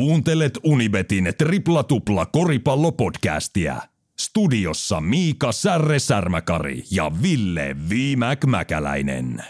Kuuntelet 0.00 0.58
Unibetin 0.64 1.32
tripla 1.38 1.84
tupla 1.84 2.26
koripallopodcastia. 2.26 3.76
Studiossa 4.20 5.00
Miika 5.00 5.52
Särre 5.52 5.98
Särmäkari 5.98 6.84
ja 6.90 7.10
Ville 7.22 7.76
Viimäk 7.88 8.44
Mäkäläinen. 8.44 9.44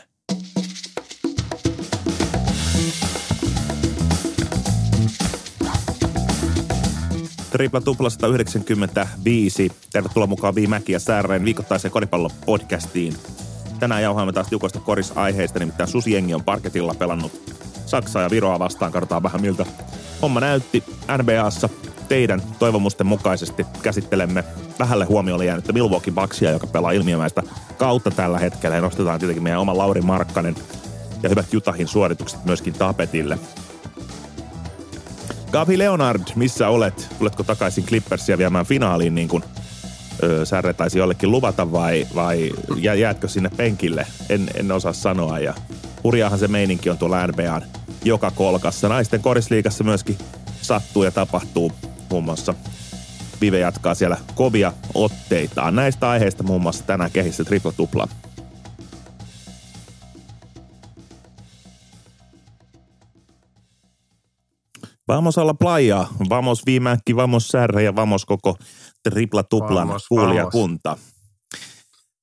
Tripla 7.51 7.80
tupla 7.80 8.10
195. 8.10 9.72
Tervetuloa 9.92 10.26
mukaan 10.26 10.54
Viimäki 10.54 10.92
ja 10.92 11.01
Särreen 11.01 11.44
viikoittaiseen 11.44 11.92
koripallopodcastiin. 11.92 13.14
Tänään 13.80 14.03
jauhaamme 14.03 14.32
taas 14.32 14.48
tiukoista 14.48 14.80
korisaiheista, 14.80 15.58
nimittäin 15.58 15.88
Susiengi 15.88 16.34
on 16.34 16.45
parketilla 16.45 16.95
pelannut 16.95 17.32
Saksaa 17.87 18.23
ja 18.23 18.30
Viroa 18.30 18.59
vastaan. 18.59 18.92
Katsotaan 18.92 19.23
vähän 19.23 19.41
miltä 19.41 19.66
homma 20.23 20.41
näytti 20.41 20.84
NBAssa. 21.23 21.68
Teidän 22.09 22.42
toivomusten 22.59 23.06
mukaisesti 23.06 23.66
käsittelemme 23.83 24.45
vähälle 24.78 25.05
huomiolle 25.05 25.45
jäänyttä 25.45 25.73
Milwaukee 25.73 26.15
Bucksia, 26.15 26.51
joka 26.51 26.66
pelaa 26.66 26.91
ilmiömäistä 26.91 27.42
kautta 27.78 28.11
tällä 28.11 28.38
hetkellä. 28.38 28.77
Ja 28.77 28.83
nostetaan 28.83 29.19
tietenkin 29.19 29.42
meidän 29.42 29.61
oma 29.61 29.78
Lauri 29.78 30.01
Markkanen 30.01 30.55
ja 31.23 31.28
hyvät 31.28 31.52
Jutahin 31.52 31.88
suoritukset 31.88 32.45
myöskin 32.45 32.75
tapetille. 32.75 33.38
Gabi 35.52 35.78
Leonard, 35.78 36.23
missä 36.34 36.69
olet? 36.69 37.09
Tuletko 37.19 37.42
takaisin 37.42 37.84
Clippersia 37.84 38.39
viemään 38.39 38.66
finaaliin 38.66 39.14
niin 39.14 39.28
kuin 39.28 39.45
öö, 40.23 40.45
Särre 40.45 40.75
taisi 40.75 40.98
jollekin 40.98 41.30
luvata 41.30 41.73
vai, 41.73 42.06
vai 42.14 42.52
jäätkö 42.98 43.28
sinne 43.28 43.50
penkille? 43.56 44.06
En, 44.28 44.50
en 44.55 44.73
osaa 44.73 44.92
sanoa 44.92 45.39
ja 45.39 45.55
hurjaahan 46.05 46.39
se 46.39 46.49
meininki 46.49 46.91
on 46.91 46.99
tuolla 46.99 47.27
NBAn 47.27 47.63
joka 48.05 48.31
kolkassa. 48.31 48.89
Naisten 48.89 49.23
korisliigassa 49.23 49.85
myöskin 49.85 50.19
sattuu 50.63 51.05
ja 51.05 51.11
tapahtuu 51.11 51.73
muun 52.11 52.25
muassa 52.25 52.55
Vive 53.41 53.59
jatkaa 53.59 53.95
siellä 53.95 54.17
kovia 54.34 54.73
otteitaan. 54.95 55.75
Näistä 55.75 56.11
aiheista 56.11 56.42
muun 56.42 56.62
muassa 56.62 56.84
tänään 56.84 57.11
kehissä 57.11 57.45
tripla 57.45 57.73
tupla. 57.73 58.09
Vamos 65.09 65.39
olla 65.39 65.55
playa, 65.55 66.07
vamos 66.29 66.67
viimäkki, 66.67 67.17
vamos 67.17 67.48
särre 67.48 67.83
ja 67.83 67.97
vamos 67.97 68.25
koko 68.25 68.57
tripla 69.03 69.42
tuplan 69.42 69.89
Vamos, 69.89 70.09
kuulijakunta. 70.09 70.97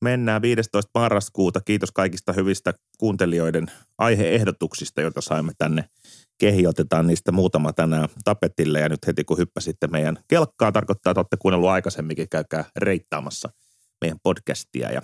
Mennään 0.02 0.42
15. 0.42 0.92
marraskuuta. 1.00 1.62
Kiitos 1.62 1.92
kaikista 1.92 2.34
hyvistä 2.34 2.74
kuuntelijoiden 2.98 3.66
aiheehdotuksista, 3.98 5.02
joita 5.02 5.22
saimme 5.22 5.52
tänne 5.58 5.90
kehi. 6.38 6.68
Otetaan 6.68 7.08
niistä 7.08 7.32
muutama 7.32 7.74
tänään 7.74 8.10
tapetille. 8.24 8.80
Ja 8.80 8.90
nyt 8.90 9.08
heti 9.08 9.24
kun 9.24 9.38
hyppäsitte 9.38 9.88
meidän 9.88 10.18
kelkkaa, 10.28 10.72
tarkoittaa, 10.72 11.12
että 11.12 11.20
olette 11.20 11.38
kuunnellut 11.40 11.70
aikaisemminkin, 11.70 12.30
käykää 12.30 12.66
reittaamassa 12.76 13.50
meidän 14.02 14.20
podcastia 14.24 14.92
ja 14.92 15.02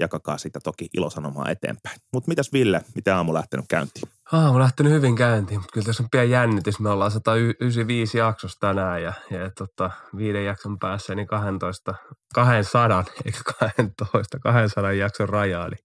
jakakaa 0.00 0.38
sitä 0.38 0.60
toki 0.64 0.88
ilosanomaa 0.96 1.50
eteenpäin. 1.50 1.98
Mutta 2.12 2.28
mitäs 2.28 2.52
Ville, 2.52 2.80
mitä 2.94 3.16
aamu 3.16 3.34
lähtenyt 3.34 3.66
käyntiin? 3.68 4.08
Aamu 4.32 4.58
lähtenyt 4.58 4.92
hyvin 4.92 5.16
käyntiin, 5.16 5.60
mutta 5.60 5.72
kyllä 5.72 5.86
tässä 5.86 6.02
on 6.02 6.08
pieni 6.10 6.30
jännitys. 6.30 6.80
Me 6.80 6.90
ollaan 6.90 7.10
195 7.10 8.18
jaksossa 8.18 8.60
tänään 8.60 9.02
ja, 9.02 9.12
ja 9.30 9.50
tota, 9.58 9.90
viiden 10.16 10.44
jakson 10.44 10.78
päässä 10.78 11.14
niin 11.14 11.26
12, 11.26 11.94
200, 12.34 13.04
eikä 13.24 13.38
12, 13.60 14.38
200 14.38 14.92
jakson 14.92 15.28
raja. 15.28 15.66
Eli 15.66 15.76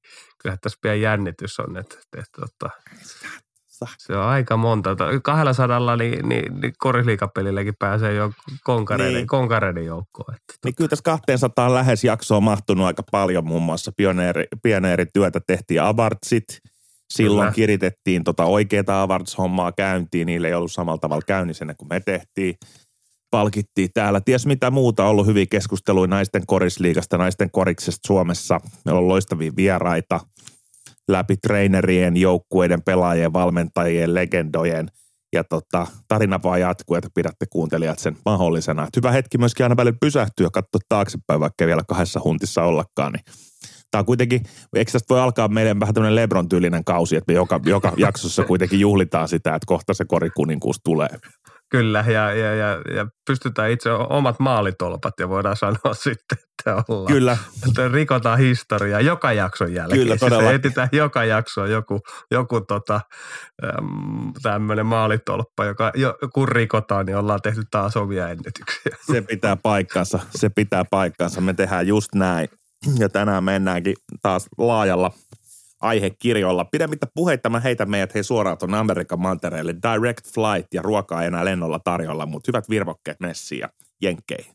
kyllä 0.41 0.57
tässä 0.61 0.79
pieni 0.81 1.01
jännitys 1.01 1.59
on, 1.59 1.77
että, 1.77 1.95
että, 1.99 2.19
että, 2.19 2.41
että 2.45 2.69
se 3.97 4.17
on 4.17 4.25
aika 4.25 4.57
monta. 4.57 4.95
200 5.23 5.97
niin, 5.97 6.29
niin, 6.29 6.61
niin 6.61 6.73
korisliikapelilläkin 6.77 7.73
pääsee 7.79 8.13
jo 8.13 8.31
konkareiden, 8.63 9.13
Niin. 9.13 9.27
konkareiden 9.27 9.85
joukkoon. 9.85 10.35
Että, 10.35 10.53
Niin 10.65 10.75
kyllä 10.75 10.87
tässä 10.87 11.03
200 11.03 11.73
lähes 11.73 12.03
jaksoa 12.03 12.39
mahtunut 12.41 12.85
aika 12.85 13.03
paljon, 13.11 13.47
muun 13.47 13.63
muassa 13.63 13.91
pioneeri, 13.97 14.43
pioneerityötä 14.63 15.39
tehtiin 15.47 15.81
Avartsit. 15.81 16.45
Silloin 17.13 17.45
Kyllä. 17.45 17.55
kiritettiin 17.55 18.23
tota 18.23 18.45
oikeaa 18.45 19.01
Avarts-hommaa 19.01 19.71
käyntiin, 19.71 20.25
niille 20.25 20.47
ei 20.47 20.53
ollut 20.53 20.71
samalla 20.71 20.97
tavalla 20.97 21.23
käynnissä 21.27 21.65
kuin 21.77 21.89
me 21.89 21.99
tehtiin. 21.99 22.55
Palkittiin 23.31 23.89
täällä. 23.93 24.21
Ties 24.21 24.45
mitä 24.45 24.71
muuta 24.71 25.03
on 25.03 25.09
ollut 25.09 25.27
hyviä 25.27 25.45
keskusteluja 25.49 26.07
naisten 26.07 26.43
korisliigasta, 26.47 27.17
naisten 27.17 27.51
koriksesta 27.51 28.07
Suomessa. 28.07 28.59
Meillä 28.85 28.99
on 28.99 29.07
loistavia 29.07 29.51
vieraita 29.55 30.19
läpi 31.11 31.37
trainerien, 31.37 32.17
joukkueiden, 32.17 32.81
pelaajien, 32.83 33.33
valmentajien, 33.33 34.13
legendojen. 34.13 34.87
Ja 35.33 35.43
tota, 35.43 35.87
tarina 36.07 36.39
vaan 36.43 36.61
jatkuu, 36.61 36.95
että 36.95 37.09
pidätte 37.15 37.45
kuuntelijat 37.49 37.99
sen 37.99 38.17
mahdollisena. 38.25 38.83
Et 38.83 38.95
hyvä 38.95 39.11
hetki 39.11 39.37
myöskin 39.37 39.63
aina 39.63 39.77
välillä 39.77 39.97
pysähtyä 40.01 40.45
ja 40.45 40.49
katsoa 40.49 40.81
taaksepäin, 40.89 41.39
vaikka 41.39 41.65
vielä 41.65 41.81
kahdessa 41.87 42.21
huntissa 42.23 42.63
ollakaan. 42.63 43.13
Niin 43.13 43.23
Tämä 43.91 43.99
on 43.99 44.05
kuitenkin, 44.05 44.41
eikö 44.75 44.91
tästä 44.91 45.13
voi 45.13 45.19
alkaa 45.19 45.47
meidän 45.47 45.79
vähän 45.79 45.93
tämmöinen 45.93 46.15
Lebron-tyylinen 46.15 46.83
kausi, 46.83 47.15
että 47.15 47.31
me 47.31 47.35
joka, 47.35 47.59
joka 47.65 47.93
jaksossa 47.97 48.43
kuitenkin 48.43 48.79
juhlitaan 48.79 49.27
sitä, 49.27 49.55
että 49.55 49.65
kohta 49.65 49.93
se 49.93 50.05
korikuninkuus 50.05 50.79
tulee. 50.83 51.09
Kyllä, 51.71 52.05
ja, 52.07 52.33
ja, 52.33 52.55
ja, 52.55 52.81
ja 52.95 53.07
pystytään 53.27 53.71
itse 53.71 53.91
omat 53.91 54.39
maalitolpat 54.39 55.13
ja 55.19 55.29
voidaan 55.29 55.57
sanoa 55.57 55.93
sitten, 56.03 56.37
että 56.59 56.83
ollaan. 56.87 57.13
Kyllä, 57.13 57.37
Että 57.67 57.87
rikotaan 57.87 58.39
historiaa 58.39 59.01
joka 59.01 59.33
jakson 59.33 59.73
jälkeen. 59.73 60.01
Kyllä, 60.01 60.17
Siis 60.17 60.31
todella. 60.31 60.51
etsitään 60.51 60.89
joka 60.91 61.23
jakso 61.25 61.65
joku, 61.65 61.99
joku 62.31 62.61
tota, 62.61 63.01
tämmöinen 64.41 64.85
maalitolppa, 64.85 65.65
joka 65.65 65.91
jo, 65.95 66.17
kun 66.33 66.47
rikotaan, 66.47 67.05
niin 67.05 67.17
ollaan 67.17 67.41
tehty 67.41 67.61
taas 67.71 67.97
omia 67.97 68.29
ennätyksiä. 68.29 68.97
se 69.11 69.21
pitää 69.21 69.55
paikkansa, 69.55 70.19
se 70.29 70.49
pitää 70.49 70.85
paikkansa. 70.91 71.41
Me 71.41 71.53
tehdään 71.53 71.87
just 71.87 72.15
näin. 72.15 72.49
Ja 72.99 73.09
tänään 73.09 73.43
mennäänkin 73.43 73.95
taas 74.21 74.47
laajalla 74.57 75.11
aihekirjoilla. 75.79 76.65
Pidemmittä 76.65 77.07
puheita 77.13 77.49
mä 77.49 77.59
heitän 77.59 77.89
meidät 77.89 78.13
hei 78.13 78.23
suoraan 78.23 78.57
tuonne 78.57 78.77
Amerikan 78.77 79.19
mantereelle. 79.19 79.75
Direct 79.75 80.27
flight 80.33 80.73
ja 80.73 80.81
ruokaa 80.81 81.21
ei 81.21 81.27
enää 81.27 81.45
lennolla 81.45 81.79
tarjolla, 81.79 82.25
mutta 82.25 82.49
hyvät 82.49 82.69
virvokkeet 82.69 83.19
messiin 83.19 83.59
ja 83.59 83.69
jenkkeihin. 84.01 84.53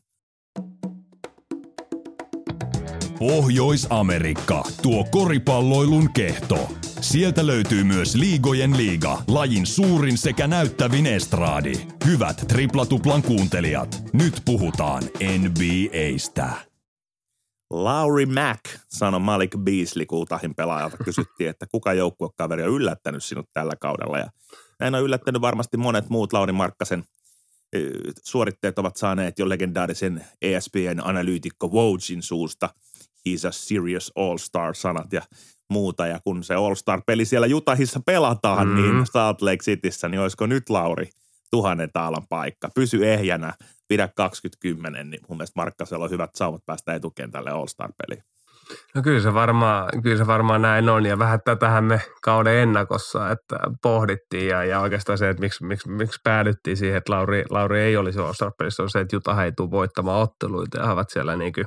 Pohjois-Amerikka, 3.19 4.63
tuo 4.81 5.03
koripalloilun 5.11 6.13
kehto. 6.13 6.69
Sieltä 7.01 7.47
löytyy 7.47 7.83
myös 7.83 8.15
Liigojen 8.15 8.77
liiga, 8.77 9.21
lajin 9.27 9.65
suurin 9.65 10.17
sekä 10.17 10.47
näyttävin 10.47 11.05
estraadi. 11.05 11.73
Hyvät 12.05 12.45
triplatuplan 12.47 13.23
kuuntelijat, 13.23 14.01
nyt 14.13 14.41
puhutaan 14.45 15.03
NBAstä. 15.39 16.74
Lauri 17.69 18.25
Mack 18.25 18.61
sanoi 18.89 19.19
Malik 19.19 19.51
Beasley 19.57 20.05
kultahin 20.05 20.55
pelaajalta. 20.55 20.97
Kysyttiin, 20.97 21.49
että 21.49 21.65
kuka 21.71 21.93
joukkuekaveri 21.93 22.63
on 22.63 22.69
yllättänyt 22.69 23.23
sinut 23.23 23.49
tällä 23.53 23.73
kaudella. 23.79 24.19
Ja 24.19 24.29
näin 24.79 24.95
on 24.95 25.03
yllättänyt 25.03 25.41
varmasti 25.41 25.77
monet 25.77 26.09
muut 26.09 26.33
Lauri 26.33 26.51
Markkasen 26.53 27.03
suoritteet 28.23 28.79
ovat 28.79 28.97
saaneet 28.97 29.39
jo 29.39 29.49
legendaarisen 29.49 30.25
ESPN-analyytikko 30.41 31.67
Wojin 31.67 32.21
suusta. 32.21 32.69
He's 33.29 33.47
a 33.47 33.51
serious 33.51 34.11
all-star-sanat 34.15 35.13
ja 35.13 35.21
muuta. 35.69 36.07
Ja 36.07 36.19
kun 36.23 36.43
se 36.43 36.53
all-star-peli 36.55 37.25
siellä 37.25 37.47
Jutahissa 37.47 37.99
pelataan, 38.05 38.67
Mm. 38.67 38.75
niin 38.75 39.05
Salt 39.13 39.41
Lake 39.41 39.63
Cityssä, 39.63 40.09
niin 40.09 40.19
olisiko 40.21 40.45
nyt 40.45 40.69
Lauri 40.69 41.09
tuhannen 41.55 41.89
taalan 41.93 42.27
paikka? 42.29 42.69
Pysy 42.75 43.13
ehjänä, 43.13 43.53
pidä 43.87 44.09
2010, 44.15 45.09
niin 45.09 45.21
mun 45.29 45.37
mielestä 45.37 45.59
Markkasella 45.59 46.05
on 46.05 46.11
hyvät 46.11 46.29
saumat 46.35 46.65
päästä 46.65 46.93
etukentälle 46.93 47.49
All-Star-peliin. 47.49 48.23
No 48.95 49.01
kyllä 49.01 49.19
se, 49.19 49.33
varmaan, 49.33 50.01
kyllä 50.03 50.17
se 50.17 50.27
varmaan 50.27 50.61
näin 50.61 50.89
on 50.89 51.05
ja 51.05 51.19
vähän 51.19 51.39
tätähän 51.45 51.83
me 51.83 52.01
kauden 52.21 52.57
ennakossa, 52.57 53.31
että 53.31 53.55
pohdittiin 53.81 54.47
ja, 54.47 54.63
ja 54.63 54.79
oikeastaan 54.79 55.17
se, 55.17 55.29
että 55.29 55.41
miksi, 55.41 55.65
miksi, 55.65 55.89
miksi 55.89 56.19
päädyttiin 56.23 56.77
siihen, 56.77 56.97
että 56.97 57.13
Lauri, 57.13 57.43
Lauri 57.49 57.81
ei 57.81 57.97
olisi 57.97 58.19
All-Star-pelissä, 58.19 58.83
on 58.83 58.89
se, 58.89 58.99
että 58.99 59.15
Juta 59.15 59.43
ei 59.43 59.51
tule 59.51 59.71
voittamaan 59.71 60.21
otteluita 60.21 60.77
ja 60.77 60.91
ovat 60.91 61.09
siellä 61.09 61.35
niin 61.35 61.53
kuin 61.53 61.65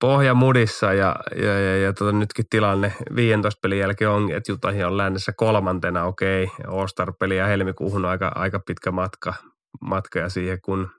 pohjamudissa 0.00 0.92
ja, 0.92 1.16
ja, 1.36 1.60
ja, 1.60 1.76
ja 1.76 1.92
tota, 1.92 2.12
nytkin 2.12 2.44
tilanne 2.50 2.92
15 3.16 3.58
pelin 3.62 3.78
jälkeen 3.78 4.10
on, 4.10 4.32
että 4.32 4.52
Jutahin 4.52 4.86
on 4.86 4.96
lännessä 4.96 5.32
kolmantena, 5.36 6.04
okei, 6.04 6.50
All-Star-peli 6.68 7.36
ja 7.36 7.46
helmikuuhun 7.46 8.04
aika, 8.04 8.32
aika 8.34 8.60
pitkä 8.66 8.90
matka, 8.90 9.34
matka 9.80 10.18
ja 10.18 10.28
siihen 10.28 10.60
kun 10.60 10.90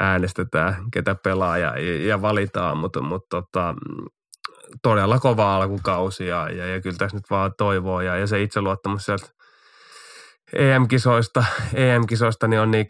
äänestetään, 0.00 0.90
ketä 0.92 1.14
pelaa 1.14 1.58
ja, 1.58 1.78
ja, 1.78 2.06
ja 2.06 2.22
valitaan, 2.22 2.78
mutta, 2.78 3.00
mutta 3.00 3.42
tota, 3.42 3.74
todella 4.82 5.18
kova 5.18 5.56
alkukausi 5.56 6.26
ja, 6.26 6.50
ja, 6.50 6.66
ja 6.66 6.80
kyllä 6.80 6.96
tässä 6.96 7.16
nyt 7.16 7.30
vaan 7.30 7.52
toivoo 7.58 8.00
ja, 8.00 8.16
ja 8.16 8.26
se 8.26 8.42
itseluottamus 8.42 9.04
sieltä 9.04 9.26
EM-kisoista, 10.52 11.44
EM-kisoista 11.74 12.48
niin 12.48 12.60
on 12.60 12.70
niin 12.70 12.86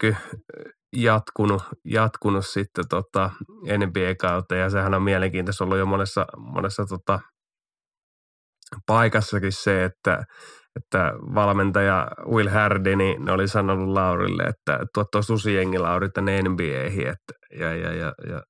jatkunut, 0.95 1.63
jatkunut 1.85 2.45
sitten 2.47 2.85
tota 2.89 3.29
NBA-kautta 3.77 4.55
ja 4.55 4.69
sehän 4.69 4.93
on 4.93 5.03
mielenkiintoista 5.03 5.63
ollut 5.63 5.77
jo 5.77 5.85
monessa, 5.85 6.25
monessa 6.37 6.85
tota 6.85 7.19
paikassakin 8.85 9.51
se, 9.51 9.83
että, 9.83 10.23
että 10.75 11.13
valmentaja 11.35 12.07
Will 12.25 12.49
Hardy, 12.49 12.95
niin 12.95 13.25
ne 13.25 13.31
oli 13.31 13.47
sanonut 13.47 13.89
Laurille, 13.89 14.43
että 14.43 14.79
tuot 14.93 15.11
tuo 15.11 15.21
susijengi 15.21 15.79
Lauri 15.79 16.09
tänne 16.09 16.41
NBAihin, 16.41 17.07
että, 17.07 17.33
ja, 17.59 17.75
ja, 17.75 17.93
ja, 17.93 18.13
ja 18.29 18.41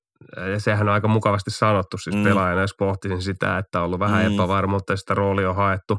ja 0.51 0.59
sehän 0.59 0.87
on 0.87 0.93
aika 0.93 1.07
mukavasti 1.07 1.51
sanottu 1.51 1.97
siis 1.97 2.15
mm. 2.15 2.23
pelaajana, 2.23 2.61
jos 2.61 2.75
pohtisin 2.79 3.21
sitä, 3.21 3.57
että 3.57 3.79
on 3.79 3.85
ollut 3.85 3.99
vähän 3.99 4.25
mm. 4.25 4.33
epävarmuutta 4.33 4.93
ja 4.93 4.97
sitä 4.97 5.13
roolia 5.13 5.49
on 5.49 5.55
haettu 5.55 5.97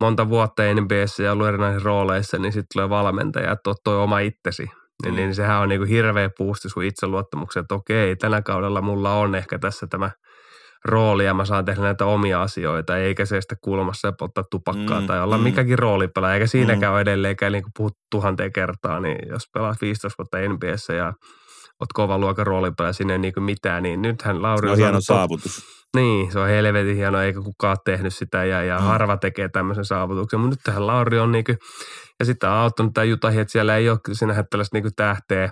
monta 0.00 0.28
vuotta 0.28 0.62
NBAssä 0.62 1.22
ja 1.22 1.32
ollut 1.32 1.46
erinäisissä 1.46 1.84
rooleissa, 1.84 2.38
niin 2.38 2.52
sitten 2.52 2.66
tulee 2.72 2.88
valmentaja, 2.88 3.52
että 3.52 3.70
toi 3.84 3.96
oma 3.96 4.18
itsesi. 4.18 4.70
Niin, 5.02 5.14
mm. 5.14 5.16
niin 5.16 5.34
sehän 5.34 5.60
on 5.60 5.68
niinku 5.68 5.86
hirveä 5.86 6.30
puusti 6.38 6.68
sun 6.68 6.84
itseluottamuksen, 6.84 7.60
että 7.60 7.74
okei, 7.74 8.16
tänä 8.16 8.42
kaudella 8.42 8.80
mulla 8.80 9.12
on 9.14 9.34
ehkä 9.34 9.58
tässä 9.58 9.86
tämä 9.86 10.10
rooli 10.84 11.24
ja 11.24 11.34
mä 11.34 11.44
saan 11.44 11.64
tehdä 11.64 11.82
näitä 11.82 12.04
omia 12.06 12.42
asioita, 12.42 12.98
eikä 12.98 13.24
se 13.24 13.40
sitä 13.40 13.56
kulmassa 13.60 14.08
ja 14.08 14.12
polttaa 14.12 14.44
tupakkaa 14.50 15.00
mm, 15.00 15.06
tai 15.06 15.20
olla 15.20 15.38
mm. 15.38 15.44
mikäkin 15.44 15.78
roolipelaaja, 15.78 16.34
eikä 16.34 16.46
siinäkään 16.46 16.92
mm. 16.92 16.94
ole 16.94 17.00
edelleenkään, 17.00 17.52
niin 17.52 17.62
kuin 17.62 17.72
puhut 17.76 17.96
tuhanteen 18.10 18.52
kertaa, 18.52 19.00
niin 19.00 19.18
jos 19.28 19.42
pelaat 19.54 19.80
15 19.80 20.18
vuotta 20.18 20.48
NBAssä 20.48 20.92
ja 20.94 21.12
oot 21.82 21.92
kova 21.94 22.18
luokan 22.18 22.46
roolipelaaja, 22.46 22.92
sinne 22.92 23.12
ei 23.12 23.18
niin 23.18 23.34
kuin 23.34 23.44
mitään, 23.44 23.82
niin 23.82 24.02
nythän 24.02 24.42
Lauri 24.42 24.68
on, 24.68 24.72
on 24.72 24.78
hieno 24.78 25.00
saavutus. 25.00 25.64
Niin, 25.96 26.32
se 26.32 26.38
on 26.38 26.48
helvetin 26.48 26.96
hieno, 26.96 27.20
eikä 27.20 27.40
kukaan 27.40 27.76
tehnyt 27.84 28.14
sitä 28.14 28.44
ja, 28.44 28.62
ja 28.62 28.78
mm. 28.78 28.84
harva 28.84 29.16
tekee 29.16 29.48
tämmöisen 29.48 29.84
saavutuksen. 29.84 30.40
Mutta 30.40 30.54
nyt 30.54 30.62
tähän 30.64 30.86
Lauri 30.86 31.18
on 31.18 31.32
niin 31.32 31.44
kuin, 31.44 31.58
ja 32.20 32.26
sitten 32.26 32.50
on 32.50 32.56
auttanut 32.56 32.94
tämä 32.94 33.04
Jutahi, 33.04 33.40
että 33.40 33.52
siellä 33.52 33.76
ei 33.76 33.90
ole 33.90 33.98
sinähän 34.12 34.44
tällaista 34.50 34.78
niin 34.78 34.94
tähteä, 34.96 35.50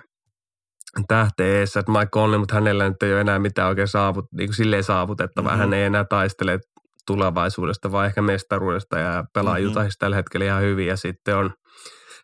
tähteä 1.07 1.59
eessä, 1.59 1.79
että 1.79 1.91
Mike 1.91 2.09
Conley, 2.13 2.39
mutta 2.39 2.55
hänellä 2.55 2.89
nyt 2.89 3.03
ei 3.03 3.13
ole 3.13 3.21
enää 3.21 3.39
mitään 3.39 3.69
oikein 3.69 3.87
saavut, 3.87 4.25
niin 4.37 4.47
kuin 4.47 4.55
silleen 4.55 4.83
saavutettavaa. 4.83 5.51
Mm-hmm. 5.51 5.61
Hän 5.61 5.73
ei 5.73 5.83
enää 5.83 6.05
taistele 6.09 6.59
tulevaisuudesta, 7.07 7.91
vaan 7.91 8.05
ehkä 8.05 8.21
mestaruudesta 8.21 8.99
ja 8.99 9.23
pelaa 9.33 9.53
mm-hmm. 9.53 9.67
Jutahista 9.67 9.99
tällä 9.99 10.15
hetkellä 10.15 10.45
ihan 10.45 10.61
hyvin. 10.61 10.87
Ja 10.87 10.97
sitten 10.97 11.35
on 11.35 11.53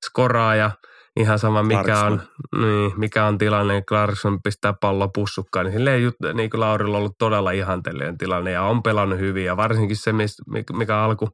skoraaja, 0.05 0.71
ihan 1.17 1.39
sama 1.39 1.63
mikä 1.63 1.99
on, 1.99 2.21
niin, 2.55 2.93
mikä 2.95 3.25
on 3.25 3.37
tilanne, 3.37 3.81
Clarkson 3.81 4.41
pistää 4.41 4.73
pallo 4.81 5.09
pussukkaan, 5.13 5.65
niin 5.65 5.73
silleen 5.73 6.11
niin 6.33 6.49
kuin 6.49 6.61
Laurilla 6.61 6.97
on 6.97 6.99
ollut 6.99 7.17
todella 7.17 7.51
ihanteellinen 7.51 8.17
tilanne 8.17 8.51
ja 8.51 8.63
on 8.63 8.83
pelannut 8.83 9.19
hyvin 9.19 9.45
ja 9.45 9.57
varsinkin 9.57 9.97
se, 9.97 10.11
mikä 10.73 10.97
alku 10.97 11.29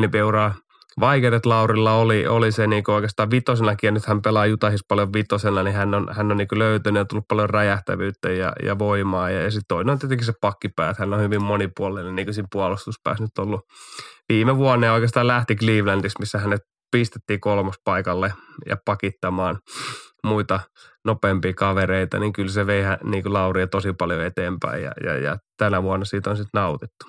NBA-uraa 0.00 0.54
vaikeudet 1.00 1.46
Laurilla 1.46 1.92
oli, 1.92 2.26
oli 2.26 2.52
se 2.52 2.66
niin 2.66 2.90
oikeastaan 2.90 3.30
vitosenakin, 3.30 3.88
ja 3.88 3.92
nyt 3.92 4.06
hän 4.06 4.22
pelaa 4.22 4.46
Jutahis 4.46 4.84
paljon 4.88 5.12
vitosena, 5.12 5.62
niin 5.62 5.74
hän 5.74 5.94
on, 5.94 6.08
hän 6.12 6.30
on 6.30 6.36
niin 6.36 6.48
löytänyt 6.52 7.00
ja 7.00 7.04
tullut 7.04 7.28
paljon 7.28 7.50
räjähtävyyttä 7.50 8.30
ja, 8.30 8.52
ja 8.62 8.78
voimaa. 8.78 9.30
Ja, 9.30 9.42
ja 9.42 9.50
sitten 9.50 9.68
toinen 9.68 9.92
on 9.92 9.98
tietenkin 9.98 10.26
se 10.26 10.32
pakkipää, 10.40 10.90
että 10.90 11.02
hän 11.02 11.14
on 11.14 11.20
hyvin 11.20 11.42
monipuolinen 11.42 12.14
niin 12.16 12.34
siinä 12.34 12.48
puolustuspäässä 12.52 13.24
nyt 13.24 13.38
ollut 13.38 13.60
viime 14.28 14.56
vuonna 14.56 14.86
ja 14.86 14.92
oikeastaan 14.92 15.26
lähti 15.26 15.56
Clevelandissa, 15.56 16.20
missä 16.20 16.38
hänet 16.38 16.62
pistettiin 16.90 17.40
kolmospaikalle 17.40 18.32
ja 18.66 18.76
pakittamaan 18.84 19.58
muita 20.24 20.60
nopeampia 21.04 21.54
kavereita, 21.54 22.18
niin 22.18 22.32
kyllä 22.32 22.52
se 22.52 22.66
vei 22.66 22.82
niin 23.04 23.22
kuin 23.22 23.32
Lauria 23.32 23.66
tosi 23.66 23.92
paljon 23.92 24.24
eteenpäin 24.24 24.82
ja, 24.82 24.92
ja, 25.04 25.18
ja 25.18 25.38
tänä 25.56 25.82
vuonna 25.82 26.04
siitä 26.04 26.30
on 26.30 26.36
sitten 26.36 26.60
nautittu. 26.60 27.06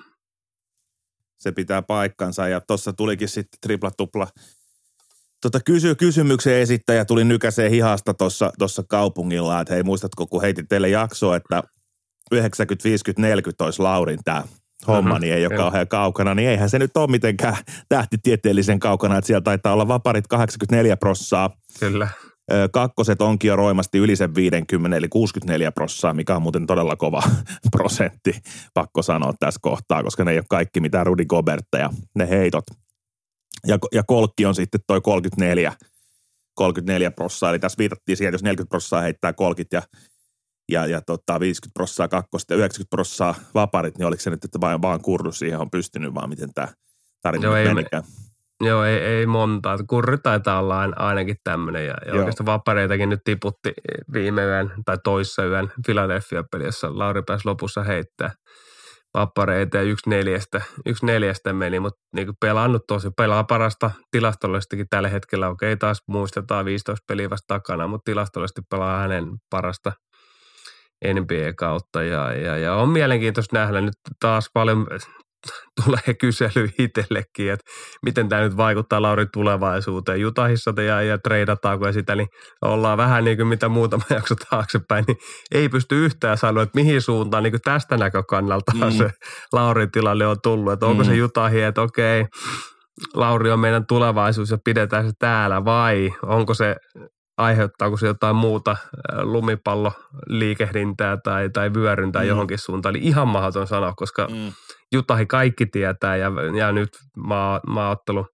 Se 1.38 1.52
pitää 1.52 1.82
paikkansa 1.82 2.48
ja 2.48 2.60
tuossa 2.60 2.92
tulikin 2.92 3.28
sitten 3.28 3.58
tripla 3.60 3.90
tupla 3.90 4.26
Tota, 5.42 5.60
kysy, 5.64 5.94
kysymyksen 5.94 6.54
esittäjä 6.54 7.04
tuli 7.04 7.24
nykäseen 7.24 7.70
hihasta 7.70 8.14
tuossa 8.58 8.82
kaupungilla, 8.88 9.60
että 9.60 9.74
hei 9.74 9.82
muistatko, 9.82 10.26
kun 10.26 10.42
heitin 10.42 10.68
teille 10.68 10.88
jaksoa, 10.88 11.36
että 11.36 11.62
90, 12.32 12.84
50, 12.84 13.22
40 13.22 13.64
olisi 13.64 13.82
Laurin 13.82 14.18
tämä 14.24 14.44
homma, 14.86 15.10
mm-hmm. 15.10 15.20
niin 15.20 15.34
ei 15.34 15.46
ole 15.46 15.56
kauhean 15.56 15.88
kaukana, 15.88 16.34
niin 16.34 16.48
eihän 16.48 16.70
se 16.70 16.78
nyt 16.78 16.96
ole 16.96 17.10
mitenkään 17.10 17.56
tähtitieteellisen 17.88 18.78
kaukana, 18.78 19.18
että 19.18 19.26
siellä 19.26 19.40
taitaa 19.40 19.72
olla 19.72 19.88
vaparit 19.88 20.26
84 20.26 20.96
prossaa. 20.96 21.50
Kyllä. 21.80 22.08
Kakkoset 22.72 23.22
onkin 23.22 23.48
jo 23.48 23.56
roimasti 23.56 23.98
yli 23.98 24.16
sen 24.16 24.34
50, 24.34 24.96
eli 24.96 25.08
64 25.08 25.72
prossaa, 25.72 26.14
mikä 26.14 26.36
on 26.36 26.42
muuten 26.42 26.66
todella 26.66 26.96
kova 26.96 27.22
prosentti, 27.76 28.42
pakko 28.74 29.02
sanoa 29.02 29.32
tässä 29.40 29.60
kohtaa, 29.62 30.02
koska 30.02 30.24
ne 30.24 30.30
ei 30.30 30.38
ole 30.38 30.44
kaikki 30.48 30.80
mitään 30.80 31.06
Rudi 31.06 31.24
Gobertteja, 31.24 31.90
ne 32.14 32.28
heitot. 32.28 32.64
Ja, 33.66 33.78
ja 33.92 34.02
kolkki 34.02 34.46
on 34.46 34.54
sitten 34.54 34.80
toi 34.86 35.00
34, 35.00 35.72
34 36.54 37.10
prossaa, 37.10 37.50
eli 37.50 37.58
tässä 37.58 37.78
viitattiin 37.78 38.16
siihen, 38.16 38.28
että 38.28 38.34
jos 38.34 38.42
40 38.42 38.70
prossaa 38.70 39.00
heittää 39.00 39.32
kolkit 39.32 39.72
ja 39.72 39.82
ja, 40.72 40.86
ja 40.86 41.00
tota, 41.00 41.40
50 41.40 41.74
prossaa 41.74 42.08
kakkosta 42.08 42.54
ja 42.54 42.58
90 42.58 42.90
prossaa 42.90 43.34
vaparit, 43.54 43.98
niin 43.98 44.06
oliko 44.06 44.20
se 44.20 44.30
nyt, 44.30 44.44
että 44.44 44.60
vain, 44.60 44.82
vaan 44.82 45.02
kurru 45.02 45.32
siihen 45.32 45.60
on 45.60 45.70
pystynyt, 45.70 46.14
vaan 46.14 46.28
miten 46.28 46.54
tämä 46.54 46.68
tarina 47.22 47.44
Joo, 47.44 47.56
ei, 47.56 47.68
menikään? 47.68 48.02
Joo, 48.60 48.84
ei, 48.84 48.96
ei 48.98 49.26
monta. 49.26 49.78
Kurri 49.88 50.18
taitaa 50.18 50.58
olla 50.58 50.78
ainakin 50.96 51.36
tämmöinen. 51.44 51.86
Ja, 51.86 51.94
ja 52.06 52.14
oikeastaan 52.14 52.46
vapareitakin 52.46 53.08
nyt 53.08 53.20
tiputti 53.24 53.72
viime 54.12 54.44
yön 54.44 54.72
tai 54.84 54.96
toissa 55.04 55.44
yön 55.44 55.72
Philadelphia-pelissä. 55.86 56.98
Lauri 56.98 57.22
pääsi 57.26 57.48
lopussa 57.48 57.82
heittää 57.82 58.30
vapareita 59.14 59.76
ja 59.76 59.82
yksi 59.82 60.10
neljästä, 60.10 60.60
yksi 60.86 61.06
neljästä 61.06 61.52
meni, 61.52 61.80
mutta 61.80 62.00
niin 62.14 62.28
pelannut 62.40 62.82
tosi, 62.88 63.08
pelaa 63.16 63.44
parasta 63.44 63.90
tilastollisestikin 64.10 64.86
tällä 64.90 65.08
hetkellä. 65.08 65.48
Okei, 65.48 65.76
taas 65.76 65.98
muistetaan 66.08 66.64
15 66.64 67.04
peliä 67.08 67.30
vasta 67.30 67.54
takana, 67.54 67.86
mutta 67.86 68.10
tilastollisesti 68.10 68.60
pelaa 68.70 68.98
hänen 68.98 69.26
parasta– 69.50 69.92
NBA-kautta 71.04 72.02
ja, 72.02 72.32
ja, 72.32 72.56
ja 72.56 72.74
on 72.74 72.88
mielenkiintoista 72.88 73.58
nähdä 73.58 73.80
nyt 73.80 73.94
taas 74.20 74.50
paljon 74.54 74.86
tulee 75.84 76.14
kysely 76.20 76.68
itsellekin, 76.78 77.52
että 77.52 77.70
miten 78.04 78.28
tämä 78.28 78.42
nyt 78.42 78.56
vaikuttaa 78.56 79.02
Lauri 79.02 79.26
tulevaisuuteen. 79.32 80.20
Jutahissa 80.20 80.82
ja, 80.86 81.02
ja 81.02 81.18
treidataanko 81.18 81.86
ja 81.86 81.92
sitä, 81.92 82.16
niin 82.16 82.28
ollaan 82.62 82.98
vähän 82.98 83.24
niin 83.24 83.36
kuin 83.36 83.46
mitä 83.46 83.68
muutama 83.68 84.04
jakso 84.14 84.34
taaksepäin, 84.50 85.04
niin 85.08 85.16
ei 85.54 85.68
pysty 85.68 86.04
yhtään 86.04 86.38
sanoa, 86.38 86.62
että 86.62 86.78
mihin 86.78 87.02
suuntaan 87.02 87.42
niin 87.42 87.52
kuin 87.52 87.62
tästä 87.64 87.96
näkökannalta 87.96 88.72
mm. 88.74 88.90
se 88.90 89.10
Laurin 89.52 89.90
tilanne 89.90 90.26
on 90.26 90.36
tullut. 90.42 90.72
Että 90.72 90.86
onko 90.86 91.02
mm. 91.02 91.06
se 91.06 91.14
Jutahi, 91.14 91.62
että 91.62 91.82
okei, 91.82 92.26
Lauri 93.14 93.50
on 93.50 93.60
meidän 93.60 93.86
tulevaisuus 93.86 94.50
ja 94.50 94.58
pidetään 94.64 95.06
se 95.06 95.12
täällä 95.18 95.64
vai 95.64 96.12
onko 96.22 96.54
se 96.54 96.76
aiheuttaako 97.38 97.96
se 97.96 98.06
jotain 98.06 98.36
muuta 98.36 98.76
lumipallo 99.22 99.92
liikehdintää 100.26 101.16
tai, 101.24 101.50
tai 101.50 101.74
vyöryntää 101.74 102.22
mm. 102.22 102.28
johonkin 102.28 102.58
suuntaan. 102.58 102.96
Eli 102.96 103.04
ihan 103.04 103.28
mahdoton 103.28 103.66
sanoa, 103.66 103.92
koska 103.96 104.26
mm. 104.26 104.52
Jutahi 104.92 105.26
kaikki 105.26 105.66
tietää 105.66 106.16
ja, 106.16 106.32
ja 106.58 106.72
nyt 106.72 106.88
maa, 107.16 107.60
maaottelu 107.66 108.26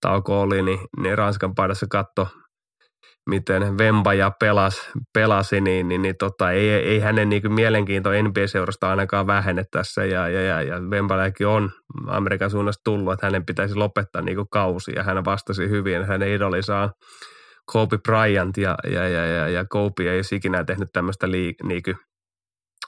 tauko 0.00 0.40
oli, 0.40 0.62
niin, 0.62 0.78
niin 1.02 1.18
Ranskan 1.18 1.54
paidassa 1.54 1.86
katto, 1.90 2.28
miten 3.30 3.78
Vembaja 3.78 4.30
pelas, 4.40 4.90
pelasi, 5.14 5.60
niin, 5.60 5.88
niin, 5.88 6.02
niin 6.02 6.14
tota, 6.18 6.50
ei, 6.50 6.70
ei 6.70 7.00
hänen 7.00 7.28
niin 7.28 7.52
mielenkiinto 7.52 8.10
NBA-seurasta 8.10 8.90
ainakaan 8.90 9.26
vähene 9.26 9.64
tässä. 9.70 10.04
Ja, 10.04 10.28
ja, 10.28 10.42
ja, 10.42 10.62
ja 10.62 10.90
Vembajakin 10.90 11.46
on 11.46 11.70
Amerikan 12.06 12.50
suunnasta 12.50 12.80
tullut, 12.84 13.12
että 13.12 13.26
hänen 13.26 13.46
pitäisi 13.46 13.74
lopettaa 13.74 14.22
niin 14.22 14.48
kausi 14.50 14.92
ja 14.96 15.02
hän 15.02 15.24
vastasi 15.24 15.68
hyvin. 15.68 16.04
Hänen 16.04 16.32
idolinsa 16.32 16.78
on 16.78 16.90
Kobe 17.72 17.98
Bryant 17.98 18.56
ja, 18.56 18.74
ja, 18.90 19.08
ja, 19.08 19.26
ja, 19.26 19.48
ja 19.48 19.64
Kobe 19.68 20.10
ei 20.10 20.20
ikinä 20.32 20.64
tehnyt 20.64 20.88
tämmöistä 20.92 21.26
niinku, 21.26 21.92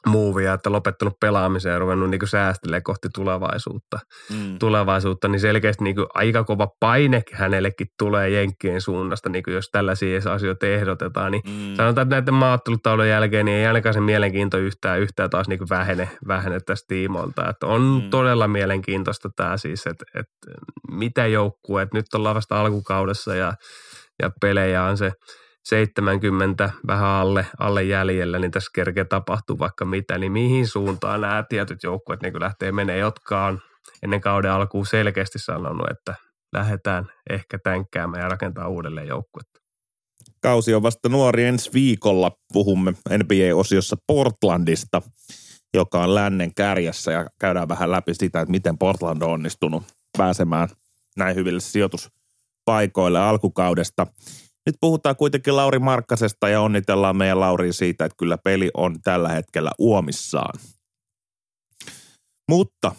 muuvia, 0.07 0.53
että 0.53 0.73
lopettanut 0.73 1.21
pelaamiseen 1.21 1.73
ja 1.73 1.79
ruvennut 1.79 2.11
niin 2.11 2.29
säästelemään 2.29 2.83
kohti 2.83 3.09
tulevaisuutta. 3.15 3.99
Mm. 4.31 4.59
tulevaisuutta, 4.59 5.29
niin 5.29 5.41
selkeästi 5.41 5.85
niin 5.85 5.97
aika 6.15 6.45
kova 6.45 6.69
paine 6.81 7.23
hänellekin 7.33 7.87
tulee 7.99 8.31
Jenkkien 8.31 8.81
suunnasta, 8.81 9.29
niin 9.29 9.45
jos 9.47 9.69
tällaisia 9.73 10.21
asioita 10.33 10.67
ehdotetaan. 10.67 11.33
Niin 11.33 11.43
mm. 11.47 11.75
Sanotaan, 11.75 12.05
että 12.05 12.15
näiden 12.15 12.35
maattelutaulun 12.35 13.09
jälkeen 13.09 13.47
niin 13.47 13.59
ei 13.59 13.67
ainakaan 13.67 13.95
se 13.95 14.01
mielenkiinto 14.01 14.59
yhtään, 14.59 15.01
yhtään 15.01 15.31
taas 15.31 15.49
niin 15.49 15.69
vähene, 15.71 16.09
vähene 16.29 16.61
tästä 16.61 16.85
tiimoilta. 16.89 17.49
Että 17.49 17.67
on 17.67 18.01
mm. 18.03 18.11
todella 18.11 18.49
mielenkiintoista 18.49 19.29
tämä 19.37 19.57
siis, 19.57 19.87
että, 19.87 20.05
että 20.15 20.61
mitä 20.91 21.27
joukkue, 21.27 21.83
että 21.83 21.97
nyt 21.97 22.15
ollaan 22.15 22.35
vasta 22.35 22.61
alkukaudessa 22.61 23.35
ja 23.35 23.53
ja 24.23 24.31
pelejä 24.41 24.85
on 24.85 24.97
se 24.97 25.13
70 25.69 26.71
vähän 26.87 27.09
alle, 27.09 27.47
alle 27.59 27.83
jäljellä, 27.83 28.39
niin 28.39 28.51
tässä 28.51 28.71
kerkeä 28.75 29.05
tapahtuu 29.05 29.59
vaikka 29.59 29.85
mitä, 29.85 30.19
niin 30.19 30.33
mihin 30.33 30.67
suuntaan 30.67 31.21
nämä 31.21 31.45
tietyt 31.49 31.83
joukkueet 31.83 32.23
niin 32.23 32.41
lähtee 32.41 32.73
menee, 32.73 32.99
jotka 32.99 33.45
on 33.45 33.61
ennen 34.03 34.21
kauden 34.21 34.51
alkuun 34.51 34.87
selkeästi 34.87 35.39
sanonut, 35.39 35.91
että 35.91 36.15
lähdetään 36.53 37.07
ehkä 37.31 37.59
tänkkäämään 37.65 38.23
ja 38.23 38.29
rakentaa 38.29 38.69
uudelleen 38.69 39.09
joukkuetta. 39.09 39.59
Kausi 40.43 40.75
on 40.75 40.83
vasta 40.83 41.09
nuori 41.09 41.45
ensi 41.45 41.71
viikolla. 41.73 42.31
Puhumme 42.53 42.93
NBA-osiossa 43.11 43.97
Portlandista, 44.07 45.03
joka 45.75 46.03
on 46.03 46.15
lännen 46.15 46.55
kärjessä 46.55 47.13
ja 47.13 47.27
käydään 47.41 47.69
vähän 47.69 47.91
läpi 47.91 48.15
sitä, 48.15 48.41
että 48.41 48.51
miten 48.51 48.79
Portland 48.79 49.23
on 49.23 49.31
onnistunut 49.31 49.83
pääsemään 50.19 50.69
näin 51.17 51.37
hyville 51.37 51.61
sijoitus 51.61 52.09
paikoille 52.69 53.21
alkukaudesta. 53.21 54.07
Nyt 54.67 54.77
puhutaan 54.81 55.17
kuitenkin 55.17 55.57
Lauri 55.57 55.79
Markkasesta 55.79 56.49
ja 56.49 56.61
onnitellaan 56.61 57.17
meidän 57.17 57.41
Lauri 57.41 57.73
siitä, 57.73 58.05
että 58.05 58.17
kyllä 58.19 58.39
peli 58.39 58.71
on 58.75 58.97
tällä 59.03 59.29
hetkellä 59.29 59.71
uomissaan. 59.79 60.61
Mutta, 62.51 62.93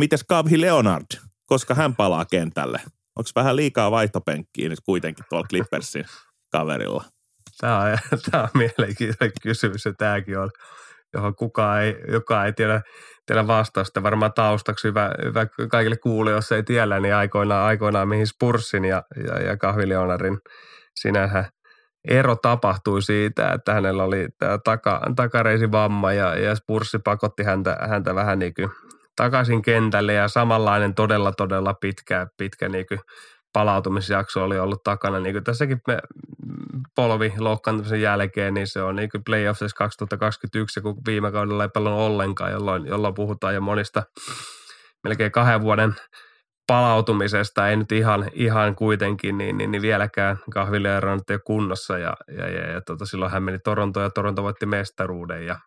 mites 0.00 0.24
Kavhi 0.24 0.60
Leonard? 0.60 1.06
koska 1.46 1.74
hän 1.74 1.96
palaa 1.96 2.24
kentälle. 2.24 2.80
Onko 3.16 3.30
vähän 3.36 3.56
liikaa 3.56 3.90
vaihtopenkkiä 3.90 4.68
nyt 4.68 4.80
kuitenkin 4.86 5.24
tuolla 5.30 5.46
Clippersin 5.48 6.04
kaverilla? 6.52 7.04
Tämä 7.60 7.80
on, 7.80 7.98
tämä 8.30 8.42
on 8.42 8.48
mielenkiintoinen 8.54 9.32
kysymys 9.42 9.84
ja 9.84 9.92
tämäkin 9.98 10.38
on, 10.38 10.50
johon 11.14 11.34
kukaan 11.34 11.82
ei, 11.82 11.96
joka 12.08 12.44
ei 12.44 12.52
tiedä, 12.52 12.82
tiedä 13.26 13.46
vastausta. 13.46 14.02
Varmaan 14.02 14.32
taustaksi 14.32 14.88
hyvä, 14.88 15.10
hyvä 15.24 15.46
kaikille 15.70 15.96
kuulijoille, 15.96 16.38
jos 16.38 16.52
ei 16.52 16.62
tiedä, 16.62 17.00
niin 17.00 17.14
aikoinaan, 17.14 17.66
aikoinaan 17.66 18.08
mihin 18.08 18.26
Spurssin 18.26 18.84
ja, 18.84 19.02
ja, 19.26 19.42
ja 19.42 19.56
Kahvilionarin 19.56 20.38
sinänsä 20.94 21.44
ero 22.08 22.36
tapahtui 22.36 23.02
siitä, 23.02 23.52
että 23.52 23.74
hänellä 23.74 24.04
oli 24.04 24.28
tämä 24.38 24.58
taka, 24.64 25.00
takareisivamma 25.16 26.12
ja, 26.12 26.38
ja 26.38 26.54
Spurssi 26.54 26.98
pakotti 26.98 27.42
häntä, 27.42 27.76
häntä 27.88 28.14
vähän 28.14 28.38
niin 28.38 28.54
kuin 28.54 28.70
takaisin 29.16 29.62
kentälle 29.62 30.12
ja 30.12 30.28
samanlainen 30.28 30.94
todella 30.94 31.32
todella 31.32 31.74
pitkä, 31.74 32.26
pitkä 32.36 32.68
niin 32.68 32.86
kuin 32.86 33.00
palautumisjakso 33.52 34.44
oli 34.44 34.58
ollut 34.58 34.82
takana. 34.82 35.20
Niin 35.20 35.34
kuin 35.34 35.44
tässäkin 35.44 35.80
me, 35.86 35.98
polvi 36.96 37.32
loukkaantumisen 37.38 38.00
jälkeen, 38.00 38.54
niin 38.54 38.66
se 38.66 38.82
on 38.82 38.96
niin 38.96 39.10
kuin 39.10 39.24
playoffsissa 39.24 39.76
2021, 39.76 40.80
kun 40.80 40.96
viime 41.06 41.32
kaudella 41.32 41.62
ei 41.62 41.68
pelannut 41.68 42.00
ollenkaan, 42.00 42.52
jolloin, 42.52 42.86
jolloin 42.86 43.14
puhutaan 43.14 43.54
jo 43.54 43.60
monista 43.60 44.02
melkein 45.04 45.32
kahden 45.32 45.60
vuoden 45.60 45.94
palautumisesta, 46.66 47.68
ei 47.68 47.76
nyt 47.76 47.92
ihan, 47.92 48.30
ihan 48.32 48.76
kuitenkin, 48.76 49.38
niin, 49.38 49.58
niin, 49.58 49.70
niin 49.70 49.82
vieläkään 49.82 50.38
kahville 50.50 50.88
ei 50.88 50.96
ole 50.96 51.38
kunnossa 51.46 51.98
ja, 51.98 52.16
ja, 52.38 52.48
ja, 52.48 52.72
ja 52.72 52.80
tota, 52.80 53.06
silloin 53.06 53.32
hän 53.32 53.42
meni 53.42 53.58
Torontoon 53.58 54.04
ja 54.04 54.10
Toronto 54.10 54.42
voitti 54.42 54.66
mestaruuden 54.66 55.46
ja, 55.46 55.58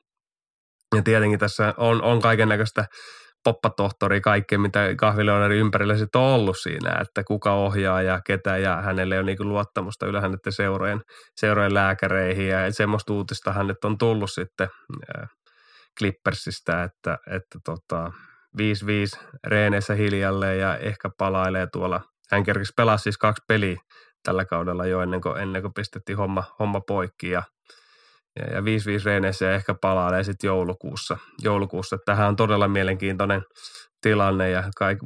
ja 0.96 1.02
tietenkin 1.02 1.40
tässä 1.40 1.74
on, 1.78 2.02
on 2.02 2.22
kaiken 2.22 2.50
näköistä 2.50 2.86
poppatohtori 3.48 4.22
kaikkea, 4.22 4.60
mitä 4.60 4.80
kahvileonari 4.98 5.58
ympärillä 5.58 5.98
sitten 5.98 6.22
on 6.22 6.28
ollut 6.28 6.58
siinä, 6.58 6.98
että 7.02 7.24
kuka 7.24 7.54
ohjaa 7.54 8.02
ja 8.02 8.22
ketä 8.26 8.58
ja 8.58 8.76
hänelle 8.76 9.20
on 9.20 9.26
niin 9.26 9.38
luottamusta 9.40 10.06
yleensä 10.06 10.28
näiden 10.28 10.54
seurojen, 10.54 11.02
seurojen 11.36 11.74
lääkäreihin 11.74 12.48
ja 12.48 12.74
semmoista 12.74 13.14
uutista 13.14 13.64
nyt 13.64 13.86
on 13.86 13.98
tullut 13.98 14.32
sitten 14.32 14.70
äh, 15.18 15.30
Clippersistä, 16.00 16.84
että, 16.84 17.18
että 17.28 17.60
tota, 17.66 18.12
5-5 18.58 19.20
reeneissä 19.48 19.94
hiljalleen 19.94 20.60
ja 20.60 20.78
ehkä 20.78 21.10
palailee 21.18 21.68
tuolla. 21.74 22.02
Hän 22.32 22.44
kerkesi 22.44 22.74
pelaa 22.78 22.98
siis 22.98 23.18
kaksi 23.18 23.44
peliä 23.48 23.78
tällä 24.24 24.46
kaudella 24.46 24.86
jo 24.86 25.02
ennen 25.02 25.22
kuin, 25.22 25.38
ennen 25.38 25.62
kuin 25.62 25.74
pistettiin 25.74 26.18
homma, 26.18 26.44
homma 26.60 26.82
poikki 26.88 27.30
ja, 27.30 27.44
ja, 28.40 28.56
ja 28.56 28.62
5-5 28.62 28.64
reeneissä 29.06 29.46
ja 29.46 29.56
ehkä 29.56 29.74
palailee 29.82 30.24
sitten 30.24 30.48
joulukuussa. 30.48 31.18
joulukuussa. 31.42 31.98
Tähän 32.06 32.28
on 32.28 32.36
todella 32.36 32.68
mielenkiintoinen 32.68 33.42
tilanne 34.02 34.50
ja 34.50 34.64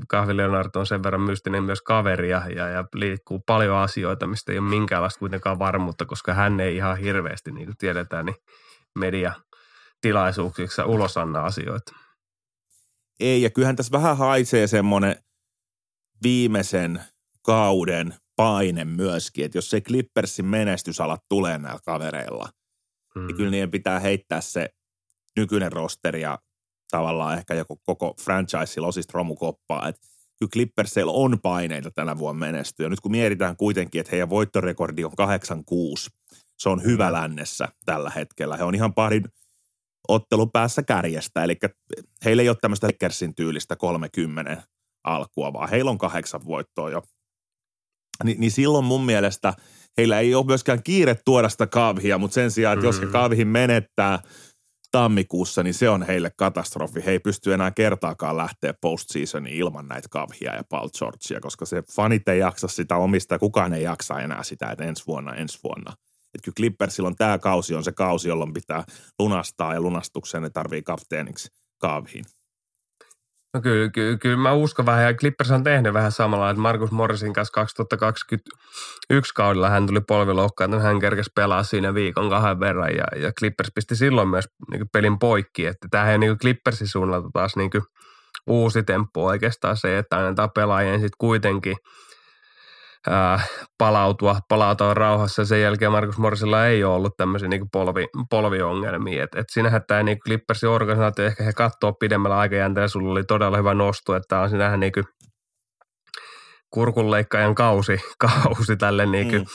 Kahvi 0.07 0.38
Leonard 0.38 0.69
on 0.75 0.85
sen 0.85 1.03
verran 1.03 1.21
mystinen 1.21 1.63
myös 1.63 1.81
kaveri 1.81 2.29
ja, 2.29 2.41
ja, 2.55 2.67
ja 2.67 2.85
liikkuu 2.95 3.39
paljon 3.45 3.77
asioita, 3.77 4.27
mistä 4.27 4.51
ei 4.51 4.57
ole 4.57 4.69
minkäänlaista 4.69 5.19
kuitenkaan 5.19 5.59
varmuutta, 5.59 6.05
koska 6.05 6.33
hän 6.33 6.59
ei 6.59 6.75
ihan 6.75 6.97
hirveästi, 6.97 7.51
niin 7.51 7.65
kuin 7.65 7.77
tiedetään, 7.77 8.25
niin 8.25 8.35
media 9.00 9.33
tilaisuuksissa 10.01 10.85
ulos 10.85 11.17
anna 11.17 11.45
asioita 11.45 11.93
ei. 13.21 13.41
Ja 13.41 13.50
kyllähän 13.50 13.75
tässä 13.75 13.91
vähän 13.91 14.17
haisee 14.17 14.67
semmoinen 14.67 15.15
viimeisen 16.23 17.01
kauden 17.45 18.13
paine 18.35 18.85
myöskin, 18.85 19.45
että 19.45 19.57
jos 19.57 19.69
se 19.69 19.81
Clippersin 19.81 20.45
menestysalat 20.45 21.21
tulee 21.29 21.57
näillä 21.57 21.79
kavereilla, 21.85 22.50
mm. 23.15 23.27
niin 23.27 23.38
kyllä 23.38 23.51
niiden 23.51 23.72
pitää 23.72 24.00
heittää 24.00 24.41
se 24.41 24.70
nykyinen 25.38 25.72
rosteri 25.72 26.22
ja 26.22 26.39
tavallaan 26.91 27.38
ehkä 27.38 27.53
joku 27.53 27.82
koko 27.86 28.15
franchise 28.22 28.82
losista 28.82 29.12
romukoppaa. 29.13 29.88
Että 29.88 30.01
kyllä 30.39 30.50
Clippersilla 30.50 31.12
on 31.12 31.39
paineita 31.39 31.91
tänä 31.91 32.18
vuonna 32.18 32.39
menestyä. 32.39 32.89
Nyt 32.89 33.00
kun 33.00 33.12
mietitään 33.12 33.58
kuitenkin, 33.58 34.01
että 34.01 34.12
heidän 34.12 34.30
voittorekordi 34.30 35.03
on 35.03 35.12
8-6, 35.12 35.15
se 36.58 36.70
on 36.70 36.84
hyvä 36.84 37.08
mm. 37.08 37.13
lännessä 37.13 37.68
tällä 37.86 38.10
hetkellä. 38.10 38.58
He 38.58 38.63
on 38.63 38.75
ihan 38.75 38.94
parin– 38.94 39.24
ottelun 40.08 40.51
päässä 40.51 40.84
kärjestä. 40.84 41.44
Eli 41.44 41.58
heillä 42.25 42.41
ei 42.41 42.50
ole 42.50 42.58
tämmöistä 42.62 42.88
Lakersin 42.88 43.36
tyylistä 43.36 43.75
30 43.75 44.63
alkua, 45.03 45.53
vaan 45.53 45.70
heillä 45.70 45.91
on 45.91 45.98
kahdeksan 45.98 46.46
voittoa 46.46 46.89
jo. 46.89 47.03
Ni, 48.24 48.36
niin 48.38 48.51
silloin 48.51 48.86
mun 48.86 49.06
mielestä 49.06 49.53
heillä 49.98 50.19
ei 50.19 50.36
ole 50.36 50.45
myöskään 50.45 50.83
kiire 50.83 51.15
tuoda 51.25 51.50
sitä 51.50 51.67
kaavia, 51.67 52.17
mutta 52.17 52.36
sen 52.36 52.51
sijaan, 52.51 52.74
että 52.74 52.88
jos 52.88 53.01
he 53.01 53.05
mm. 53.05 53.12
kaavihin 53.12 53.48
menettää 53.48 54.19
tammikuussa, 54.91 55.63
niin 55.63 55.74
se 55.74 55.89
on 55.89 56.03
heille 56.03 56.31
katastrofi. 56.38 57.05
He 57.05 57.12
ei 57.12 57.19
pysty 57.19 57.53
enää 57.53 57.71
kertaakaan 57.71 58.38
lähteä 58.38 58.74
postseasoniin 58.81 59.57
ilman 59.57 59.88
näitä 59.88 60.07
kavhia 60.12 60.55
ja 60.55 60.63
Paul 60.69 60.89
Georgea, 60.98 61.39
koska 61.41 61.65
se 61.65 61.83
fanit 61.95 62.27
ei 62.27 62.39
jaksa 62.39 62.67
sitä 62.67 62.95
omista 62.95 63.39
kukaan 63.39 63.74
ei 63.74 63.83
jaksa 63.83 64.19
enää 64.19 64.43
sitä, 64.43 64.71
että 64.71 64.83
ensi 64.83 65.03
vuonna, 65.07 65.36
ensi 65.36 65.60
vuonna– 65.63 65.93
että 66.33 66.45
kyllä 66.45 66.55
Clippersilla 66.55 67.07
on 67.07 67.15
tämä 67.15 67.39
kausi 67.39 67.75
on 67.75 67.83
se 67.83 67.91
kausi, 67.91 68.27
jolloin 68.27 68.53
pitää 68.53 68.83
lunastaa 69.19 69.74
ja 69.74 69.81
lunastukseen 69.81 70.43
ne 70.43 70.50
tarvii 70.50 70.83
kapteeniksi 70.83 71.50
kaaviin. 71.77 72.25
No 73.53 73.62
kyllä, 73.62 73.89
kyllä, 73.89 74.17
kyllä 74.17 74.38
mä 74.38 74.53
uskon 74.53 74.86
vähän, 74.86 75.03
ja 75.03 75.13
Clippers 75.13 75.51
on 75.51 75.63
tehnyt 75.63 75.93
vähän 75.93 76.12
samalla, 76.12 76.50
että 76.50 76.62
Markus 76.62 76.91
Morrisin 76.91 77.34
kanssa 77.34 77.51
2021 77.51 79.34
kaudella 79.34 79.70
hän 79.70 79.88
tuli 79.88 80.01
polviloukkaan, 80.01 80.81
hän 80.81 81.00
kerkesi 81.00 81.31
pelaa 81.36 81.63
siinä 81.63 81.93
viikon 81.93 82.29
kahden 82.29 82.60
verran, 82.60 82.96
ja, 82.96 83.05
ja 83.15 83.31
Clippers 83.34 83.72
pisti 83.75 83.96
silloin 83.96 84.27
myös 84.27 84.46
niin 84.72 84.89
pelin 84.89 85.20
poikki, 85.20 85.65
että 85.65 85.88
tämähän 85.91 86.20
niin 86.20 86.38
Clippersin 86.38 86.88
suunnalta 86.88 87.29
taas 87.34 87.55
niin 87.55 87.72
uusi 88.48 88.84
temppu 88.84 89.25
oikeastaan 89.25 89.77
se, 89.77 89.98
että 89.98 90.17
annetaan 90.17 90.51
pelaajien 90.55 91.00
sitten 91.00 91.17
kuitenkin– 91.17 91.75
ää, 93.10 93.39
palautua, 93.77 94.39
palautua 94.50 94.93
rauhassa. 94.93 95.46
Sen 95.46 95.62
jälkeen 95.62 95.91
Markus 95.91 96.17
Morsilla 96.17 96.67
ei 96.67 96.84
ole 96.84 96.96
ollut 96.96 97.13
tämmöisiä 97.17 97.50
niin 97.50 97.70
polvi, 97.72 98.05
polviongelmia. 98.29 99.24
Et, 99.24 99.36
et 99.36 99.46
sinähän 99.51 99.81
tämä 99.88 100.03
niin 100.03 100.20
Clippersin 100.20 100.70
organisaatio, 100.70 101.25
ehkä 101.25 101.43
he 101.43 101.53
katsoo 101.53 101.93
pidemmällä 102.00 102.38
aikajänteellä, 102.38 102.88
sulla 102.88 103.12
oli 103.12 103.24
todella 103.24 103.58
hyvä 103.58 103.74
nosto, 103.74 104.15
että 104.15 104.39
on 104.39 104.50
sinähän 104.50 104.79
niin 104.79 104.91
kurkunleikkaajan 106.74 107.55
kausi, 107.55 108.01
kausi 108.46 108.77
tälle 108.77 109.05
niin 109.05 109.29
kuin, 109.29 109.41
mm 109.41 109.48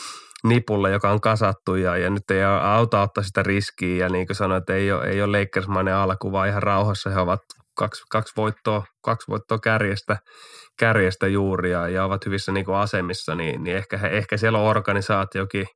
nipulle, 0.49 0.91
joka 0.91 1.11
on 1.11 1.21
kasattu 1.21 1.75
ja, 1.75 1.97
ja 1.97 2.11
nyt 2.11 2.31
ei 2.31 2.45
auta 2.63 3.03
ottaa 3.03 3.25
sitä 3.25 3.43
riskiä 3.43 4.05
ja 4.05 4.09
niin 4.09 4.27
kuin 4.27 4.37
sanoin, 4.37 4.59
että 4.59 4.75
ei 4.75 4.93
ole, 4.93 5.07
ei 5.07 5.23
ole 5.23 5.39
Lakersmainen 5.39 5.95
alku, 5.95 6.33
vaan 6.33 6.49
ihan 6.49 6.63
rauhassa 6.63 7.11
he 7.11 7.21
ovat 7.21 7.41
kaksi, 7.77 8.03
kaksi, 8.11 8.33
voittoa, 8.37 8.85
kaksi 9.05 9.29
voittoa 9.29 9.59
kärjestä, 9.59 10.17
kärjestä 10.79 11.27
juuri 11.27 11.71
ja, 11.71 11.89
ja 11.89 12.05
ovat 12.05 12.27
hyvissä 12.27 12.53
niin 12.53 12.65
kuin 12.65 12.77
asemissa, 12.77 13.35
niin, 13.35 13.65
niin 13.65 13.77
ehkä, 13.77 13.97
ehkä 13.97 14.37
siellä 14.37 14.59
on 14.59 14.67
organisaatiokin 14.67 15.67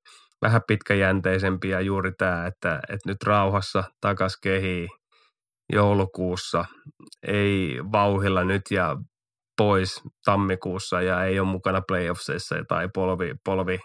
vähän 0.42 0.60
pitkäjänteisempi 0.66 1.68
ja 1.68 1.80
juuri 1.80 2.12
tämä, 2.18 2.46
että, 2.46 2.80
että 2.88 3.08
nyt 3.08 3.22
rauhassa 3.22 3.84
takas 4.00 4.36
kehii 4.42 4.88
joulukuussa, 5.72 6.64
ei 7.26 7.78
vauhilla 7.92 8.44
nyt 8.44 8.62
ja 8.70 8.96
pois 9.56 10.02
tammikuussa 10.24 11.02
ja 11.02 11.24
ei 11.24 11.40
ole 11.40 11.48
mukana 11.48 11.82
playoffseissa 11.88 12.56
tai 12.68 12.88
polvi, 12.94 13.34
polvi 13.44 13.78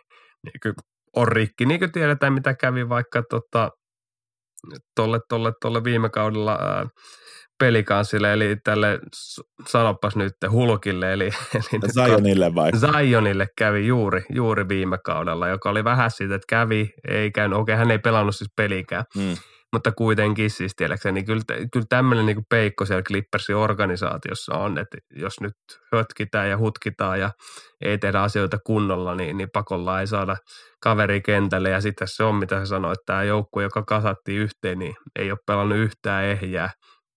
niin 0.43 0.75
on 1.15 1.27
rikki. 1.27 1.65
Niin 1.65 1.79
kuin 1.79 1.91
tiedetään, 1.91 2.33
mitä 2.33 2.53
kävi 2.53 2.89
vaikka 2.89 3.23
tota, 3.29 3.69
tolle, 4.95 5.19
tolle, 5.29 5.51
tolle 5.61 5.83
viime 5.83 6.09
kaudella 6.09 6.51
ää, 6.51 6.85
pelikanssille, 7.59 8.33
eli 8.33 8.57
tälle, 8.63 8.99
sanopas 9.67 10.15
nyt, 10.15 10.33
Hulkille, 10.51 11.13
eli, 11.13 11.29
eli 11.73 11.91
Zionille 11.93 12.55
vai? 12.55 12.71
Zionille 12.71 13.47
kävi 13.57 13.87
juuri, 13.87 14.25
juuri 14.29 14.69
viime 14.69 14.97
kaudella, 14.97 15.47
joka 15.47 15.69
oli 15.69 15.83
vähän 15.83 16.11
siitä, 16.11 16.35
että 16.35 16.45
kävi, 16.49 16.93
ei 17.07 17.31
käynyt, 17.31 17.59
okei, 17.59 17.75
hän 17.75 17.91
ei 17.91 17.99
pelannut 17.99 18.35
siis 18.35 18.51
pelikään, 18.55 19.03
mm. 19.15 19.35
mutta 19.73 19.91
kuitenkin 19.91 20.49
siis 20.49 20.75
tiedäkseni, 20.75 21.13
niin 21.13 21.25
kyllä, 21.25 21.41
kyllä 21.73 21.85
tämmöinen 21.89 22.25
niin 22.25 22.45
peikko 22.49 22.85
siellä 22.85 23.03
Clippersin 23.03 23.55
organisaatiossa 23.55 24.55
on, 24.55 24.77
että 24.77 24.97
jos 25.15 25.41
nyt 25.41 25.55
hötkitään 25.93 26.49
ja 26.49 26.57
hutkitaan 26.57 27.19
ja 27.19 27.31
ei 27.81 27.97
tehdä 27.97 28.21
asioita 28.21 28.57
kunnolla, 28.65 29.15
niin, 29.15 29.37
niin 29.37 29.49
pakolla 29.53 29.99
ei 29.99 30.07
saada 30.07 30.37
kaveri 30.81 31.21
kentälle 31.21 31.69
ja 31.69 31.81
sitten 31.81 32.07
se 32.07 32.23
on, 32.23 32.35
mitä 32.35 32.55
hän 32.55 32.67
sanoi, 32.67 32.93
että 32.93 33.03
tämä 33.05 33.23
joukkue, 33.23 33.63
joka 33.63 33.83
kasattiin 33.83 34.39
yhteen, 34.39 34.79
niin 34.79 34.95
ei 35.15 35.31
ole 35.31 35.39
pelannut 35.47 35.77
yhtään 35.77 36.25
ehjää, 36.25 36.69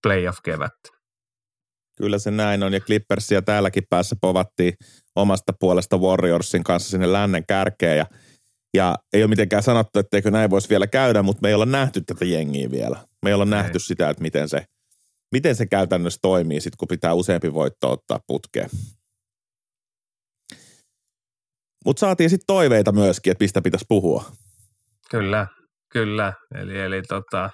playoff-kevättä. 0.03 0.89
Kyllä 1.97 2.19
se 2.19 2.31
näin 2.31 2.63
on, 2.63 2.73
ja 2.73 2.79
Clippersia 2.79 3.41
täälläkin 3.41 3.83
päässä 3.89 4.15
povattiin 4.21 4.73
omasta 5.15 5.53
puolesta 5.59 5.97
Warriorsin 5.97 6.63
kanssa 6.63 6.89
sinne 6.89 7.11
lännen 7.11 7.43
kärkeen, 7.47 7.97
ja, 7.97 8.05
ja 8.73 8.95
ei 9.13 9.23
ole 9.23 9.29
mitenkään 9.29 9.63
sanottu, 9.63 9.99
etteikö 9.99 10.31
näin 10.31 10.49
voisi 10.49 10.69
vielä 10.69 10.87
käydä, 10.87 11.23
mutta 11.23 11.41
me 11.41 11.47
ei 11.47 11.53
olla 11.53 11.65
nähty 11.65 12.01
tätä 12.01 12.25
jengiä 12.25 12.71
vielä. 12.71 13.05
Me 13.23 13.29
ei 13.29 13.33
olla 13.33 13.43
ei. 13.43 13.49
nähty 13.49 13.79
sitä, 13.79 14.09
että 14.09 14.21
miten 14.21 14.49
se, 14.49 14.65
miten 15.31 15.55
se 15.55 15.65
käytännössä 15.65 16.19
toimii, 16.21 16.61
sit 16.61 16.75
kun 16.75 16.87
pitää 16.87 17.13
useampi 17.13 17.53
voitto 17.53 17.91
ottaa 17.91 18.19
putkeen. 18.27 18.69
Mutta 21.85 21.99
saatiin 21.99 22.29
sitten 22.29 22.47
toiveita 22.47 22.91
myöskin, 22.91 23.31
että 23.31 23.43
mistä 23.43 23.61
pitäisi 23.61 23.85
puhua. 23.87 24.25
Kyllä, 25.11 25.47
kyllä. 25.91 26.33
Eli, 26.55 26.79
eli 26.79 27.01
tota, 27.01 27.49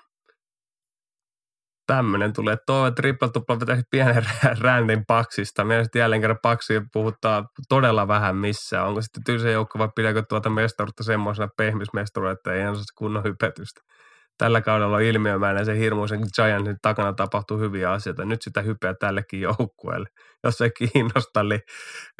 tämmöinen 1.88 2.34
tulee. 2.34 2.54
että 2.54 2.64
Tuo 2.66 2.92
triple 2.92 3.30
tupla 3.30 3.58
pitäisi 3.58 3.84
pienen 3.92 4.26
rändin 4.60 5.06
paksista. 5.06 5.64
Mielestäni 5.64 6.00
jälleen 6.00 6.22
kerran 6.22 6.40
paksi 6.42 6.82
puhuttaa 6.94 7.50
todella 7.70 8.08
vähän 8.08 8.36
missään. 8.36 8.88
Onko 8.88 9.02
sitten 9.02 9.24
tylsä 9.24 9.50
joukko 9.50 9.80
vai 9.80 9.90
pidäkö 9.96 10.24
tuota 10.30 10.50
mestaruutta 10.50 11.04
semmoisena 11.04 11.50
pehmismestaruutta, 11.58 12.32
että 12.32 12.54
ei 12.54 12.62
enää 12.62 12.74
kunnon 12.98 13.24
hypetystä. 13.24 13.82
Tällä 14.38 14.62
kaudella 14.62 14.96
on 14.96 15.02
ilmiömäinen 15.02 15.66
se 15.66 15.80
hirmuisen 15.80 16.22
Giantsin 16.36 16.78
takana 16.82 17.14
tapahtuu 17.14 17.58
hyviä 17.58 17.92
asioita. 17.92 18.26
Nyt 18.26 18.42
sitä 18.42 18.62
hypeä 18.62 18.94
tällekin 18.94 19.42
joukkueelle. 19.42 20.10
Jos 20.44 20.58
se 20.58 20.70
kiinnostaa, 20.70 21.44
niin, 21.44 21.62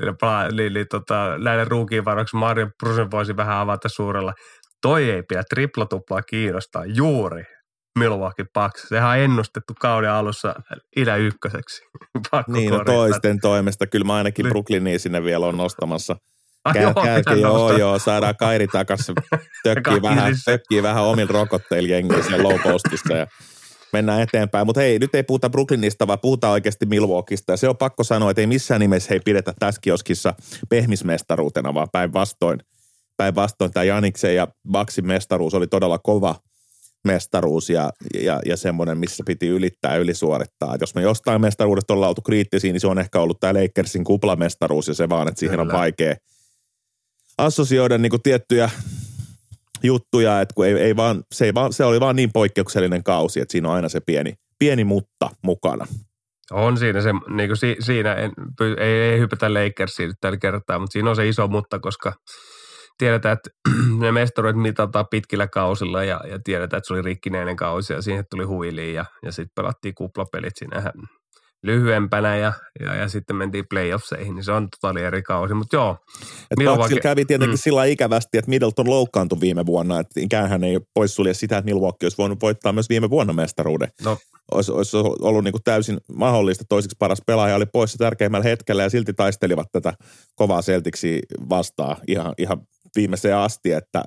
niin, 0.02 0.16
niin, 0.56 0.74
niin 0.74 0.88
tota, 0.92 1.38
näille 1.38 1.66
ruukiin 1.66 2.06
varoiksi 2.06 2.36
Mario 2.36 2.68
Brusen 2.84 3.12
voisi 3.12 3.38
vähän 3.38 3.58
avata 3.58 3.90
suurella. 3.90 4.34
Toi 4.82 5.12
ei 5.12 5.24
pidä 5.24 5.44
triplatuplaa 5.50 6.22
kiinnostaa 6.22 6.86
juuri 6.86 7.55
Milwaukee 8.00 8.46
Bucks. 8.54 8.90
Sehän 8.90 9.10
on 9.10 9.18
ennustettu 9.18 9.74
kauden 9.80 10.12
alussa 10.12 10.56
idä 10.96 11.16
ykköseksi. 11.16 11.84
Pakko 12.32 12.52
niin, 12.52 12.72
no 12.72 12.84
toisten 12.86 13.40
toimesta. 13.40 13.88
Kyllä 13.88 14.06
mä 14.06 14.16
ainakin 14.16 14.46
Brooklyniin 14.50 15.00
sinne 15.00 15.24
vielä 15.24 15.46
on 15.46 15.58
nostamassa. 15.58 16.16
Käy, 16.74 16.82
joo, 16.84 16.94
käykö, 16.94 17.34
joo, 17.34 17.78
joo, 17.78 18.00
saadaan 18.00 18.36
Kairi 18.38 18.68
takaisin. 18.68 19.16
Tökkii 19.64 20.02
vähän, 20.02 20.34
tökkii 20.46 20.84
vähän 20.84 21.04
omilla 21.04 21.32
rokotteilla 21.32 21.90
jengissä 21.90 22.44
low 22.44 22.60
postissa 22.64 23.14
ja 23.14 23.28
mennään 23.94 24.22
eteenpäin. 24.22 24.66
Mutta 24.66 24.82
hei, 24.82 25.00
nyt 25.00 25.16
ei 25.16 25.24
puhuta 25.24 25.50
Brooklynista, 25.50 26.08
vaan 26.08 26.20
puhutaan 26.20 26.54
oikeasti 26.54 26.86
Milwaukeeista. 26.86 27.54
Ja 27.54 27.58
se 27.58 27.70
on 27.70 27.78
pakko 27.78 28.04
sanoa, 28.04 28.32
että 28.32 28.42
ei 28.42 28.48
missään 28.48 28.82
nimessä 28.82 29.08
hei 29.10 29.20
pidetä 29.20 29.54
tässä 29.60 29.82
kioskissa 29.82 30.34
pehmismestaruutena, 30.70 31.74
vaan 31.74 31.88
päinvastoin. 31.92 32.60
Päinvastoin 33.18 33.72
tämä 33.72 33.84
Janiksen 33.84 34.36
ja 34.36 34.48
Baksin 34.72 35.08
mestaruus 35.08 35.54
oli 35.54 35.68
todella 35.68 36.00
kova– 36.00 36.36
mestaruus 37.06 37.70
ja, 37.70 37.92
ja, 38.22 38.40
ja 38.46 38.58
semmoinen, 38.58 38.98
missä 38.98 39.24
piti 39.28 39.48
ylittää 39.48 39.94
ja 39.94 40.00
ylisuorittaa. 40.00 40.76
Et 40.76 40.82
jos 40.82 40.96
me 40.96 41.02
jostain 41.02 41.42
mestaruudesta 41.42 41.94
ollaan 41.94 42.10
oltu 42.10 42.22
kriittisiä, 42.22 42.72
niin 42.72 42.82
se 42.82 42.88
on 42.88 43.00
ehkä 43.00 43.20
ollut 43.20 43.40
tämä 43.40 43.54
Lakersin 43.54 44.04
kuplamestaruus 44.04 44.88
ja 44.88 44.94
se 44.94 45.10
vaan, 45.10 45.28
että 45.28 45.40
siihen 45.40 45.60
Kyllä. 45.60 45.74
on 45.74 45.80
vaikea 45.80 46.16
assosioida 47.38 47.98
niin 47.98 48.22
tiettyjä 48.24 48.70
juttuja, 49.84 50.42
että 50.42 50.54
kun 50.56 50.66
ei, 50.66 50.74
ei 50.74 50.96
vaan, 50.96 51.24
se, 51.32 51.46
ei 51.46 51.54
vaan, 51.54 51.74
se 51.74 51.84
oli 51.84 52.00
vaan 52.00 52.16
niin 52.16 52.32
poikkeuksellinen 52.34 53.04
kausi, 53.04 53.40
että 53.40 53.52
siinä 53.52 53.70
on 53.70 53.76
aina 53.76 53.90
se 53.90 54.00
pieni, 54.00 54.34
pieni 54.60 54.84
mutta 54.84 55.30
mukana. 55.44 55.88
On 56.52 56.78
siinä 56.78 57.02
se, 57.02 57.10
niin 57.36 57.50
kuin 57.50 57.58
si, 57.58 57.76
siinä 57.80 58.14
en, 58.14 58.32
ei, 58.78 59.02
ei 59.02 59.20
hypätä 59.20 59.54
Lakersiin 59.54 60.14
tällä 60.22 60.38
kertaa, 60.38 60.80
mutta 60.80 60.94
siinä 60.94 61.10
on 61.10 61.16
se 61.16 61.28
iso 61.28 61.48
mutta, 61.48 61.80
koska– 61.80 62.14
tiedetään, 62.98 63.34
että 63.34 63.50
ne 64.02 64.12
mestaruudet 64.12 64.62
mitataan 64.62 65.06
pitkillä 65.12 65.48
kausilla 65.48 66.04
ja, 66.04 66.22
ja 66.30 66.40
tiedetään, 66.44 66.78
että 66.78 66.88
se 66.88 66.94
oli 66.94 67.02
rikkinäinen 67.02 67.56
kausi 67.56 67.94
ja 67.94 68.02
siihen 68.02 68.26
tuli 68.32 68.44
huiliin 68.44 68.94
ja, 68.94 69.06
ja 69.24 69.32
sitten 69.32 69.52
pelattiin 69.56 69.96
kuplapelit 69.96 70.54
siinä 70.56 70.92
lyhyempänä 71.66 72.38
ja, 72.38 72.54
ja, 72.80 72.96
ja 72.96 73.10
sitten 73.10 73.36
mentiin 73.36 73.66
playoffseihin, 73.70 74.36
niin 74.36 74.44
se 74.44 74.52
on 74.52 74.68
totaali 74.70 75.02
eri 75.02 75.22
kausi, 75.22 75.54
mutta 75.54 75.76
joo. 75.76 75.98
Milwaukee, 76.58 77.00
kävi 77.00 77.26
tietenkin 77.26 77.56
mm. 77.56 77.62
sillä 77.62 77.86
ikävästi, 77.86 78.38
että 78.38 78.50
Middleton 78.50 78.90
loukkaantui 78.90 79.40
viime 79.42 79.66
vuonna, 79.66 80.00
että 80.00 80.20
ikään 80.20 80.50
hän 80.50 80.64
ei 80.64 80.80
poissulje 80.94 81.34
sitä, 81.34 81.58
että 81.58 81.66
Milwaukee 81.72 82.06
olisi 82.06 82.18
voinut 82.18 82.42
voittaa 82.42 82.74
myös 82.74 82.90
viime 82.90 83.10
vuonna 83.10 83.34
mestaruuden. 83.34 83.90
No. 84.04 84.18
Olisi, 84.52 84.72
olisi 84.72 84.98
ollut 84.98 85.44
niin 85.44 85.52
kuin 85.52 85.64
täysin 85.64 85.98
mahdollista, 86.14 86.64
toiseksi 86.70 86.96
paras 87.00 87.22
pelaaja 87.28 87.56
oli 87.56 87.66
poissa 87.66 87.98
tärkeimmällä 87.98 88.44
hetkellä 88.44 88.84
ja 88.84 88.90
silti 88.90 89.14
taistelivat 89.14 89.68
tätä 89.72 89.94
kovaa 90.36 90.62
Celticsia 90.62 91.20
vastaan 91.50 91.98
ihan, 92.08 92.34
ihan 92.38 92.58
viimeiseen 92.96 93.38
asti, 93.38 93.72
että 93.72 94.04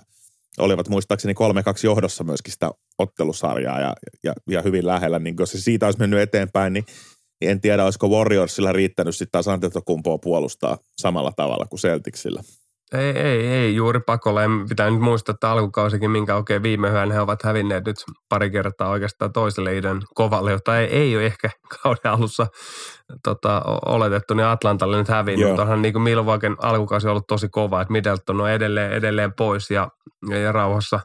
olivat 0.58 0.88
muistaakseni 0.88 1.34
3-2 1.34 1.36
johdossa 1.84 2.24
myöskin 2.24 2.52
sitä 2.52 2.70
ottelusarjaa 2.98 3.80
ja, 3.80 3.94
ja, 4.24 4.32
ja 4.50 4.62
hyvin 4.62 4.86
lähellä. 4.86 5.18
Niin 5.18 5.34
jos 5.38 5.50
se 5.50 5.60
siitä 5.60 5.86
olisi 5.86 5.98
mennyt 5.98 6.20
eteenpäin, 6.20 6.72
niin, 6.72 6.84
niin 7.40 7.50
en 7.50 7.60
tiedä, 7.60 7.84
olisiko 7.84 8.08
Warriorsilla 8.08 8.72
riittänyt 8.72 9.16
sitten 9.16 9.32
taas 9.32 9.48
Antetokumpoa 9.48 10.18
puolustaa 10.18 10.78
samalla 10.98 11.32
tavalla 11.36 11.66
kuin 11.66 11.80
Celticsillä. 11.80 12.42
Ei, 12.92 13.10
ei, 13.10 13.46
ei 13.46 13.74
juuri 13.74 14.00
pakolla. 14.00 14.40
Pitää 14.68 14.90
nyt 14.90 15.00
muistaa, 15.00 15.32
että 15.32 15.50
alkukausikin, 15.50 16.10
minkä 16.10 16.36
oikein 16.36 16.62
viime 16.62 16.88
yön 16.88 17.12
he 17.12 17.20
ovat 17.20 17.42
hävinneet 17.42 17.84
nyt 17.84 17.96
pari 18.28 18.50
kertaa 18.50 18.88
oikeastaan 18.88 19.32
toiselle 19.32 19.76
idän 19.76 20.02
kovalle, 20.14 20.50
jota 20.50 20.78
ei, 20.78 20.86
ei 20.86 21.16
ole 21.16 21.26
ehkä 21.26 21.50
kauden 21.82 22.12
alussa 22.12 22.46
tota, 23.24 23.62
oletettu, 23.86 24.34
niin 24.34 24.46
Atlantalle 24.46 24.96
nyt 24.96 25.08
hävinnyt. 25.08 25.48
Mutta 25.48 25.62
onhan 25.62 25.82
niin 25.82 25.92
kuin 25.92 26.02
Milwaukeein 26.02 26.56
alkukausi 26.62 27.08
ollut 27.08 27.26
tosi 27.26 27.48
kova, 27.48 27.80
että 27.80 27.92
Middleton 27.92 28.40
on 28.40 28.50
edelleen, 28.50 28.92
edelleen 28.92 29.32
pois 29.32 29.70
ja, 29.70 29.88
ja, 30.28 30.38
ja 30.38 30.52
rauhassa, 30.52 31.00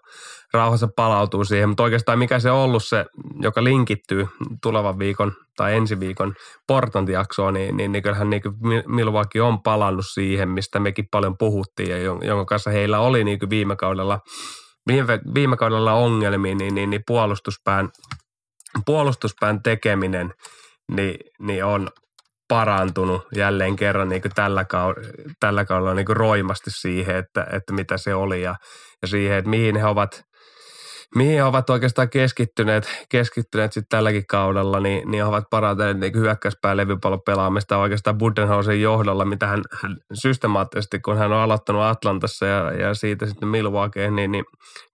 rauhassa 0.54 0.88
palautuu 0.96 1.46
siihen. 1.46 1.70
Mutta 1.70 1.84
oikeastaan 1.84 2.20
mikä 2.20 2.40
se 2.40 2.52
on 2.52 2.60
ollut 2.60 2.84
se, 2.84 3.06
joka 3.42 3.64
linkittyy 3.64 4.28
tulevan 4.62 5.00
viikon 5.00 5.34
tai 5.58 5.76
ensi 5.76 6.00
viikon 6.00 6.34
Portland-jaksoon, 6.68 7.54
niin, 7.54 7.78
niin, 7.78 7.92
niin 7.92 8.04
kyllähän 8.04 8.30
niin 8.30 8.42
Milwaukee 8.88 9.42
on 9.42 9.64
palannut 9.64 10.06
siihen, 10.14 10.50
mistä 10.50 10.80
mekin 10.80 11.06
paljon 11.12 11.38
puhuttiin 11.38 11.90
ja 11.90 11.98
jonka 11.98 12.46
kanssa 12.46 12.70
heillä 12.70 13.00
oli 13.00 13.24
niin 13.24 13.40
viime 13.50 13.76
kaudella 13.76 14.20
viime, 14.88 15.20
viime 15.34 15.58
kaudella 15.58 15.94
ongelmia, 15.94 16.56
niin, 16.56 16.76
niin, 16.76 16.90
niin 16.90 17.04
puolustuspään, 17.08 17.90
puolustuspään 18.86 19.64
tekeminen 19.64 20.34
niin, 20.92 21.20
niin 21.40 21.66
on 21.66 21.90
parantunut 22.48 23.28
jälleen 23.36 23.76
kerran 23.76 24.10
niin 24.10 24.22
tällä, 24.36 24.66
kaudella, 24.66 25.12
tällä 25.40 25.66
kaudella 25.66 25.94
niin 25.94 26.08
roimasti 26.10 26.72
siihen, 26.72 27.16
että, 27.16 27.48
että 27.52 27.74
mitä 27.74 27.98
se 27.98 28.14
oli 28.16 28.42
ja, 28.42 28.56
ja 29.02 29.08
siihen, 29.08 29.38
että 29.38 29.50
mihin 29.50 29.76
he 29.76 29.86
ovat– 29.86 30.24
mihin 31.16 31.36
he 31.36 31.44
ovat 31.44 31.70
oikeastaan 31.70 32.10
keskittyneet, 32.10 33.06
keskittyneet 33.10 33.74
sitten 33.74 33.98
tälläkin 33.98 34.28
kaudella, 34.28 34.80
niin, 34.80 35.12
niin 35.12 35.24
he 35.24 35.30
ovat 35.30 35.44
parantaneet 35.50 36.00
niin 36.00 36.16
hyökkäyspää 36.16 36.78
levypallon 36.78 37.22
pelaamista 37.26 37.78
oikeastaan 37.78 38.18
Budenhausen 38.18 38.82
johdolla, 38.82 39.26
mitä 39.26 39.48
hän, 39.48 39.62
hän 39.82 39.98
systemaattisesti, 40.14 41.00
kun 41.00 41.18
hän 41.18 41.32
on 41.32 41.38
aloittanut 41.38 41.84
Atlantassa 41.84 42.46
ja, 42.46 42.72
ja 42.72 42.94
siitä 42.94 43.26
sitten 43.26 43.50
Milwaukeeen, 43.50 44.16
niin, 44.16 44.32
niin 44.32 44.46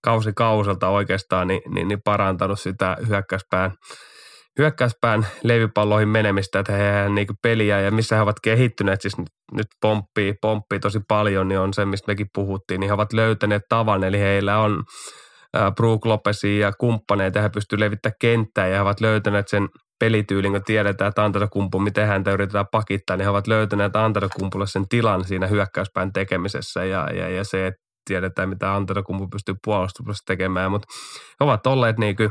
kausi 0.03 0.31
kauselta 0.35 0.87
oikeastaan 0.87 1.47
niin, 1.47 1.61
niin, 1.73 1.87
niin 1.87 2.01
parantanut 2.05 2.59
sitä 2.59 2.97
hyökkäyspään 3.07 3.71
hyökkäyspään 4.59 5.27
levypalloihin 5.43 6.09
menemistä, 6.09 6.59
että 6.59 6.73
he 6.73 7.09
niin 7.09 7.27
peliä 7.43 7.81
ja 7.81 7.91
missä 7.91 8.15
he 8.15 8.21
ovat 8.21 8.35
kehittyneet, 8.43 9.01
siis 9.01 9.17
nyt, 9.17 9.27
nyt 9.53 9.67
pomppii, 9.81 10.33
pomppii 10.41 10.79
tosi 10.79 10.99
paljon, 11.07 11.47
niin 11.47 11.59
on 11.59 11.73
se, 11.73 11.85
mistä 11.85 12.11
mekin 12.11 12.27
puhuttiin, 12.33 12.79
niin 12.79 12.89
he 12.89 12.93
ovat 12.93 13.13
löytäneet 13.13 13.61
tavan, 13.69 14.03
eli 14.03 14.19
heillä 14.19 14.59
on 14.59 14.83
Brook 15.75 16.05
Lopesia 16.05 16.67
ja 16.67 16.71
kumppaneita, 16.79 17.41
he 17.41 17.49
pystyvät 17.49 17.79
levittämään 17.79 18.15
kenttää 18.21 18.67
ja 18.67 18.75
he 18.75 18.81
ovat 18.81 19.01
löytäneet 19.01 19.47
sen 19.47 19.67
pelityylin, 19.99 20.51
kun 20.51 20.63
tiedetään, 20.63 21.09
että 21.09 21.23
Antetokumpu, 21.23 21.79
miten 21.79 22.07
häntä 22.07 22.31
yritetään 22.31 22.65
pakittaa, 22.71 23.17
niin 23.17 23.23
he 23.23 23.29
ovat 23.29 23.47
löytäneet 23.47 23.95
Antetokumpulle 23.95 24.67
sen 24.67 24.87
tilan 24.89 25.23
siinä 25.23 25.47
hyökkäyspään 25.47 26.13
tekemisessä 26.13 26.85
ja, 26.85 27.09
ja, 27.13 27.29
ja 27.29 27.43
se, 27.43 27.67
että 27.67 27.79
tiedetään, 28.05 28.49
mitä 28.49 28.75
Antetokumpu 28.75 29.27
pystyy 29.27 29.55
puolustuksessa 29.65 30.23
tekemään, 30.27 30.71
mutta 30.71 30.87
he 31.39 31.43
ovat 31.45 31.67
olleet 31.67 31.97
niin 31.97 32.15
kuin 32.15 32.29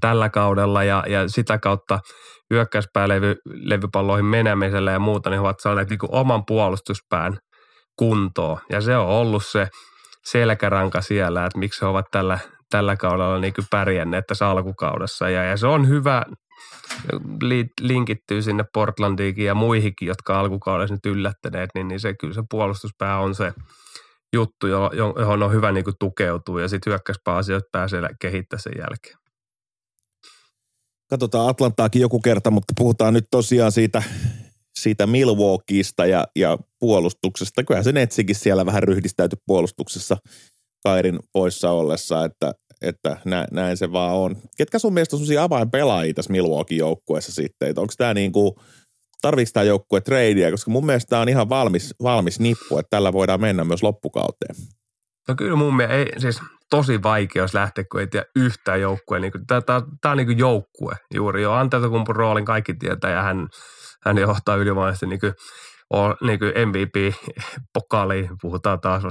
tällä 0.00 0.28
kaudella 0.28 0.84
ja, 0.84 1.04
ja 1.08 1.28
sitä 1.28 1.58
kautta 1.58 1.98
hyökkäyspäälevypalloihin 2.50 4.26
menemisellä 4.26 4.92
ja 4.92 4.98
muuta, 4.98 5.30
niin 5.30 5.38
he 5.38 5.40
ovat 5.40 5.60
saaneet 5.60 5.90
niin 5.90 5.98
oman 6.08 6.42
puolustuspään 6.46 7.38
kuntoon. 7.98 8.58
Ja 8.70 8.80
se 8.80 8.96
on 8.96 9.06
ollut 9.06 9.42
se 9.46 9.68
selkäranka 10.30 11.02
siellä, 11.02 11.46
että 11.46 11.58
miksi 11.58 11.80
he 11.80 11.86
ovat 11.86 12.06
tällä, 12.10 12.38
tällä 12.70 12.96
kaudella 12.96 13.38
niin 13.38 13.54
kuin 13.54 13.66
pärjänneet 13.70 14.26
tässä 14.26 14.48
alkukaudessa. 14.48 15.30
Ja, 15.30 15.44
ja 15.44 15.56
se 15.56 15.66
on 15.66 15.88
hyvä, 15.88 16.22
linkittyy 17.80 18.42
sinne 18.42 18.64
Portlandiinkin 18.72 19.44
ja 19.44 19.54
muihinkin, 19.54 20.08
jotka 20.08 20.40
alkukaudessa 20.40 20.94
nyt 20.94 21.06
yllättäneet, 21.06 21.70
niin, 21.74 21.88
niin 21.88 22.00
se 22.00 22.14
kyllä 22.14 22.34
se 22.34 22.42
puolustuspää 22.50 23.18
on 23.18 23.34
se 23.34 23.52
juttu, 24.32 24.66
johon 24.66 25.42
on 25.42 25.52
hyvä 25.52 25.72
niin 25.72 25.84
kuin 25.84 25.96
tukeutua 26.00 26.60
ja 26.60 26.68
sitten 26.68 26.90
hyökkäyspää 26.90 27.36
asioita 27.36 27.68
pääsee 27.72 28.02
kehittämään 28.20 28.62
sen 28.62 28.72
jälkeen. 28.78 29.16
Katsotaan 31.10 31.48
Atlantaakin 31.50 32.02
joku 32.02 32.20
kerta, 32.20 32.50
mutta 32.50 32.72
puhutaan 32.76 33.14
nyt 33.14 33.24
tosiaan 33.30 33.72
siitä 33.72 34.02
siitä 34.76 35.06
Milwaukeeista 35.06 36.06
ja, 36.06 36.26
ja 36.36 36.58
puolustuksesta. 36.80 37.64
Kyllähän 37.64 37.84
se 37.84 37.92
Netsikin 37.92 38.36
siellä 38.36 38.66
vähän 38.66 38.82
ryhdistäytyi 38.82 39.38
puolustuksessa 39.46 40.16
Kairin 40.82 41.18
poissa 41.32 41.70
ollessa, 41.70 42.24
että, 42.24 42.52
että 42.82 43.16
näin, 43.24 43.46
näin 43.50 43.76
se 43.76 43.92
vaan 43.92 44.14
on. 44.14 44.36
Ketkä 44.56 44.78
sun 44.78 44.94
mielestä 44.94 45.16
on 45.16 45.20
sellaisia 45.20 45.42
avainpelaajia 45.42 46.14
tässä 46.14 46.32
Milwaukee 46.32 46.78
joukkueessa 46.78 47.32
sitten? 47.32 47.78
Onko 47.78 47.94
tämä 47.96 48.14
niin 48.14 48.32
kuin, 48.32 48.52
tarviiko 49.22 49.50
tämä 49.52 49.64
joukkue 49.64 50.00
tradea? 50.00 50.50
Koska 50.50 50.70
mun 50.70 50.86
mielestä 50.86 51.10
tämä 51.10 51.22
on 51.22 51.28
ihan 51.28 51.48
valmis, 51.48 51.94
valmis 52.02 52.40
nippu, 52.40 52.78
että 52.78 52.90
tällä 52.90 53.12
voidaan 53.12 53.40
mennä 53.40 53.64
myös 53.64 53.82
loppukauteen. 53.82 54.56
No 55.28 55.34
kyllä 55.34 55.56
mun 55.56 55.76
mielestä, 55.76 55.96
ei, 55.96 56.20
siis 56.20 56.40
tosi 56.70 57.02
vaikea, 57.02 57.42
jos 57.42 57.54
lähteä, 57.54 57.84
kun 57.92 58.00
ei 58.00 58.06
tiedä 58.06 58.26
yhtään 58.36 58.80
joukkueen. 58.80 59.22
Niin 59.22 59.32
tämä 59.46 60.10
on 60.12 60.16
niin 60.16 60.38
joukkue 60.38 60.94
juuri 61.14 61.42
jo. 61.42 61.52
Antetokumpun 61.52 62.16
roolin 62.16 62.44
kaikki 62.44 62.74
tietää 62.74 63.10
ja 63.10 63.22
hän– 63.22 63.48
hän 64.06 64.18
johtaa 64.18 64.56
ylivoimaisesti 64.56 65.06
niin 65.06 65.20
kuin, 65.20 65.32
niin 66.20 66.38
kuin 66.38 66.52
MVP-pokaaliin, 66.68 68.28
puhutaan 68.42 68.80
taas 68.80 69.02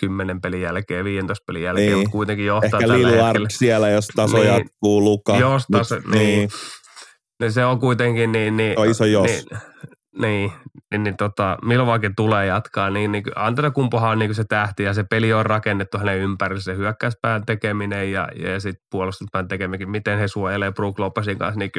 kymmenen 0.00 0.40
pelin 0.40 0.60
jälkeen, 0.62 1.04
15 1.04 1.44
pelin 1.46 1.62
jälkeen, 1.62 1.86
niin. 1.86 1.98
mutta 1.98 2.10
kuitenkin 2.10 2.46
johtaa 2.46 2.66
Ehkä 2.66 2.78
tällä 2.78 2.94
Lillard 2.94 3.26
hetkellä. 3.26 3.48
siellä, 3.50 3.90
jos 3.90 4.06
taso 4.16 4.36
Niin. 4.36 4.48
jatkuu, 4.48 5.04
Luka. 5.04 5.36
Jos 5.36 5.64
taso- 5.72 5.94
Nyt- 5.94 6.06
niin. 6.06 6.48
Niin 7.40 7.52
se 7.52 7.64
on 7.64 7.80
kuitenkin 7.80 8.32
niin... 8.32 8.56
niin 8.56 8.78
On 8.78 8.90
iso 8.90 9.04
jos. 9.04 9.26
Niin, 9.26 9.46
niin, 10.20 10.52
niin, 10.90 11.02
niin 11.02 11.16
tota, 11.16 11.56
Milwaukee 11.62 12.10
tulee 12.16 12.46
jatkaa, 12.46 12.90
niin, 12.90 13.12
niin 13.12 13.24
Antetokumpuhan 13.36 14.10
on 14.12 14.18
niin 14.18 14.34
se 14.34 14.44
tähti 14.48 14.82
ja 14.82 14.94
se 14.94 15.04
peli 15.10 15.32
on 15.32 15.46
rakennettu 15.46 15.98
hänen 15.98 16.18
ympärille, 16.18 16.62
se 16.62 16.76
hyökkäyspään 16.76 17.46
tekeminen 17.46 18.12
ja, 18.12 18.28
ja 18.36 18.60
sitten 18.60 18.84
puolustuspään 18.90 19.48
tekeminen, 19.48 19.90
miten 19.90 20.18
he 20.18 20.28
suojelee 20.28 20.72
Brook 20.72 20.98
Lopesin 20.98 21.38
kanssa 21.38 21.58
niin 21.58 21.70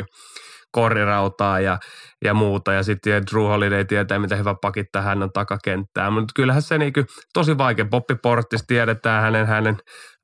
korirautaa 0.72 1.60
ja, 1.60 1.80
ja 2.26 2.34
muuta. 2.34 2.74
Ja 2.74 2.84
sitten 2.84 3.24
Drew 3.32 3.44
Holiday 3.44 3.86
tietää, 3.86 4.20
miten 4.20 4.38
hyvä 4.38 4.56
pakitta 4.62 5.02
hän 5.02 5.24
on 5.24 5.32
takakenttää. 5.34 6.10
Mutta 6.10 6.32
kyllähän 6.36 6.62
se 6.62 6.78
niin 6.78 6.94
tosi 7.34 7.58
vaikea. 7.58 7.86
Boppi 7.86 8.16
Portis 8.16 8.64
tiedetään 8.68 9.24
hänen, 9.24 9.48
hänen 9.48 9.78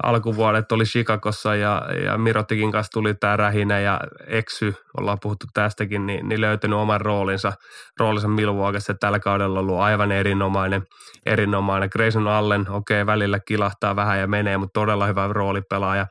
alkuvuodet 0.03 0.71
oli 0.71 0.83
Chicagossa 0.83 1.55
ja, 1.55 1.81
ja 2.05 2.17
Mirotikin 2.17 2.71
kanssa 2.71 2.91
tuli 2.91 3.13
tämä 3.13 3.37
rähinä 3.37 3.79
ja 3.79 3.99
eksy, 4.27 4.73
ollaan 4.97 5.17
puhuttu 5.21 5.45
tästäkin, 5.53 6.05
niin, 6.05 6.29
niin 6.29 6.41
löytänyt 6.41 6.79
oman 6.79 7.01
roolinsa, 7.01 7.53
roolinsa 7.99 8.27
Milwaukeessa 8.27 8.93
tällä 8.99 9.19
kaudella 9.19 9.59
ollut 9.59 9.79
aivan 9.79 10.11
erinomainen, 10.11 10.83
erinomainen. 11.25 11.89
Grayson 11.91 12.27
Allen, 12.27 12.61
okei, 12.69 13.01
okay, 13.01 13.05
välillä 13.05 13.39
kilahtaa 13.47 13.95
vähän 13.95 14.19
ja 14.19 14.27
menee, 14.27 14.57
mutta 14.57 14.79
todella 14.79 15.07
hyvä 15.07 15.29
roolipelaaja. 15.31 16.07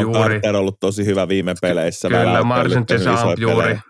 Juuri- 0.00 0.18
Carter 0.18 0.54
on 0.54 0.60
ollut 0.60 0.80
tosi 0.80 1.06
hyvä 1.06 1.28
viime 1.28 1.54
peleissä. 1.60 2.08
Kyllä, 2.08 2.44
Marcin 2.44 2.84
Desamp 2.88 3.38
juuri, 3.38 3.56
pelejä. 3.56 3.80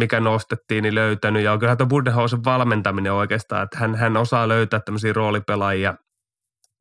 Mikä 0.00 0.20
nostettiin, 0.20 0.82
niin 0.82 0.94
löytänyt. 0.94 1.42
Ja 1.42 1.58
kyllähän 1.58 1.78
tuo 1.78 1.86
Budenhausen 1.86 2.44
valmentaminen 2.44 3.12
oikeastaan, 3.12 3.62
että 3.62 3.78
hän, 3.78 3.94
hän 3.94 4.16
osaa 4.16 4.48
löytää 4.48 4.80
tämmöisiä 4.80 5.12
roolipelaajia 5.12 5.94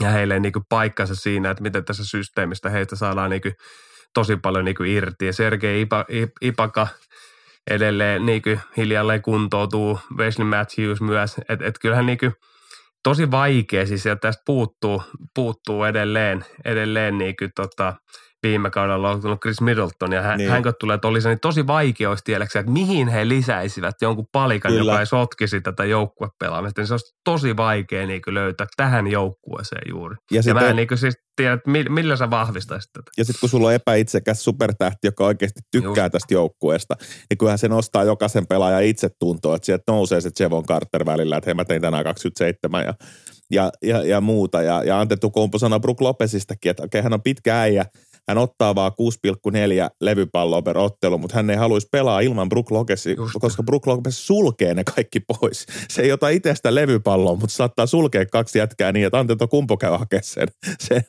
ja 0.03 0.10
heille 0.10 0.39
niin 0.39 0.53
paikkansa 0.69 1.15
siinä, 1.15 1.49
että 1.49 1.63
miten 1.63 1.86
tässä 1.86 2.05
systeemistä 2.05 2.69
heistä 2.69 2.95
saadaan 2.95 3.29
niin 3.29 3.41
tosi 4.13 4.36
paljon 4.36 4.65
niin 4.65 4.86
irti. 4.86 5.25
Ja 5.25 5.34
Sergei 5.34 5.82
Ipa, 5.82 6.05
Ip- 6.12 6.38
Ipaka 6.41 6.88
edelleen 7.69 8.25
niin 8.25 8.41
hiljalleen 8.77 9.21
kuntoutuu, 9.21 9.99
Wesley 10.17 10.47
Matthews 10.47 11.01
myös, 11.01 11.36
että 11.49 11.65
et 11.65 11.79
kyllähän 11.79 12.05
niin 12.05 12.19
tosi 13.03 13.32
vaikea 13.32 13.86
siis, 13.86 14.03
tästä 14.21 14.43
puuttuu, 14.45 15.03
puuttuu 15.36 15.84
edelleen, 15.84 16.45
edelleen 16.65 17.17
niin 17.17 17.36
kuin 17.39 17.51
tota, 17.55 17.93
viime 18.43 18.69
kaudella 18.69 19.10
on 19.12 19.21
ollut 19.23 19.41
Chris 19.41 19.62
Middleton, 19.62 20.12
ja 20.12 20.21
hän, 20.21 20.38
Niin. 20.38 20.49
hän 20.49 20.63
kun 20.63 20.73
tulee, 20.80 20.95
että 20.95 21.08
olisi 21.08 21.28
niin 21.28 21.39
tosi 21.39 21.67
vaikea 21.67 22.10
olisi 22.10 22.23
tiedäksä, 22.23 22.60
että 22.60 22.71
mihin 22.71 23.08
he 23.08 23.28
lisäisivät 23.28 23.95
jonkun 24.02 24.25
palikan, 24.32 24.71
Kyllä. 24.71 24.91
joka 24.91 24.99
ei 24.99 25.06
sotkisi 25.06 25.62
tätä 25.62 25.86
joukkuepelaamista, 25.86 26.82
niin 26.82 26.88
se 26.88 26.93
olisi 26.93 27.15
tosi 27.23 27.58
vaikea 27.58 28.08
niin 28.08 28.21
löytää 28.28 28.67
tähän 28.78 29.08
joukkueeseen 29.08 29.82
juuri. 29.89 30.15
Ja, 30.32 30.41
Ja 30.45 30.54
mä 30.54 30.67
en 30.69 30.75
niin 30.75 30.88
kuin 30.88 30.97
siis 30.97 31.15
tiedä, 31.36 31.54
että 31.54 31.69
mi- 31.71 31.89
millä 31.89 32.15
sä 32.15 32.30
vahvistaisit 32.30 32.91
tätä. 32.93 33.12
ja 33.17 33.25
sitten 33.25 33.39
kun 33.39 33.49
sulla 33.49 33.67
on 33.67 33.73
epäitsekäs 33.73 34.43
supertähti, 34.43 35.08
joka 35.08 35.25
oikeasti 35.25 35.60
tykkää 35.71 36.06
Just. 36.06 36.12
tästä 36.12 36.34
joukkueesta, 36.34 36.95
niin 37.30 37.38
kyllähän 37.38 37.58
se 37.60 37.67
nostaa 37.67 38.04
jokaisen 38.04 38.47
pelaajan 38.47 38.84
itse 38.84 39.10
tuntoa, 39.19 39.56
että 39.56 39.65
sieltä 39.65 39.84
nousee 39.91 40.21
se 40.21 40.30
Jevon 40.39 40.65
Carter 40.65 41.06
välillä, 41.06 41.38
että 41.38 41.47
hei 41.47 41.54
mä 41.54 41.65
tein 41.65 41.82
tänään 41.82 42.04
27 42.04 42.86
ja, 42.86 42.93
ja, 43.52 43.71
ja, 43.84 44.04
ja 44.04 44.21
muuta. 44.21 44.62
Ja, 44.62 44.84
ja 44.84 44.99
Antetokounmpo 44.99 45.58
sanoi 45.58 45.80
Brook 45.80 46.02
Lopesistakin, 46.02 46.69
että 46.69 46.84
okei 46.84 47.02
hän 47.02 47.13
on 47.13 47.21
pitkä 47.21 47.62
äijä, 47.62 47.86
hän 48.30 48.38
ottaa 48.38 48.76
vaan 48.76 48.92
6,4 48.92 49.89
levypalloa 50.02 50.62
per 50.62 50.78
ottelu, 50.78 51.18
mutta 51.18 51.36
hän 51.36 51.50
ei 51.50 51.56
haluaisi 51.56 51.88
pelaa 51.92 52.20
ilman 52.20 52.50
Brook 52.50 52.72
Lopesi, 52.72 53.15
koska 53.39 53.63
Brook 53.63 53.88
Lopes 53.88 54.28
sulkee 54.28 54.74
ne 54.74 54.84
kaikki 54.84 55.20
pois. 55.20 55.65
Se 55.89 56.02
ei 56.02 56.12
ota 56.12 56.30
itsestä 56.30 56.76
levypalloa, 56.76 57.36
mutta 57.36 57.56
saattaa 57.56 57.86
sulkea 57.86 58.26
kaksi 58.26 58.60
jätkää 58.60 58.92
niin, 58.92 59.06
että 59.06 59.20
Antetokounmpo 59.20 59.78
käy 59.78 59.92
hakemaan 59.92 60.24
sen, 60.24 60.48
sen 60.80 61.02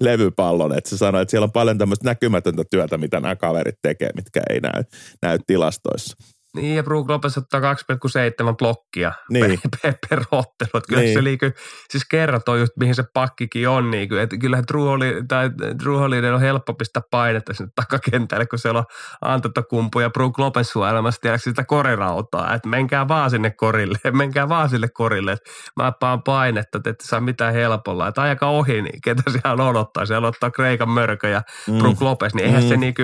levypallon. 0.00 0.78
Että 0.78 0.90
se 0.90 0.96
sanoi, 0.96 1.22
että 1.22 1.30
siellä 1.30 1.44
on 1.44 1.52
paljon 1.52 1.78
tämmöistä 1.78 2.04
näkymätöntä 2.04 2.64
työtä, 2.70 2.98
mitä 2.98 3.20
nämä 3.20 3.36
kaverit 3.36 3.78
tekee, 3.82 4.10
mitkä 4.14 4.40
ei 4.50 4.60
näy, 4.60 4.84
näy 5.22 5.38
tilastoissa. 5.46 6.16
Niin, 6.56 6.76
ja 6.76 6.82
Brook 6.82 7.10
Lopez 7.10 7.38
ottaa 7.38 7.60
2,7 7.60 8.56
blokkia 8.58 9.12
Niin. 9.30 9.60
per, 9.82 9.94
per, 10.10 10.20
ottelu. 10.30 10.68
Että 10.74 10.88
Kyllä 10.88 11.02
Niin. 11.02 11.14
se 11.14 11.24
liiky, 11.24 11.52
siis 11.90 12.04
kertoo 12.10 12.56
just, 12.56 12.72
mihin 12.80 12.94
se 12.94 13.04
pakkikin 13.14 13.68
on. 13.68 13.90
Niin 13.90 14.08
kuin, 14.08 14.20
että 14.20 14.36
kyllähän 14.36 14.64
Drew, 14.72 14.82
Holi, 14.82 15.14
tai 15.28 15.50
Drew 15.84 15.94
Holiday 15.94 16.30
on 16.30 16.40
helppo 16.40 16.74
pistää 16.74 17.02
painetta 17.10 17.54
sinne 17.54 17.72
takakentälle, 17.74 18.46
kun 18.46 18.58
siellä 18.58 18.78
on 18.78 18.84
Antetokumpu 19.22 20.00
ja 20.00 20.10
Brook 20.10 20.38
Lopez 20.38 20.68
suojelemassa 20.68 21.20
tiedätkö, 21.20 21.42
sitä 21.50 21.64
korirautaa. 21.64 22.54
Että 22.54 22.68
menkää 22.68 23.08
vaan 23.08 23.30
sinne 23.30 23.50
korille, 23.50 23.98
menkää 24.12 24.48
vaan 24.48 24.68
sille 24.68 24.88
korille. 24.88 25.32
Että 25.32 25.50
mä 25.76 25.92
paan 26.00 26.22
painetta, 26.22 26.78
että 26.78 26.90
ette 26.90 27.04
saa 27.06 27.20
mitään 27.20 27.54
helpolla. 27.54 28.08
Että 28.08 28.22
ajakaa 28.22 28.50
ohi, 28.50 28.82
niin 28.82 29.00
ketä 29.04 29.22
siellä 29.30 29.64
odottaa. 29.68 30.06
Siellä 30.06 30.28
ottaa 30.28 30.50
Kreikan 30.50 30.88
mörkö 30.90 31.28
ja 31.28 31.42
Mm. 31.68 31.78
Brook 31.78 32.00
Lopez, 32.00 32.34
niin 32.34 32.46
eihän 32.46 32.62
Mm. 32.62 32.68
se 32.68 32.76
niinku, 32.76 33.02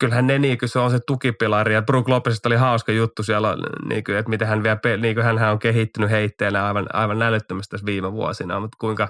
kyllähän 0.00 0.26
ne 0.26 0.38
niinku, 0.38 0.68
se 0.68 0.78
on 0.78 0.90
se 0.90 0.98
tukipilari, 1.06 1.74
ja 1.74 1.82
Brook 1.82 2.08
Lopezista 2.08 2.48
oli 2.48 2.56
hauska 2.56 2.92
juttu 2.92 3.22
siellä, 3.22 3.56
niinku, 3.88 4.12
että 4.12 4.30
miten 4.30 4.48
hän 4.48 4.62
vielä, 4.62 4.76
pe- 4.76 4.96
niinku, 4.96 5.22
hänhän 5.22 5.52
on 5.52 5.58
kehittynyt 5.58 6.10
heitteellä 6.10 6.66
aivan, 6.66 6.86
aivan 6.92 7.22
älyttömästi 7.22 7.70
tässä 7.70 7.86
viime 7.86 8.12
vuosina, 8.12 8.60
mutta 8.60 8.76
kuinka, 8.80 9.08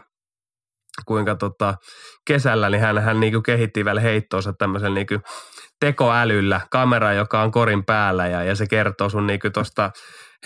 kuinka 1.06 1.34
tota, 1.34 1.74
kesällä, 2.26 2.70
niin 2.70 2.80
hän, 2.80 2.98
hän 2.98 3.20
niinku 3.20 3.42
kehitti 3.42 3.84
vielä 3.84 4.00
heittoonsa 4.00 4.52
tämmöisen 4.52 4.94
niinku 4.94 5.20
tekoälyllä, 5.80 6.60
kamera, 6.70 7.12
joka 7.12 7.42
on 7.42 7.50
korin 7.50 7.84
päällä, 7.84 8.26
ja, 8.26 8.42
ja 8.44 8.54
se 8.54 8.66
kertoo 8.66 9.08
sun 9.08 9.26
niinku 9.26 9.50
tuosta 9.50 9.90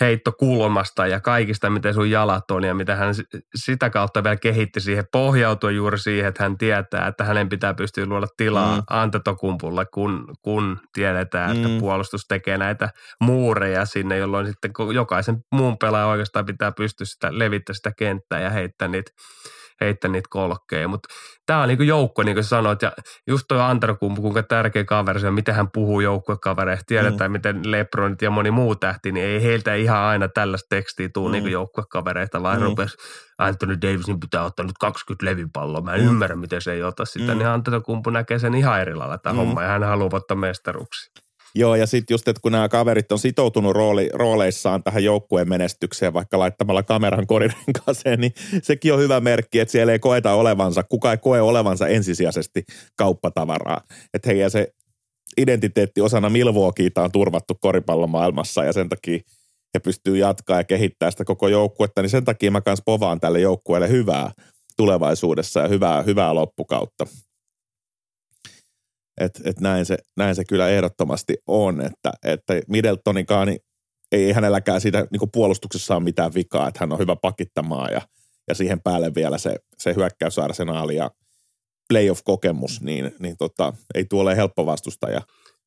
heittokulmasta 0.01 1.07
ja 1.07 1.19
kaikista, 1.19 1.69
miten 1.69 1.93
sun 1.93 2.09
jalat 2.11 2.51
on 2.51 2.63
ja 2.63 2.73
mitä 2.73 2.95
hän 2.95 3.15
si- 3.15 3.23
sitä 3.55 3.89
kautta 3.89 4.23
vielä 4.23 4.35
kehitti 4.35 4.79
siihen, 4.79 5.03
pohjautui 5.11 5.75
juuri 5.75 5.99
siihen, 5.99 6.27
että 6.27 6.43
hän 6.43 6.57
tietää, 6.57 7.07
että 7.07 7.23
hänen 7.23 7.49
pitää 7.49 7.73
pystyä 7.73 8.05
luoda 8.05 8.27
tilaa 8.37 8.75
Mm. 8.75 8.83
Antetokumpulle, 8.89 9.85
kun, 9.93 10.25
kun 10.41 10.79
tiedetään, 10.93 11.55
että 11.55 11.67
Mm. 11.67 11.77
puolustus 11.77 12.25
tekee 12.27 12.57
näitä 12.57 12.89
muureja 13.21 13.85
sinne, 13.85 14.17
jolloin 14.17 14.47
sitten 14.47 14.71
jokaisen 14.93 15.37
muun 15.51 15.77
pelaajan 15.77 16.09
oikeastaan 16.09 16.45
pitää 16.45 16.71
pystyä 16.71 17.05
sitä 17.05 17.27
levittää 17.39 17.73
sitä 17.73 17.91
kenttää 17.97 18.39
ja 18.39 18.49
heittää 18.49 18.87
niitä 18.87 19.11
heittää 19.81 20.11
niitä 20.11 20.27
kolkkeja. 20.29 20.87
Mutta 20.87 21.09
tämä 21.45 21.61
on 21.61 21.67
niinku 21.67 21.83
joukko, 21.83 22.23
niin 22.23 22.35
kuin 22.35 22.43
sanoit, 22.43 22.81
ja 22.81 22.91
just 23.27 23.45
toi 23.47 23.61
Antarkumpu, 23.61 24.21
kuinka 24.21 24.43
tärkeä 24.43 24.83
kaveri 24.83 25.19
se 25.19 25.27
on, 25.27 25.33
miten 25.33 25.55
hän 25.55 25.71
puhuu 25.73 25.99
joukkuekavereista. 25.99 26.83
Tiedetään, 26.87 27.31
mm. 27.31 27.33
miten 27.33 27.71
Lebronit 27.71 28.21
ja 28.21 28.29
moni 28.29 28.51
muu 28.51 28.75
tähti, 28.75 29.11
niin 29.11 29.25
ei 29.25 29.43
heiltä 29.43 29.75
ihan 29.75 29.99
aina 29.99 30.27
tällaista 30.27 30.67
tekstiä 30.69 31.09
tule 31.13 31.27
Mm. 31.27 31.29
mm. 31.29 31.33
niinku 31.33 31.49
joukkuekavereita, 31.49 32.43
vaan 32.43 32.57
Mm. 32.57 32.63
mm. 32.63 32.69
rupesi 32.69 32.97
Anthony 33.37 33.77
Davisin 33.81 34.19
pitää 34.19 34.43
ottaa 34.43 34.65
nyt 34.65 34.77
20 34.79 35.25
levypalloa. 35.25 35.81
Mä 35.81 35.93
en 35.93 35.99
Mm. 36.01 36.05
mm. 36.05 36.11
ymmärrä, 36.11 36.35
miten 36.35 36.61
se 36.61 36.73
ei 36.73 36.83
ota 36.83 37.05
sitä. 37.05 37.31
Mm. 37.31 37.37
Niin 37.37 37.47
Antetokumpu 37.47 38.09
näkee 38.09 38.39
sen 38.39 38.53
ihan 38.55 38.81
eri 38.81 38.95
lailla 38.95 39.17
tämä 39.17 39.33
mm. 39.33 39.37
homma, 39.37 39.63
ja 39.63 39.69
hän 39.69 39.83
haluaa 39.83 40.09
ottaa 40.13 40.37
mestaruksi. 40.37 41.22
Joo, 41.55 41.75
ja 41.75 41.87
sitten 41.87 42.13
just, 42.13 42.27
että 42.27 42.39
kun 42.41 42.51
nämä 42.51 42.69
kaverit 42.69 43.11
on 43.11 43.19
sitoutunut 43.19 43.73
rooli, 43.73 44.09
rooleissaan 44.13 44.83
tähän 44.83 45.03
joukkueen 45.03 45.49
menestykseen, 45.49 46.13
vaikka 46.13 46.39
laittamalla 46.39 46.83
kameran 46.83 47.27
korirenkaaseen, 47.27 48.19
niin 48.21 48.33
sekin 48.63 48.93
on 48.93 48.99
hyvä 48.99 49.19
merkki, 49.19 49.59
että 49.59 49.71
siellä 49.71 49.93
ei 49.93 49.99
koeta 49.99 50.33
olevansa, 50.33 50.83
kuka 50.83 51.11
ei 51.11 51.17
koe 51.17 51.41
olevansa 51.41 51.87
ensisijaisesti 51.87 52.63
kauppatavaraa. 52.95 53.81
Että 54.13 54.29
heidän 54.29 54.51
se 54.51 54.73
identiteetti 55.37 56.01
osana 56.01 56.29
Milwaukeeta 56.29 57.03
on 57.03 57.11
turvattu 57.11 57.53
koripallomaailmassa 57.61 58.63
ja 58.63 58.73
sen 58.73 58.89
takia 58.89 59.19
he 59.73 59.79
pystyy 59.79 60.17
jatkaa 60.17 60.57
ja 60.57 60.63
kehittää 60.63 61.11
sitä 61.11 61.25
koko 61.25 61.47
joukkuetta, 61.47 62.01
niin 62.01 62.09
sen 62.09 62.25
takia 62.25 62.51
mä 62.51 62.61
kans 62.61 62.81
povaan 62.85 63.19
tälle 63.19 63.39
joukkueelle 63.39 63.89
hyvää 63.89 64.31
tulevaisuudessa 64.77 65.59
ja 65.59 65.67
hyvää, 65.67 66.01
hyvää 66.01 66.35
loppukautta. 66.35 67.07
Et, 69.17 69.41
et 69.45 69.59
näin, 69.59 69.85
se, 69.85 69.97
näin 70.17 70.35
se 70.35 70.43
kyllä 70.45 70.69
ehdottomasti 70.69 71.37
on, 71.47 71.81
että, 71.81 72.11
että 72.23 72.53
Middletonikaan 72.67 73.47
niin 73.47 73.59
ei 74.11 74.31
hänelläkään 74.31 74.81
siitä 74.81 75.07
niin 75.11 75.31
puolustuksessa 75.33 75.95
ole 75.95 76.03
mitään 76.03 76.33
vikaa, 76.33 76.67
että 76.67 76.79
hän 76.79 76.91
on 76.91 76.99
hyvä 76.99 77.15
pakittamaan 77.15 77.93
ja, 77.93 78.01
ja 78.47 78.55
siihen 78.55 78.81
päälle 78.81 79.15
vielä 79.15 79.37
se, 79.37 79.55
se 79.77 79.95
hyökkäysarsenaali 79.95 80.95
ja 80.95 81.11
playoff-kokemus, 81.89 82.81
niin, 82.81 83.15
niin 83.19 83.37
tota, 83.37 83.73
ei 83.95 84.05
tuolle 84.05 84.35
helppo 84.35 84.65
vastustaja 84.65 85.21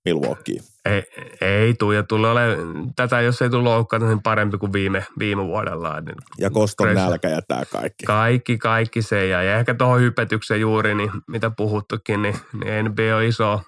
Milwaukee. 0.06 0.56
Ei, 0.84 1.02
ei 1.40 1.74
tule, 1.74 1.94
ja 1.94 2.02
tulee 2.02 2.30
ole, 2.30 2.56
tätä 2.96 3.20
jos 3.20 3.42
ei 3.42 3.50
tule 3.50 3.62
loukkaata, 3.62 4.06
niin 4.06 4.22
parempi 4.22 4.58
kuin 4.58 4.72
viime, 4.72 5.06
viime 5.18 5.44
vuodella. 5.44 6.00
Niin 6.00 6.16
Ja 6.38 6.50
koston 6.50 6.86
Crazy. 6.86 7.00
nälkä 7.08 7.28
ja 7.28 7.40
tämä 7.48 7.64
kaikki. 7.64 8.06
Kaikki, 8.06 8.58
kaikki 8.58 9.02
se. 9.02 9.26
Ja, 9.26 9.42
ja 9.42 9.58
ehkä 9.58 9.74
tuohon 9.74 10.00
hypetykseen 10.00 10.60
juuri, 10.60 10.94
niin 10.94 11.10
mitä 11.28 11.50
puhuttukin, 11.56 12.22
niin, 12.22 12.36
niin 12.64 12.84
NBA 12.84 13.16
on 13.16 13.22
iso 13.22 13.60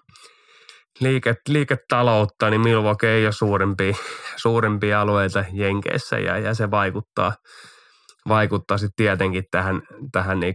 liike, 1.01 1.35
liiketaloutta, 1.49 2.51
niin 2.51 2.61
Milwaukee 2.61 3.11
ei 3.11 3.27
ole 3.27 3.33
suurimpia, 3.33 3.95
suurimpia 4.37 5.01
alueita 5.01 5.45
Jenkeissä 5.53 6.19
ja, 6.19 6.39
ja 6.39 6.55
se 6.55 6.71
vaikuttaa, 6.71 7.33
vaikuttaa 8.29 8.79
sitten 8.79 8.97
tietenkin 8.97 9.45
tähän, 9.51 9.83
tähän 10.13 10.41
niin 10.41 10.55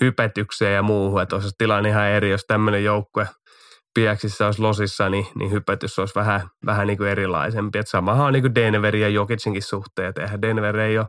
hypetykseen 0.00 0.74
ja 0.74 0.82
muuhun. 0.82 1.22
Että 1.22 1.36
olisi 1.36 1.50
tilanne 1.58 1.88
ihan 1.88 2.08
eri, 2.08 2.30
jos 2.30 2.44
tämmöinen 2.46 2.84
joukkue 2.84 3.28
Piäksissä 3.94 4.46
olisi 4.46 4.62
losissa, 4.62 5.08
niin, 5.08 5.26
niin 5.34 5.50
hypetys 5.50 5.98
olisi 5.98 6.14
vähän, 6.14 6.40
vähän 6.66 6.86
niin 6.86 6.98
kuin 6.98 7.10
erilaisempi. 7.10 7.78
Et 7.78 7.88
samahan 7.88 8.26
on 8.26 8.32
niin 8.32 8.42
kuin 8.42 8.54
Denverin 8.54 9.02
ja 9.02 9.08
Jokicsinkin 9.08 9.62
suhteen. 9.62 10.08
Et 10.08 10.18
eihän 10.18 10.42
Denver 10.42 10.78
ei 10.78 10.98
ole 10.98 11.06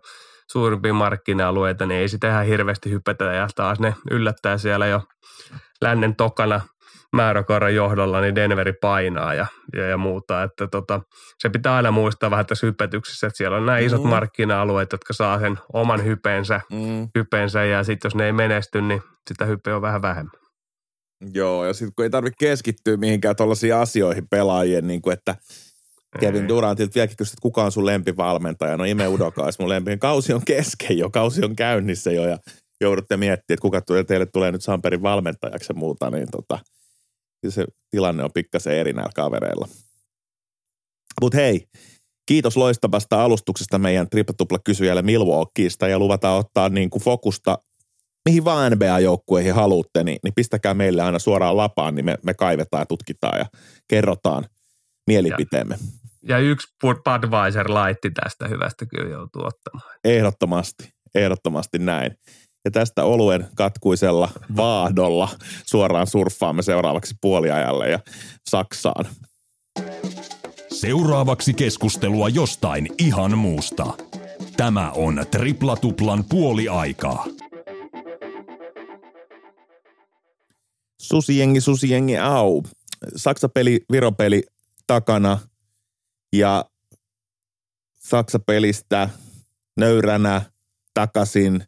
suurimpia 0.52 0.94
markkina-alueita, 0.94 1.86
niin 1.86 2.02
ei 2.02 2.10
sitä 2.10 2.30
ihan 2.30 2.46
hirveästi 2.46 2.90
hypätä 2.90 3.24
ja 3.24 3.48
taas 3.56 3.80
ne 3.80 3.96
yllättää 4.12 4.58
siellä 4.58 4.88
jo 4.88 5.02
lännen 5.82 6.16
tokana 6.16 6.62
määräkoiran 7.14 7.76
johdolla, 7.76 8.22
niin 8.22 8.36
Denveri 8.36 8.74
painaa 8.74 9.34
ja, 9.34 9.46
ja, 9.76 9.88
ja 9.88 9.98
muuta. 9.98 10.44
Että 10.44 10.68
tota, 10.68 11.02
se 11.40 11.50
pitää 11.50 11.76
aina 11.76 11.92
muistaa 11.92 12.32
vähän 12.32 12.46
tässä 12.46 12.68
hypetyksessä, 12.68 13.28
että 13.28 13.38
siellä 13.38 13.58
on 13.58 13.66
nämä 13.66 13.78
isot 13.78 14.04
mm. 14.04 14.10
markkina-alueet, 14.10 14.92
jotka 14.92 15.14
saa 15.14 15.40
sen 15.40 15.60
oman 15.74 16.04
hypeensä, 16.06 16.62
mm. 16.72 17.10
hypeensä 17.16 17.64
ja 17.64 17.84
sitten 17.84 18.10
jos 18.10 18.16
ne 18.16 18.26
ei 18.26 18.34
menesty, 18.34 18.82
niin 18.82 19.02
sitä 19.28 19.46
hypeä 19.46 19.76
on 19.76 19.82
vähän 19.82 20.02
vähemmän. 20.02 20.41
Joo, 21.34 21.66
ja 21.66 21.74
sitten 21.74 21.94
kun 21.96 22.04
ei 22.04 22.10
tarvitse 22.10 22.36
keskittyä 22.40 22.98
mihinkään 22.98 23.36
tuollaisiin 23.36 23.76
asioihin 23.76 24.28
pelaajien, 24.28 24.88
niin 24.88 25.02
kuin 25.02 25.14
että 25.14 25.36
Kevin 26.20 26.48
Durantilta 26.48 26.96
vieläkin 26.96 27.18
kysyt, 27.18 27.34
että 27.34 27.42
kuka 27.42 27.64
on 27.64 27.72
sun 27.72 27.86
lempivalmentaja. 27.86 28.78
No 28.78 28.84
Ime 28.84 29.08
Udoka 29.08 29.44
olisi 29.44 29.62
mun 29.62 29.70
lempi. 29.70 29.98
Kausi 29.98 30.34
on 30.34 30.46
kesken 30.46 30.98
jo, 30.98 31.10
kausi 31.10 31.46
on 31.46 31.56
käynnissä 31.56 32.12
jo 32.12 32.26
ja 32.26 32.38
joudutte 32.82 33.18
miettimään, 33.18 33.58
että 33.58 33.62
kuka 33.62 33.82
teille 34.08 34.26
tulee 34.26 34.52
nyt 34.52 34.64
Samperin 34.64 35.02
valmentajaksi 35.02 35.74
ja 35.74 35.80
muuta, 35.80 36.10
niin 36.10 36.28
tota, 36.32 36.60
se 37.50 37.66
tilanne 37.92 38.24
on 38.24 38.32
pikkasen 38.34 38.74
eri 38.74 38.94
näillä 38.94 39.12
kavereilla. 39.16 39.68
Mutta 41.22 41.38
hei, 41.38 41.68
kiitos 42.26 42.58
loistavasta 42.58 43.24
alustuksesta 43.24 43.80
meidän 43.80 44.10
triplatupla 44.10 44.60
kysyjälle 44.60 45.02
Milwaukeeista 45.02 45.88
ja 45.88 46.00
luvataan 46.00 46.40
ottaa 46.40 46.70
niin 46.70 46.90
kuin 46.90 47.04
fokusta 47.04 47.58
mihin 48.26 48.46
vaan 48.46 48.72
NBA-joukkueihin 48.72 49.54
haluatte, 49.54 50.04
niin, 50.04 50.20
niin 50.24 50.34
pistäkää 50.36 50.74
meille 50.74 51.02
aina 51.02 51.20
suoraan 51.20 51.58
lapaan, 51.58 51.96
niin 51.96 52.06
me, 52.06 52.18
me 52.24 52.34
kaivetaan 52.34 52.82
ja 52.82 52.86
tutkitaan 52.86 53.40
ja 53.40 53.46
kerrotaan 53.88 54.46
mielipiteemme. 55.08 55.78
Ja, 56.24 56.38
ja 56.38 56.40
yksi 56.40 56.68
Budweiser 56.82 57.74
laitti 57.74 58.12
tästä 58.12 58.48
hyvästä 58.48 58.86
kyllä 58.86 59.10
joutuu 59.10 59.46
ottamaan. 59.46 59.96
Ehdottomasti, 60.04 60.90
ehdottomasti 61.16 61.80
näin. 61.80 62.12
Ja 62.66 62.72
tästä 62.72 63.04
oluen 63.04 63.46
katkuisella 63.56 64.30
vaahdolla 64.56 65.30
suoraan 65.66 66.08
surffaamme 66.08 66.62
seuraavaksi 66.62 67.16
puoliajalle 67.22 67.90
ja 67.90 68.00
Saksaan. 68.50 69.06
Seuraavaksi 70.72 71.54
keskustelua 71.54 72.30
jostain 72.30 72.88
ihan 72.98 73.38
muusta. 73.38 73.86
Tämä 74.58 74.92
on 74.92 75.26
Triplatuplan 75.32 76.24
puoliaikaa. 76.30 77.26
Susijengi, 81.02 81.62
susijengi, 81.62 82.18
au. 82.18 82.64
Saksa-peli, 83.16 83.80
Viro-peli 83.92 84.44
takana 84.88 85.40
ja 86.34 86.66
Saksa-pelistä 88.00 89.10
nöyränä 89.78 90.42
takaisin 90.94 91.64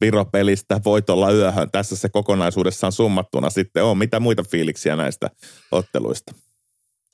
Viro-pelistä 0.00 0.80
voitolla 0.84 1.32
yöhön. 1.32 1.70
Tässä 1.70 1.96
se 1.96 2.08
kokonaisuudessaan 2.08 2.92
summattuna 2.92 3.50
sitten 3.50 3.84
on. 3.84 3.98
Mitä 3.98 4.20
muita 4.20 4.42
fiiliksiä 4.50 4.96
näistä 4.96 5.30
otteluista? 5.72 6.34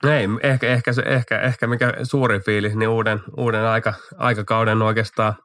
Ei, 0.05 0.29
ehkä, 0.43 0.73
ehkä, 0.73 0.93
se, 0.93 1.03
ehkä, 1.03 1.41
ehkä 1.41 1.67
mikä 1.67 1.93
suuri 2.03 2.41
fiilis, 2.41 2.75
niin 2.75 2.89
uuden, 2.89 3.21
uuden 3.37 3.65
aika, 3.65 3.95
aikakauden 4.17 4.83
oikeastaan– 4.83 5.35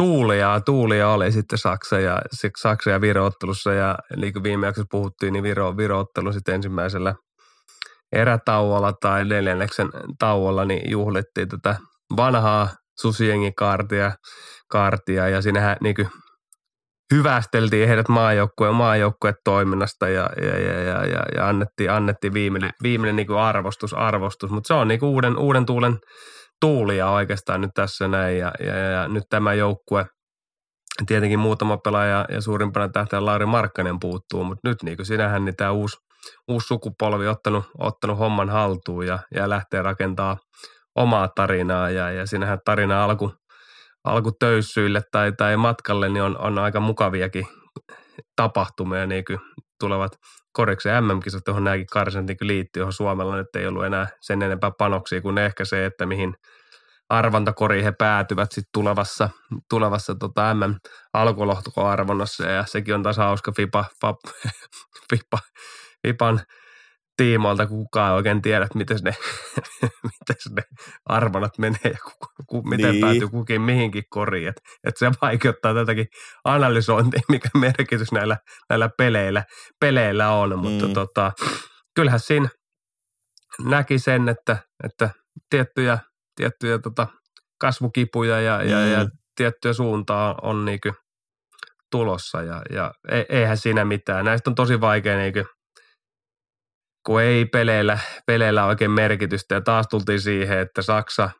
tuulia, 0.00 0.60
tuulia 0.60 1.08
oli 1.08 1.32
sitten 1.32 1.58
Saksa 1.58 2.00
ja, 2.00 2.22
Saksa 2.56 2.90
ja 2.90 3.00
Viro-ottelussa 3.00 3.72
ja 3.72 3.98
niin 4.16 4.32
kuin 4.32 4.42
viime 4.42 4.66
jaksossa 4.66 4.86
puhuttiin, 4.90 5.32
niin 5.32 5.42
Viro, 5.42 5.76
Viro-ottelu 5.76 6.32
sitten 6.32 6.54
ensimmäisellä 6.54 7.14
erätauolla 8.12 8.92
tai 8.92 9.24
neljänneksen 9.24 9.88
tauolla 10.18 10.64
niin 10.64 10.90
juhlittiin 10.90 11.48
tätä 11.48 11.76
vanhaa 12.16 12.68
susijengikaartia 13.00 14.12
kaartia, 14.70 15.28
ja 15.28 15.42
siinähän 15.42 15.76
niin 15.80 15.94
kuin 15.94 16.08
hyvästeltiin 17.14 17.88
heidät 17.88 18.08
maajoukkueen 18.08 18.74
maajoukkueen 18.74 19.34
toiminnasta 19.44 20.08
ja, 20.08 20.30
ja, 20.42 20.58
ja, 20.58 20.80
ja, 20.80 21.06
ja, 21.06 21.22
ja 21.36 21.48
annettiin, 21.48 21.90
annettiin 21.90 22.34
viimeinen, 22.34 22.70
viimeinen 22.82 23.16
niin 23.16 23.26
kuin 23.26 23.38
arvostus, 23.38 23.94
arvostus. 23.94 24.50
mutta 24.50 24.68
se 24.68 24.74
on 24.74 24.88
niin 24.88 25.00
kuin 25.00 25.10
uuden, 25.10 25.38
uuden 25.38 25.66
tuulen 25.66 25.98
tuulia 26.60 27.10
oikeastaan 27.10 27.60
nyt 27.60 27.70
tässä 27.74 28.08
näin. 28.08 28.38
Ja, 28.38 28.52
ja, 28.60 28.76
ja 28.76 29.08
nyt 29.08 29.24
tämä 29.30 29.54
joukkue, 29.54 30.06
tietenkin 31.06 31.38
muutama 31.38 31.76
pelaaja 31.76 32.26
ja 32.28 32.40
suurimpana 32.40 32.88
tähtäjä 32.88 33.24
Lauri 33.24 33.46
Markkanen 33.46 34.00
puuttuu, 34.00 34.44
mutta 34.44 34.68
nyt 34.68 34.82
niin 34.82 34.96
kuin 34.96 35.06
sinähän 35.06 35.44
niin 35.44 35.56
tämä 35.56 35.70
uusi, 35.70 35.96
uusi 36.48 36.66
sukupolvi 36.66 37.26
ottanut, 37.26 37.64
ottanut 37.78 38.18
homman 38.18 38.50
haltuun 38.50 39.06
ja, 39.06 39.18
ja 39.34 39.48
lähtee 39.48 39.82
rakentaa 39.82 40.36
omaa 40.96 41.28
tarinaa. 41.28 41.90
Ja, 41.90 42.10
ja 42.10 42.26
sinähän 42.26 42.58
tarina 42.64 43.04
alku, 43.04 43.32
alku 44.04 44.32
töyssyille 44.40 45.02
tai, 45.12 45.32
tai 45.32 45.56
matkalle 45.56 46.08
niin 46.08 46.22
on, 46.22 46.38
on 46.38 46.58
aika 46.58 46.80
mukaviakin 46.80 47.46
tapahtumia, 48.36 49.06
niin 49.06 49.24
kuin 49.24 49.38
tulevat 49.80 50.12
koriksen 50.52 51.04
MM-kisat, 51.04 51.42
johon 51.46 51.64
nämäkin 51.64 51.86
karsinat 51.86 52.26
niin 52.26 52.36
liittyy, 52.40 52.80
johon 52.80 52.92
Suomella 52.92 53.36
nyt 53.36 53.56
ei 53.56 53.66
ollut 53.66 53.84
enää 53.84 54.08
sen 54.20 54.42
enempää 54.42 54.70
panoksia 54.78 55.20
kuin 55.20 55.38
ehkä 55.38 55.64
se, 55.64 55.86
että 55.86 56.06
mihin 56.06 56.34
arvontakoriin 57.08 57.84
he 57.84 57.92
päätyvät 57.92 58.52
sitten 58.52 58.70
tulevassa, 58.72 59.30
tulevassa 59.70 60.14
tota 60.14 60.54
MM-alkulohtokoarvonnassa 60.54 62.44
ja 62.44 62.64
sekin 62.66 62.94
on 62.94 63.02
taas 63.02 63.16
hauska 63.16 63.52
FIPA, 63.56 63.84
FAP, 64.00 64.16
FIPA, 65.10 65.38
FIPAn 66.02 66.40
tiimoilta, 67.16 67.66
kukaan 67.66 68.10
ei 68.10 68.16
oikein 68.16 68.42
tiedä, 68.42 68.66
miten 68.74 68.98
ne, 69.02 69.14
miten 70.04 70.36
ne 70.50 70.62
arvonat 71.06 71.58
menee 71.58 71.80
ja 71.84 71.98
ku, 72.50 72.62
miten 72.62 72.90
niin. 72.90 73.00
päätyy 73.00 73.28
kukin 73.28 73.62
mihinkin 73.62 74.04
koriin. 74.10 74.48
Et, 74.48 74.56
et 74.84 74.96
se 74.96 75.10
vaikeuttaa 75.22 75.74
tätäkin 75.74 76.06
analysointia, 76.44 77.20
mikä 77.28 77.48
merkitys 77.58 78.12
näillä, 78.12 78.36
näillä 78.70 78.90
peleillä, 78.98 79.44
peleillä 79.80 80.30
on. 80.30 80.58
Mutta 80.58 80.86
mm. 80.86 80.92
tota, 80.92 81.32
kyllähän 81.94 82.20
siinä 82.20 82.48
näki 83.64 83.98
sen, 83.98 84.28
että, 84.28 84.56
että 84.84 85.10
tiettyjä, 85.50 85.98
tiettyjä 86.36 86.78
tota 86.78 87.06
kasvukipuja 87.60 88.40
ja, 88.40 88.60
mm. 88.62 88.68
ja, 88.68 88.86
ja 88.86 89.04
mm. 89.04 89.10
tiettyjä 89.36 89.72
suuntaa 89.72 90.34
on 90.42 90.64
niinku 90.64 90.92
tulossa 91.90 92.42
ja, 92.42 92.62
ja 92.70 92.92
e, 93.08 93.22
eihän 93.28 93.56
siinä 93.56 93.84
mitään. 93.84 94.24
Näistä 94.24 94.50
on 94.50 94.54
tosi 94.54 94.80
vaikea 94.80 95.16
niinku– 95.16 95.44
kun 97.06 97.22
ei 97.22 97.44
peleillä, 97.44 97.98
peleillä 98.26 98.64
oikein 98.64 98.90
merkitystä. 98.90 99.54
Ja 99.54 99.60
taas 99.60 99.86
tultiin 99.90 100.20
siihen, 100.20 100.58
että 100.58 100.82
Saksa 100.82 101.30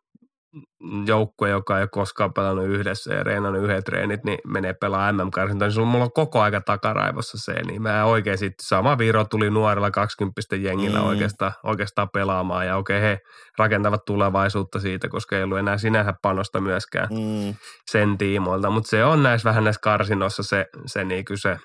joukkue, 1.06 1.50
joka 1.50 1.76
ei 1.76 1.82
ole 1.82 1.88
koskaan 1.92 2.32
pelannut 2.32 2.66
yhdessä 2.66 3.14
ja 3.14 3.22
reenannut 3.22 3.62
yhdet 3.62 3.84
treenit, 3.84 4.24
niin 4.24 4.38
menee 4.46 4.74
pelaa 4.80 5.12
MM-karsinta, 5.12 5.68
niin 5.68 5.86
mulla 5.86 6.04
on 6.04 6.12
koko 6.12 6.40
aika 6.40 6.60
takaraivossa 6.60 7.38
se, 7.38 7.62
niin 7.62 7.82
mä 7.82 8.04
oikein 8.04 8.38
sitten, 8.38 8.66
sama 8.66 8.98
Viro 8.98 9.24
tuli 9.24 9.50
nuorella 9.50 9.90
20 9.90 10.56
jengillä 10.56 10.98
mm. 10.98 11.06
oikeastaan, 11.06 11.52
oikeastaan 11.64 12.08
pelaamaan, 12.12 12.66
ja 12.66 12.76
okei 12.76 13.00
he 13.00 13.18
rakentavat 13.58 14.04
tulevaisuutta 14.04 14.80
siitä, 14.80 15.08
koska 15.08 15.36
ei 15.36 15.42
ollut 15.42 15.58
enää 15.58 15.78
sinänsä 15.78 16.14
panosta 16.22 16.60
myöskään 16.60 17.08
mm. 17.10 17.54
sen 17.90 18.18
tiimoilta, 18.18 18.70
mutta 18.70 18.90
se 18.90 19.04
on 19.04 19.22
näissä 19.22 19.48
vähän 19.48 19.64
näissä 19.64 19.80
karsinoissa 19.82 20.42
se, 20.42 20.66
se, 20.86 21.04
niin 21.04 21.24
se 21.34 21.58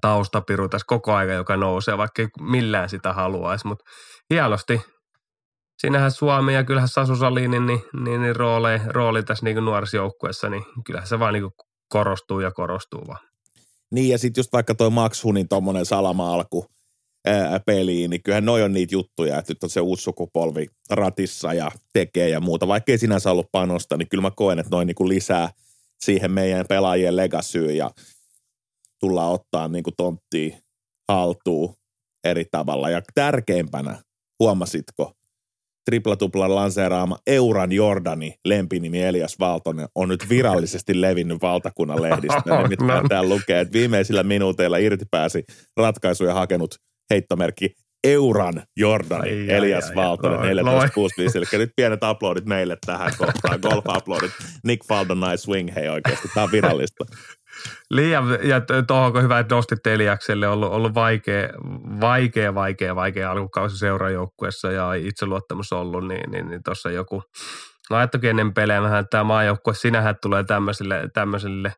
taustapiru 0.00 0.68
tässä 0.68 0.84
koko 0.88 1.14
aika, 1.14 1.32
joka 1.32 1.56
nousee, 1.56 1.98
vaikka 1.98 2.22
ei 2.22 2.28
millään 2.40 2.88
sitä 2.88 3.12
haluaisi, 3.12 3.66
mutta 3.66 3.84
hienosti. 4.30 4.80
Siinähän 5.82 6.10
Suomi 6.10 6.54
ja 6.54 6.64
kyllähän 6.64 6.88
Sasu 6.88 7.16
Salinin 7.16 7.66
niin, 7.66 7.82
niin, 8.04 8.22
niin 8.22 8.36
rooli, 8.36 8.80
rooli 8.86 9.22
tässä 9.22 9.44
niin 9.44 9.64
nuorissa 9.64 9.96
joukkueessa, 9.96 10.48
niin 10.48 10.62
kyllähän 10.84 11.08
se 11.08 11.18
vaan 11.18 11.34
niin 11.34 11.50
korostuu 11.88 12.40
ja 12.40 12.50
korostuu 12.50 13.04
vaan. 13.06 13.18
Niin 13.90 14.08
ja 14.08 14.18
sitten 14.18 14.40
just 14.40 14.52
vaikka 14.52 14.74
toi 14.74 14.90
Max 14.90 15.24
Hunin 15.24 15.48
tuommoinen 15.48 15.86
salama-alku 15.86 16.66
ää, 17.26 17.60
peliin, 17.66 18.10
niin 18.10 18.22
kyllähän 18.22 18.44
noi 18.44 18.62
on 18.62 18.72
niitä 18.72 18.94
juttuja, 18.94 19.38
että 19.38 19.50
nyt 19.50 19.62
on 19.62 19.70
se 19.70 19.80
uusi 19.80 20.02
sukupolvi 20.02 20.66
ratissa 20.90 21.52
ja 21.52 21.70
tekee 21.92 22.28
ja 22.28 22.40
muuta. 22.40 22.68
Vaikka 22.68 22.92
ei 22.92 22.98
sinänsä 22.98 23.30
ollut 23.30 23.52
panosta, 23.52 23.96
niin 23.96 24.08
kyllä 24.08 24.22
mä 24.22 24.30
koen, 24.30 24.58
että 24.58 24.70
noin 24.76 24.86
niin 24.86 25.08
lisää 25.08 25.50
siihen 26.04 26.30
meidän 26.30 26.66
pelaajien 26.68 27.16
legasyyn 27.16 27.76
ja– 27.76 27.90
tullaan 29.02 29.32
ottaa 29.32 29.68
niin 29.68 29.82
kuin 29.82 29.94
tonttia 29.96 30.56
haltuun 31.08 31.74
eri 32.24 32.44
tavalla. 32.50 32.90
Ja 32.90 33.02
tärkeimpänä, 33.14 34.02
huomasitko, 34.40 35.12
triplatuplan 35.84 36.54
lanseeraama 36.54 37.18
Euran 37.26 37.72
Jordani 37.72 38.34
lempinimi 38.44 39.02
Elias 39.02 39.38
Valtonen 39.38 39.88
on 39.94 40.08
nyt 40.08 40.28
virallisesti 40.28 41.00
levinnyt 41.00 41.42
valtakunnan 41.42 42.02
lehdistä. 42.02 42.42
Nimittäin 42.62 43.02
no. 43.02 43.08
täällä 43.08 43.34
lukee, 43.34 43.60
että 43.60 43.72
viimeisillä 43.72 44.22
minuuteilla 44.22 44.76
irti 44.76 45.04
pääsi 45.10 45.44
ratkaisuja 45.76 46.34
hakenut 46.34 46.74
heittomerkki 47.10 47.74
Euran 48.04 48.62
Jordani, 48.76 49.30
ai, 49.30 49.50
Elias 49.50 49.88
ai, 49.88 49.94
Valtonen, 49.94 50.56
14.65. 50.56 51.36
Eli 51.36 51.44
nyt 51.58 51.70
pienet 51.76 52.04
aplodit 52.04 52.44
meille 52.44 52.76
tähän 52.86 53.12
kohtaan, 53.18 53.60
golf-aplodit. 53.62 54.32
Nick 54.64 54.86
Faldon, 54.88 55.20
nice 55.20 55.36
swing, 55.36 55.74
hei 55.74 55.88
oikeasti, 55.88 56.28
tämä 56.34 56.44
on 56.44 56.52
virallista. 56.52 57.04
Liian, 57.90 58.38
ja 58.42 58.60
tuohon 58.86 59.22
hyvä, 59.22 59.38
että 59.38 59.54
nostitte 59.54 59.94
Eliakselle, 59.94 60.48
ollut, 60.48 60.72
ollut 60.72 60.94
vaikea, 60.94 61.48
vaikea, 62.00 62.54
vaikea, 62.54 62.96
vaikea 62.96 63.30
alkukausi 63.30 63.78
seurajoukkuessa 63.78 64.72
ja 64.72 64.94
itseluottamus 64.94 65.72
ollut, 65.72 66.08
niin, 66.08 66.30
niin, 66.30 66.48
niin 66.48 66.62
tuossa 66.62 66.90
joku, 66.90 67.22
laittokin 67.90 68.30
ennen 68.30 68.54
pelejä 68.54 68.82
vähän, 68.82 69.00
että 69.00 69.10
tämä 69.10 69.24
maajoukkue 69.24 69.74
sinähän 69.74 70.16
tulee 70.22 70.44
tämmöisille, 70.44 71.08
tämmöisille 71.14 71.72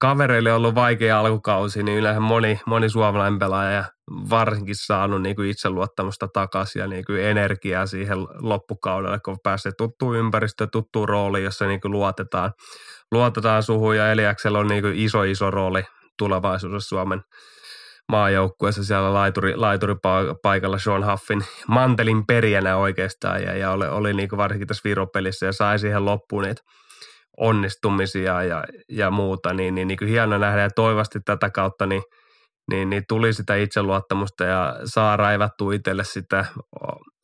kavereille 0.00 0.52
ollut 0.52 0.74
vaikea 0.74 1.20
alkukausi, 1.20 1.82
niin 1.82 1.98
yleensä 1.98 2.20
moni, 2.20 2.60
moni 2.66 2.88
suomalainen 2.88 3.38
pelaaja 3.38 3.84
varsinkin 4.30 4.76
saanut 4.76 5.22
niin 5.22 5.36
kuin 5.36 5.50
itseluottamusta 5.50 6.28
takaisin 6.28 6.80
ja 6.80 6.86
niin 6.86 7.04
kuin 7.04 7.24
energiaa 7.24 7.86
siihen 7.86 8.18
loppukaudelle, 8.38 9.20
kun 9.24 9.38
pääsee 9.42 9.72
tuttuun 9.78 10.16
ympäristöön, 10.16 10.70
tuttuun 10.70 11.08
rooliin, 11.08 11.44
jossa 11.44 11.66
niin 11.66 11.80
kuin 11.80 11.92
luotetaan, 11.92 12.52
luotetaan 13.12 13.62
suhun 13.62 13.96
ja 13.96 14.12
Eliaksella 14.12 14.58
on 14.58 14.66
niin 14.66 14.84
iso, 14.94 15.22
iso 15.22 15.50
rooli 15.50 15.82
tulevaisuudessa 16.18 16.88
Suomen 16.88 17.20
maajoukkueessa 18.08 18.84
siellä 18.84 19.14
laituri, 19.14 19.94
paikalla 20.42 20.78
Sean 20.78 21.10
Huffin 21.10 21.44
mantelin 21.68 22.26
perijänä 22.26 22.76
oikeastaan. 22.76 23.42
Ja, 23.42 23.56
ja 23.56 23.70
oli, 23.70 23.88
oli 23.88 24.14
niin 24.14 24.28
varsinkin 24.36 24.68
tässä 24.68 24.88
Viropelissä 24.88 25.46
ja 25.46 25.52
sai 25.52 25.78
siihen 25.78 26.04
loppuun 26.04 26.42
niitä 26.42 26.62
onnistumisia 27.36 28.42
ja, 28.42 28.64
ja 28.88 29.10
muuta, 29.10 29.52
niin, 29.52 29.74
niin, 29.74 29.88
niin 29.88 29.98
kuin 29.98 30.08
hieno 30.08 30.38
nähdä. 30.38 30.60
Ja 30.60 30.70
toivasti 30.70 31.20
tätä 31.24 31.50
kautta 31.50 31.86
niin, 31.86 32.02
niin, 32.70 32.90
niin 32.90 33.02
tuli 33.08 33.32
sitä 33.32 33.54
itseluottamusta 33.54 34.44
ja 34.44 34.76
saa 34.84 35.16
raivattua 35.16 35.72
itselle 35.72 36.04
sitä 36.04 36.44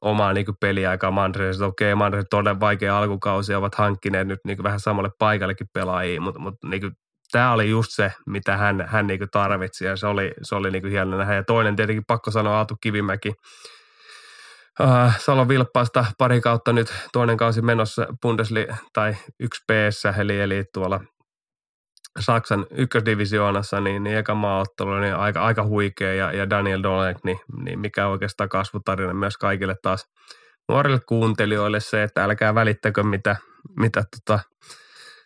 omaa 0.07 0.33
niin 0.33 0.47
kuin 0.47 0.57
peliaikaa 0.61 1.11
Manchester. 1.11 1.66
Okei, 1.66 1.92
okay, 1.92 1.99
Manchester 1.99 2.29
todella 2.31 2.61
vaikea 2.61 2.99
alkukausi 2.99 3.55
ovat 3.55 3.75
hankkineet 3.75 4.29
nyt 4.29 4.40
niin 4.45 4.57
kuin 4.57 4.64
vähän 4.64 4.81
samalle 4.81 5.11
paikallekin 5.19 5.66
pelaajia, 5.73 6.21
mutta, 6.21 6.40
mutta 6.40 6.69
niin 6.69 6.81
kuin 6.81 6.92
tämä 7.33 7.53
oli 7.53 7.71
just 7.71 7.88
se, 7.92 8.12
mitä 8.27 8.57
hän, 8.57 8.85
hän 8.88 9.07
niin 9.07 9.19
kuin 9.19 9.31
tarvitsi 9.31 9.85
ja 9.85 9.97
se 9.97 10.07
oli, 10.07 10.33
se 10.42 10.55
oli 10.55 10.71
niin 10.71 10.83
kuin 10.83 10.92
hieno 10.92 11.16
nähdä. 11.16 11.35
Ja 11.35 11.45
toinen 11.45 11.77
tietenkin 11.77 12.05
pakko 12.07 12.31
sanoa 12.31 12.57
Aatu 12.57 12.77
Kivimäki, 12.81 13.33
Uh, 14.81 15.12
Salon 15.19 15.49
Vilppaasta 15.49 16.05
pari 16.19 16.40
kautta 16.40 16.73
nyt 16.73 16.95
toinen 17.12 17.37
kausi 17.37 17.62
menossa 17.62 18.07
Bundesli 18.23 18.66
tai 18.92 19.16
1 19.40 19.64
p 19.66 19.71
eli, 20.21 20.40
eli 20.40 20.64
tuolla 20.73 21.01
Saksan 22.18 22.66
ykkösdivisioonassa, 22.70 23.81
niin, 23.81 24.02
niin 24.02 24.16
eka 24.16 24.35
maaottelu 24.35 25.00
niin 25.00 25.14
aika, 25.14 25.42
aika 25.42 25.66
huikea 25.66 26.14
ja, 26.14 26.33
ja 26.33 26.50
Daniel 26.50 26.83
Dolek, 26.83 27.16
niin, 27.24 27.38
niin 27.64 27.79
mikä 27.79 28.07
oikeastaan 28.07 28.48
kasvutarina 28.48 29.14
myös 29.14 29.37
kaikille 29.37 29.74
taas 29.83 30.05
nuorille 30.68 31.00
kuuntelijoille 31.09 31.81
se, 31.81 32.02
että 32.02 32.24
älkää 32.24 32.55
välittäkö 32.55 33.02
mitä, 33.02 33.37
mitä 33.79 34.05
tota, 34.11 34.40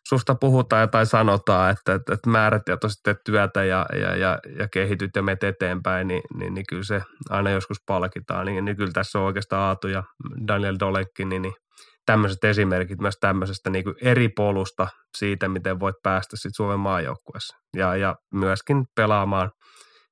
susta 0.09 0.35
puhutaan 0.35 0.90
tai 0.90 1.07
sanotaan, 1.07 1.70
että, 1.70 1.94
että, 1.94 2.14
että 2.14 2.31
määrätietoisesti 2.31 3.11
työtä 3.24 3.64
ja, 3.64 3.87
ja, 3.92 4.16
ja, 4.16 4.38
ja 4.59 4.68
kehityt 4.68 5.11
ja 5.16 5.22
menet 5.22 5.44
eteenpäin, 5.44 6.09
niin, 6.09 6.22
niin, 6.35 6.55
niin 6.55 6.66
kyllä 6.68 6.85
se 6.85 7.03
aina 7.31 7.50
joskus 7.50 7.79
palkitaan. 7.87 8.46
Niin, 8.46 8.64
niin 8.64 8.76
kyllä 8.76 8.92
tässä 8.92 9.18
on 9.18 9.24
oikeastaan 9.24 9.62
Aatu 9.62 9.88
ja 9.88 10.03
Daniel 10.48 10.76
Dolekki, 10.81 11.24
niin, 11.24 11.42
niin 11.42 11.55
tämmöiset 12.11 12.44
esimerkit 12.44 13.01
myös 13.01 13.14
tämmöisestä 13.20 13.70
niin 13.70 13.85
kuin 13.85 13.94
eri 14.03 14.29
polusta 14.29 14.88
siitä, 15.18 15.49
miten 15.49 15.81
voit 15.81 15.96
päästä 16.03 16.37
sitten 16.37 16.55
Suomen 16.57 16.81
maajoukkueessa. 16.81 17.57
Ja, 17.77 17.96
ja 17.96 18.14
myöskin 18.35 18.85
pelaamaan 18.96 19.51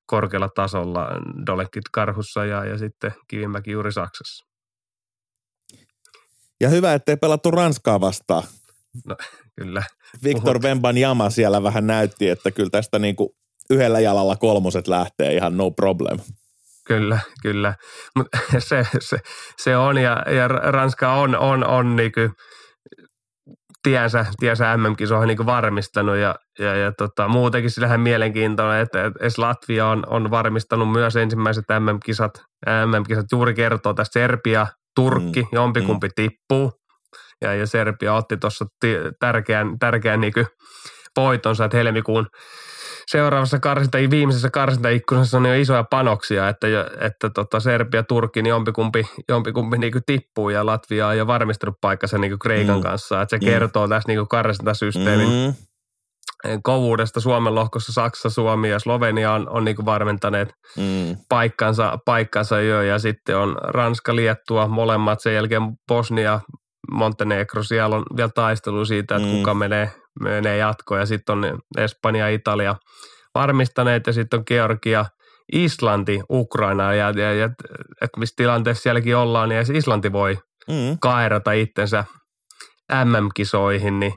korkealla 0.06 0.48
tasolla 0.54 1.08
Dolekit 1.46 1.84
Karhussa 1.92 2.44
ja, 2.44 2.64
ja 2.64 2.78
sitten 2.78 3.14
Kivimäki 3.28 3.70
juuri 3.70 3.92
Saksassa. 3.92 4.44
Ja 6.60 6.68
hyvä, 6.68 6.94
ettei 6.94 7.16
pelattu 7.16 7.50
Ranskaa 7.50 8.00
vastaan. 8.00 8.42
No, 9.06 9.16
kyllä. 9.60 9.82
Victor 10.24 10.62
Vemban 10.62 10.96
jama 10.98 11.30
siellä 11.30 11.62
vähän 11.62 11.86
näytti, 11.86 12.28
että 12.28 12.50
kyllä 12.50 12.70
tästä 12.70 12.98
niin 12.98 13.16
kuin 13.16 13.28
yhdellä 13.70 14.00
jalalla 14.00 14.36
kolmoset 14.36 14.88
lähtee 14.88 15.34
ihan 15.34 15.56
no 15.56 15.70
problem. 15.70 16.18
Kyllä, 16.88 17.18
kyllä. 17.42 17.74
Mutta 18.16 18.38
se, 18.58 18.86
se, 19.00 19.18
se, 19.56 19.76
on 19.76 19.98
ja, 19.98 20.24
ja 20.30 20.48
Ranska 20.48 21.12
on, 21.12 21.36
on, 21.36 21.66
on 21.66 21.96
niinku 21.96 22.20
tiensä, 23.82 24.26
tiensä 24.38 24.76
MM-kisoihin 24.76 25.28
niin 25.28 25.46
varmistanut 25.46 26.16
ja, 26.16 26.34
ja, 26.58 26.76
ja 26.76 26.92
tota, 26.92 27.28
muutenkin 27.28 27.70
sillähän 27.70 28.00
mielenkiintoinen, 28.00 28.80
että, 28.80 29.06
että 29.06 29.42
Latvia 29.42 29.86
on, 29.86 30.02
on 30.06 30.30
varmistanut 30.30 30.92
myös 30.92 31.16
ensimmäiset 31.16 31.64
MM-kisat. 31.78 32.42
MM-kisat 32.86 33.26
juuri 33.32 33.54
kertoo 33.54 33.94
tästä 33.94 34.20
Serbia, 34.20 34.66
Turkki, 34.94 35.42
mm, 35.42 35.48
jompikumpi 35.52 36.06
mm. 36.06 36.12
tippuu 36.16 36.72
ja, 37.42 37.54
ja 37.54 37.66
Serbia 37.66 38.14
otti 38.14 38.36
tuossa 38.36 38.64
tärkeän, 39.20 39.78
tärkeän 39.78 40.20
niin 40.20 40.32
voitonsa, 41.16 41.64
että 41.64 41.76
helmikuun 41.76 42.26
seuraavassa 43.10 43.58
karsinta, 43.58 43.98
viimeisessä 44.10 44.50
karsintaikkunassa 44.50 45.36
on 45.36 45.46
jo 45.46 45.54
isoja 45.54 45.84
panoksia, 45.84 46.48
että, 46.48 46.66
että 47.00 47.30
tota 47.30 47.60
Serbia, 47.60 48.02
Turkki, 48.02 48.42
niin 48.42 48.50
jompikumpi, 48.50 49.06
jompikumpi 49.28 49.78
niin 49.78 49.92
tippuu 50.06 50.50
ja 50.50 50.66
Latvia 50.66 51.06
on 51.06 51.18
jo 51.18 51.26
varmistanut 51.26 51.76
paikkansa 51.80 52.18
niin 52.18 52.38
Kreikan 52.38 52.76
mm. 52.76 52.82
kanssa. 52.82 53.22
Että 53.22 53.36
se 53.36 53.44
mm. 53.44 53.50
kertoo 53.50 53.88
tässä 53.88 54.08
niin 54.08 54.28
karsintasysteemin 54.28 55.28
mm. 55.28 55.54
kovuudesta 56.62 57.20
Suomen 57.20 57.54
lohkossa 57.54 57.92
Saksa, 57.92 58.30
Suomi 58.30 58.70
ja 58.70 58.78
Slovenia 58.78 59.32
on, 59.32 59.48
on 59.48 59.64
niin 59.64 59.84
varmentaneet 59.84 60.52
mm. 60.76 61.16
paikkansa, 61.28 61.98
paikkansa 62.04 62.60
jo 62.60 62.82
ja 62.82 62.98
sitten 62.98 63.36
on 63.36 63.56
Ranska, 63.62 64.16
Liettua, 64.16 64.68
molemmat, 64.68 65.20
sen 65.20 65.34
jälkeen 65.34 65.62
Bosnia, 65.88 66.40
Montenegro, 66.90 67.62
siellä 67.62 67.96
on 67.96 68.04
vielä 68.16 68.30
taistelu 68.34 68.84
siitä, 68.84 69.16
että 69.16 69.28
mm. 69.28 69.34
kuka 69.34 69.54
menee, 69.54 69.90
menee 70.20 70.56
jatkoon 70.56 71.00
ja 71.00 71.06
sitten 71.06 71.32
on 71.32 71.58
Espanja, 71.78 72.28
Italia 72.28 72.76
varmistaneet 73.34 74.06
ja 74.06 74.12
sitten 74.12 74.38
on 74.38 74.44
Georgia, 74.46 75.04
Islanti, 75.52 76.20
Ukraina 76.30 76.94
ja, 76.94 77.10
ja, 77.10 77.34
ja 77.34 77.50
että 78.00 78.20
missä 78.20 78.34
tilanteessa 78.36 78.82
sielläkin 78.82 79.16
ollaan, 79.16 79.48
niin 79.48 79.76
Islanti 79.76 80.12
voi 80.12 80.38
mm. 80.68 80.98
kaerata 81.00 81.52
itsensä 81.52 82.04
MM-kisoihin, 83.04 84.00
niin, 84.00 84.14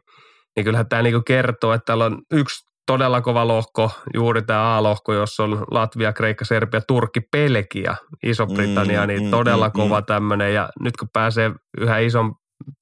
niin 0.56 0.64
kyllähän 0.64 0.90
tämä 0.90 1.02
niinku 1.02 1.22
kertoo, 1.22 1.74
että 1.74 1.86
täällä 1.86 2.06
on 2.06 2.22
yksi 2.32 2.72
todella 2.86 3.22
kova 3.22 3.48
lohko, 3.48 3.92
juuri 4.14 4.42
tämä 4.42 4.78
A-lohko, 4.78 5.14
jossa 5.14 5.44
on 5.44 5.66
Latvia, 5.72 6.14
Kreikka, 6.14 6.46
Serbia, 6.46 6.82
Turkki, 6.88 7.22
Pelkia, 7.32 7.96
Iso-Britannia, 8.24 9.02
mm, 9.02 9.08
niin 9.08 9.24
mm, 9.24 9.32
todella 9.32 9.68
mm, 9.68 9.72
kova 9.74 10.00
mm. 10.00 10.06
tämmöinen. 10.06 10.54
Ja 10.54 10.70
nyt 10.80 10.98
kun 10.98 11.10
pääsee 11.14 11.52
yhä 11.78 12.00
ison, 12.00 12.36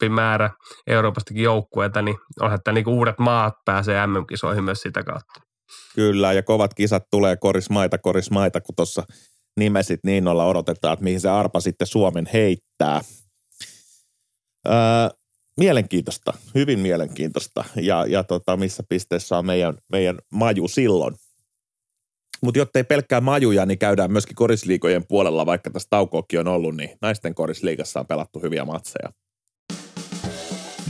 määrä 0.09 0.49
Euroopastakin 0.87 1.43
joukkueita, 1.43 2.01
niin 2.01 2.17
onhan 2.41 2.59
tämä 2.63 2.75
niinku 2.75 2.91
uudet 2.91 3.19
maat 3.19 3.53
pääsee 3.65 4.07
MM-kisoihin 4.07 4.63
myös 4.63 4.81
sitä 4.81 5.03
kautta. 5.03 5.41
Kyllä, 5.95 6.33
ja 6.33 6.43
kovat 6.43 6.73
kisat 6.73 7.03
tulee 7.11 7.37
korismaita, 7.37 7.97
korismaita, 7.97 8.61
kun 8.61 8.75
tuossa 8.75 9.03
nimesit 9.59 9.99
niin 10.03 10.27
olla 10.27 10.45
odotetaan, 10.45 10.93
että 10.93 11.03
mihin 11.03 11.21
se 11.21 11.29
arpa 11.29 11.59
sitten 11.59 11.87
Suomen 11.87 12.29
heittää. 12.33 13.01
Öö, 14.67 14.73
mielenkiintoista, 15.57 16.33
hyvin 16.55 16.79
mielenkiintoista, 16.79 17.63
ja, 17.75 18.05
ja 18.05 18.23
tota, 18.23 18.57
missä 18.57 18.83
pisteessä 18.89 19.37
on 19.37 19.45
meidän, 19.45 19.77
meidän 19.91 20.19
maju 20.33 20.67
silloin. 20.67 21.15
Mutta 22.41 22.59
jottei 22.59 22.83
pelkkää 22.83 23.21
majuja, 23.21 23.65
niin 23.65 23.79
käydään 23.79 24.11
myöskin 24.11 24.35
korisliikojen 24.35 25.07
puolella, 25.07 25.45
vaikka 25.45 25.69
tässä 25.69 25.87
taukoakin 25.89 26.39
on 26.39 26.47
ollut, 26.47 26.75
niin 26.75 26.89
naisten 27.01 27.35
korisliigassa 27.35 27.99
on 27.99 28.07
pelattu 28.07 28.39
hyviä 28.39 28.65
matseja. 28.65 29.09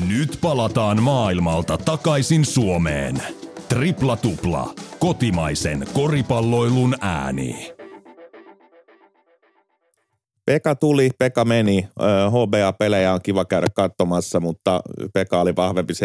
Nyt 0.07 0.37
palataan 0.41 1.03
maailmalta 1.03 1.77
takaisin 1.77 2.45
Suomeen. 2.45 3.23
Tripla 3.69 4.17
tupla. 4.17 4.73
Kotimaisen 4.99 5.87
koripalloilun 5.93 6.95
ääni. 7.01 7.73
Pekka 10.45 10.75
tuli, 10.75 11.09
Pekka 11.19 11.45
meni. 11.45 11.87
HBA-pelejä 12.29 13.13
on 13.13 13.21
kiva 13.23 13.45
käydä 13.45 13.67
katsomassa, 13.75 14.39
mutta 14.39 14.81
Pekka 15.13 15.41
oli 15.41 15.55
vahvempi 15.55 15.93
73-58. 15.93 15.97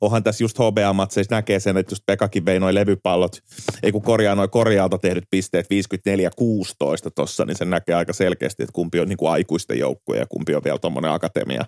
Onhan 0.00 0.22
tässä 0.22 0.44
just 0.44 0.58
HBA-matseissa 0.58 1.34
näkee 1.34 1.60
sen, 1.60 1.76
että 1.76 1.92
just 1.92 2.06
Pekakin 2.06 2.44
vei 2.44 2.60
noin 2.60 2.74
levypallot, 2.74 3.38
ei 3.82 3.92
kun 3.92 4.02
korjaa 4.02 4.34
noin 4.34 4.50
korjaalta 4.50 4.98
tehdyt 4.98 5.24
pisteet 5.30 5.66
54-16 5.66 7.10
tossa, 7.14 7.44
niin 7.44 7.56
se 7.56 7.64
näkee 7.64 7.94
aika 7.94 8.12
selkeästi, 8.12 8.62
että 8.62 8.72
kumpi 8.72 9.00
on 9.00 9.08
niin 9.08 9.16
kuin 9.16 9.32
aikuisten 9.32 9.78
joukkue 9.78 10.18
ja 10.18 10.26
kumpi 10.26 10.54
on 10.54 10.64
vielä 10.64 10.78
tuommoinen 10.78 11.10
akatemia 11.10 11.64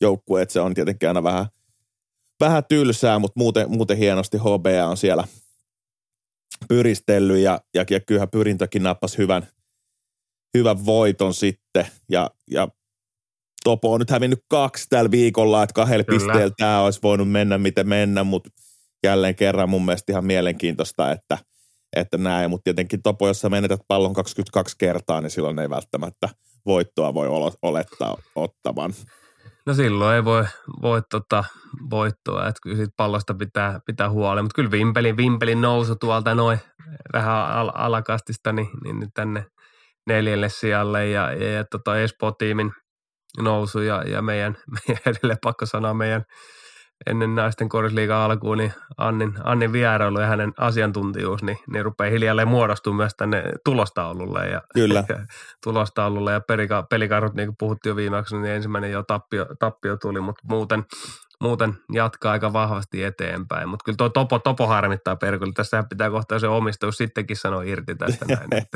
joukkue, 0.00 0.42
että 0.42 0.52
se 0.52 0.60
on 0.60 0.74
tietenkin 0.74 1.08
aina 1.08 1.22
vähän, 1.22 1.46
vähän 2.40 2.64
tylsää, 2.68 3.18
mutta 3.18 3.40
muuten, 3.40 3.70
muuten 3.70 3.96
hienosti 3.96 4.38
HBA 4.38 4.86
on 4.86 4.96
siellä 4.96 5.24
pyristellyt 6.68 7.38
ja, 7.38 7.60
ja, 7.74 7.84
ja 7.90 8.00
kyllähän 8.00 8.30
pyrintökin 8.30 8.82
nappasi 8.82 9.18
hyvän, 9.18 9.46
hyvän 10.56 10.86
voiton 10.86 11.34
sitten 11.34 11.86
ja, 12.08 12.30
ja 12.50 12.68
Topo 13.64 13.92
on 13.92 14.00
nyt 14.00 14.10
hävinnyt 14.10 14.44
kaksi 14.48 14.86
tällä 14.88 15.10
viikolla, 15.10 15.62
että 15.62 15.74
kahdella 15.74 16.04
pisteellä 16.04 16.54
tämä 16.58 16.82
olisi 16.82 17.00
voinut 17.02 17.30
mennä 17.30 17.58
miten 17.58 17.88
mennä, 17.88 18.24
mutta 18.24 18.50
jälleen 19.04 19.34
kerran 19.34 19.68
mun 19.68 19.84
mielestä 19.84 20.12
ihan 20.12 20.24
mielenkiintoista, 20.24 21.12
että, 21.12 21.38
että 21.96 22.18
näin. 22.18 22.50
Mutta 22.50 22.64
tietenkin 22.64 23.02
Topo, 23.02 23.28
jos 23.28 23.40
sä 23.40 23.48
menetät 23.48 23.80
pallon 23.88 24.14
22 24.14 24.76
kertaa, 24.78 25.20
niin 25.20 25.30
silloin 25.30 25.58
ei 25.58 25.70
välttämättä 25.70 26.28
voittoa 26.66 27.14
voi 27.14 27.28
olettaa 27.62 28.16
ottavan. 28.34 28.94
No 29.66 29.74
silloin 29.74 30.16
ei 30.16 30.24
voi, 30.24 30.44
voi 30.82 31.02
tota, 31.10 31.44
voittoa, 31.90 32.48
että 32.48 32.60
kyllä 32.62 32.76
siitä 32.76 32.92
pallosta 32.96 33.34
pitää, 33.34 33.80
pitää 33.86 34.10
huoli. 34.10 34.42
Mutta 34.42 34.54
kyllä 34.54 34.70
Vimpelin, 34.70 35.16
Vimpelin 35.16 35.60
nousu 35.60 35.96
tuolta 35.96 36.34
noin 36.34 36.58
vähän 37.12 37.50
al- 37.50 37.72
alakastista 37.74 38.52
niin, 38.52 38.68
niin 38.84 39.12
tänne 39.14 39.46
neljälle 40.06 40.48
sijalle 40.48 41.08
ja, 41.08 41.32
ja, 41.32 41.52
ja 41.52 41.64
tota 41.64 41.98
Espoo-tiimin 41.98 42.72
nousu 43.38 43.80
ja, 43.80 44.02
ja 44.02 44.22
meidän, 44.22 44.56
meidän 44.74 45.02
edelleen 45.06 45.38
pakko 45.42 45.66
sanoa 45.66 45.94
meidän 45.94 46.24
ennen 47.06 47.34
naisten 47.34 47.68
korisliigan 47.68 48.18
alkuun, 48.18 48.58
niin 48.58 48.72
Annin, 48.96 49.34
Annin 49.44 49.72
vierailu 49.72 50.20
ja 50.20 50.26
hänen 50.26 50.52
asiantuntijuus, 50.58 51.42
niin, 51.42 51.58
niin 51.70 51.84
rupeaa 51.84 52.10
hiljalleen 52.10 52.48
muodostumaan 52.48 52.96
myös 52.96 53.12
tänne 53.16 53.42
tulostaululle. 53.64 54.46
Ja, 54.46 54.62
Kyllä. 54.74 55.04
Ja, 55.08 55.26
tulostaululle 55.64 56.32
ja 56.32 56.40
pelika, 56.40 56.82
pelikarut, 56.90 57.34
niin 57.34 57.46
kuin 57.46 57.56
puhuttiin 57.58 57.90
jo 57.90 57.96
viimeksi, 57.96 58.36
niin 58.36 58.54
ensimmäinen 58.54 58.90
jo 58.90 59.02
tappio, 59.02 59.46
tappio 59.58 59.96
tuli, 59.96 60.20
mutta 60.20 60.42
muuten, 60.48 60.84
muuten 61.42 61.74
jatkaa 61.92 62.32
aika 62.32 62.52
vahvasti 62.52 63.04
eteenpäin. 63.04 63.68
Mutta 63.68 63.84
kyllä 63.84 63.96
tuo 63.96 64.08
Topo, 64.08 64.38
topo 64.38 64.66
harmittaa 64.66 65.16
perkulle. 65.16 65.52
Tässä 65.52 65.84
pitää 65.88 66.10
kohtaa 66.10 66.38
se 66.38 66.48
omistajuus 66.48 66.96
sittenkin 66.96 67.36
sanoa 67.36 67.62
irti 67.62 67.94
tästä 67.94 68.24
näin. 68.28 68.66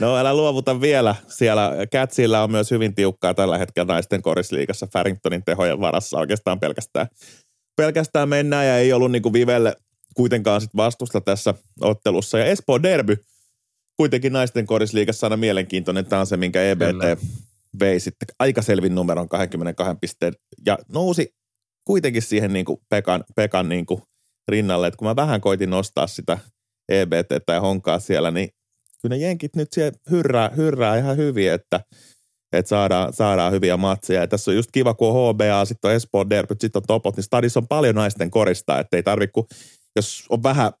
no 0.00 0.16
älä 0.16 0.34
luovuta 0.34 0.80
vielä. 0.80 1.14
Siellä 1.28 1.70
Kätsillä 1.90 2.42
on 2.42 2.50
myös 2.50 2.70
hyvin 2.70 2.94
tiukkaa 2.94 3.34
tällä 3.34 3.58
hetkellä 3.58 3.92
naisten 3.94 4.22
korisliigassa 4.22 4.86
Farringtonin 4.92 5.44
tehojen 5.44 5.80
varassa 5.80 6.18
oikeastaan 6.18 6.60
pelkästään. 6.60 7.06
Pelkästään 7.76 8.28
mennään 8.28 8.66
ja 8.66 8.78
ei 8.78 8.92
ollut 8.92 9.10
niinku 9.10 9.32
Vivelle 9.32 9.76
kuitenkaan 10.14 10.60
sit 10.60 10.76
vastusta 10.76 11.20
tässä 11.20 11.54
ottelussa. 11.80 12.38
Ja 12.38 12.44
Espoo 12.44 12.82
Derby, 12.82 13.16
kuitenkin 13.96 14.32
naisten 14.32 14.66
korisliigassa 14.66 15.26
aina 15.26 15.36
mielenkiintoinen. 15.36 16.06
Tämä 16.06 16.20
on 16.20 16.26
se, 16.26 16.36
minkä 16.36 16.62
EBT 16.62 16.88
Kyllä. 16.88 17.16
Vei 17.80 18.00
sitten 18.00 18.26
aika 18.38 18.62
selvin 18.62 18.94
numeron 18.94 19.28
22 19.28 19.96
pisteen 20.00 20.32
ja 20.66 20.78
nousi 20.88 21.34
kuitenkin 21.84 22.22
siihen 22.22 22.52
niin 22.52 22.64
kuin 22.64 22.78
Pekan, 22.88 23.24
Pekan 23.36 23.68
niin 23.68 23.86
kuin 23.86 24.02
rinnalle, 24.48 24.86
että 24.86 24.98
kun 24.98 25.08
mä 25.08 25.16
vähän 25.16 25.40
koitin 25.40 25.70
nostaa 25.70 26.06
sitä 26.06 26.38
EBT 26.88 27.46
tai 27.46 27.58
honkaa 27.58 27.98
siellä, 27.98 28.30
niin 28.30 28.48
kyllä 29.02 29.16
ne 29.16 29.22
jenkit 29.22 29.56
nyt 29.56 29.72
siellä 29.72 29.98
hyrrää, 30.10 30.50
hyrrää 30.56 30.98
ihan 30.98 31.16
hyvin, 31.16 31.52
että, 31.52 31.80
että 32.52 32.68
saadaan, 32.68 33.12
saadaan 33.12 33.52
hyviä 33.52 33.76
matseja. 33.76 34.20
Ja 34.20 34.26
tässä 34.26 34.50
on 34.50 34.54
just 34.54 34.70
kiva, 34.72 34.94
kun 34.94 35.08
on 35.08 35.34
HBA, 35.34 35.64
sitten 35.64 35.88
on 35.88 35.94
Espoo 35.94 36.30
Derby, 36.30 36.54
sitten 36.60 36.80
on 36.80 36.86
Topot, 36.86 37.16
niin 37.16 37.24
stadissa 37.24 37.60
on 37.60 37.68
paljon 37.68 37.94
naisten 37.94 38.30
korista, 38.30 38.78
että 38.78 38.96
ei 38.96 39.02
tarvitse, 39.02 39.40
jos 39.96 40.26
on 40.28 40.42
vähän 40.42 40.72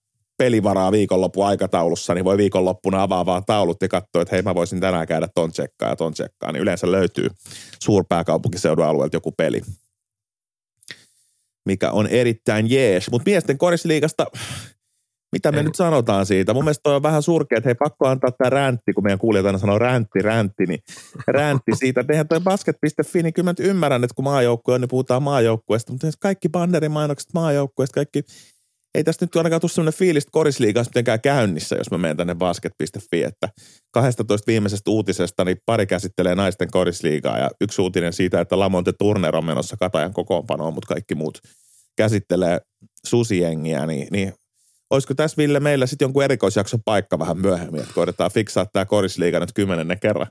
pelivaraa 0.42 0.92
viikonloppu 0.92 1.42
aikataulussa, 1.42 2.14
niin 2.14 2.24
voi 2.24 2.36
viikonloppuna 2.36 3.02
avaa 3.02 3.26
vaan 3.26 3.44
taulut 3.46 3.82
ja 3.82 3.88
katsoa, 3.88 4.22
että 4.22 4.34
hei 4.34 4.42
mä 4.42 4.54
voisin 4.54 4.80
tänään 4.80 5.06
käydä 5.06 5.28
ton 5.34 5.52
tsekkaa 5.52 5.88
ja 5.88 5.96
ton 5.96 6.12
tsekkaa, 6.12 6.52
niin 6.52 6.62
yleensä 6.62 6.92
löytyy 6.92 7.28
suurpääkaupunkiseudun 7.82 8.84
alueelta 8.84 9.16
joku 9.16 9.32
peli, 9.32 9.60
mikä 11.66 11.90
on 11.90 12.06
erittäin 12.06 12.70
jees. 12.70 13.10
Mutta 13.10 13.30
miesten 13.30 13.58
korisliigasta, 13.58 14.26
mitä 15.32 15.52
me 15.52 15.58
Ei. 15.58 15.64
nyt 15.64 15.74
sanotaan 15.74 16.26
siitä? 16.26 16.54
Mun 16.54 16.64
mielestä 16.64 16.90
on 16.90 17.02
vähän 17.02 17.22
surkea, 17.22 17.58
että 17.58 17.68
hei 17.68 17.74
pakko 17.74 18.08
antaa 18.08 18.30
tämä 18.30 18.50
räntti, 18.50 18.92
kun 18.92 19.04
meidän 19.04 19.18
kuulijat 19.18 19.46
aina 19.46 19.58
sanoo 19.58 19.78
räntti, 19.78 20.22
räntti, 20.22 20.66
niin 20.66 20.80
räntti 21.28 21.72
siitä, 21.74 22.00
että 22.00 22.12
eihän 22.12 22.28
toi 22.28 22.40
basket.fi, 22.40 23.22
niin 23.22 23.32
kyllä 23.32 23.50
mä 23.50 23.54
ymmärrän, 23.58 24.04
että 24.04 24.14
kun 24.14 24.24
maajoukkue 24.24 24.74
on, 24.74 24.80
niin 24.80 24.88
puhutaan 24.88 25.22
maajoukkueesta, 25.22 25.92
mutta 25.92 26.08
kaikki 26.20 26.48
banderimainokset 26.48 27.28
maajoukkueesta, 27.34 27.94
kaikki 27.94 28.22
ei 28.94 29.04
tästä 29.04 29.24
nyt 29.24 29.36
ainakaan 29.36 29.60
tule 29.60 29.70
sellainen 29.70 29.98
fiilis, 29.98 30.24
että 30.24 30.32
korisliiga 30.32 30.82
mitenkään 30.82 31.20
käynnissä, 31.20 31.76
jos 31.76 31.90
mä 31.90 31.98
menen 31.98 32.16
tänne 32.16 32.34
basket.fi, 32.34 33.22
että 33.22 33.48
12 33.90 34.46
viimeisestä 34.46 34.90
uutisesta 34.90 35.44
niin 35.44 35.56
pari 35.66 35.86
käsittelee 35.86 36.34
naisten 36.34 36.70
korisliigaa 36.70 37.38
ja 37.38 37.50
yksi 37.60 37.82
uutinen 37.82 38.12
siitä, 38.12 38.40
että 38.40 38.58
Lamonte 38.58 38.92
Turner 38.92 39.36
on 39.36 39.44
menossa 39.44 39.76
Katajan 39.76 40.12
kokoonpanoon, 40.12 40.74
mutta 40.74 40.94
kaikki 40.94 41.14
muut 41.14 41.38
käsittelee 41.96 42.60
susijengiä, 43.06 43.86
niin, 43.86 44.08
niin 44.10 44.32
olisiko 44.90 45.14
tässä 45.14 45.36
Ville 45.36 45.60
meillä 45.60 45.86
sitten 45.86 46.04
jonkun 46.04 46.24
erikoisjakson 46.24 46.82
paikka 46.84 47.18
vähän 47.18 47.38
myöhemmin, 47.38 47.80
että 47.80 47.94
koitetaan 47.94 48.30
fiksaa 48.30 48.66
tämä 48.66 48.84
korisliiga 48.84 49.40
nyt 49.40 49.52
kymmenennen 49.54 50.00
kerran 50.00 50.26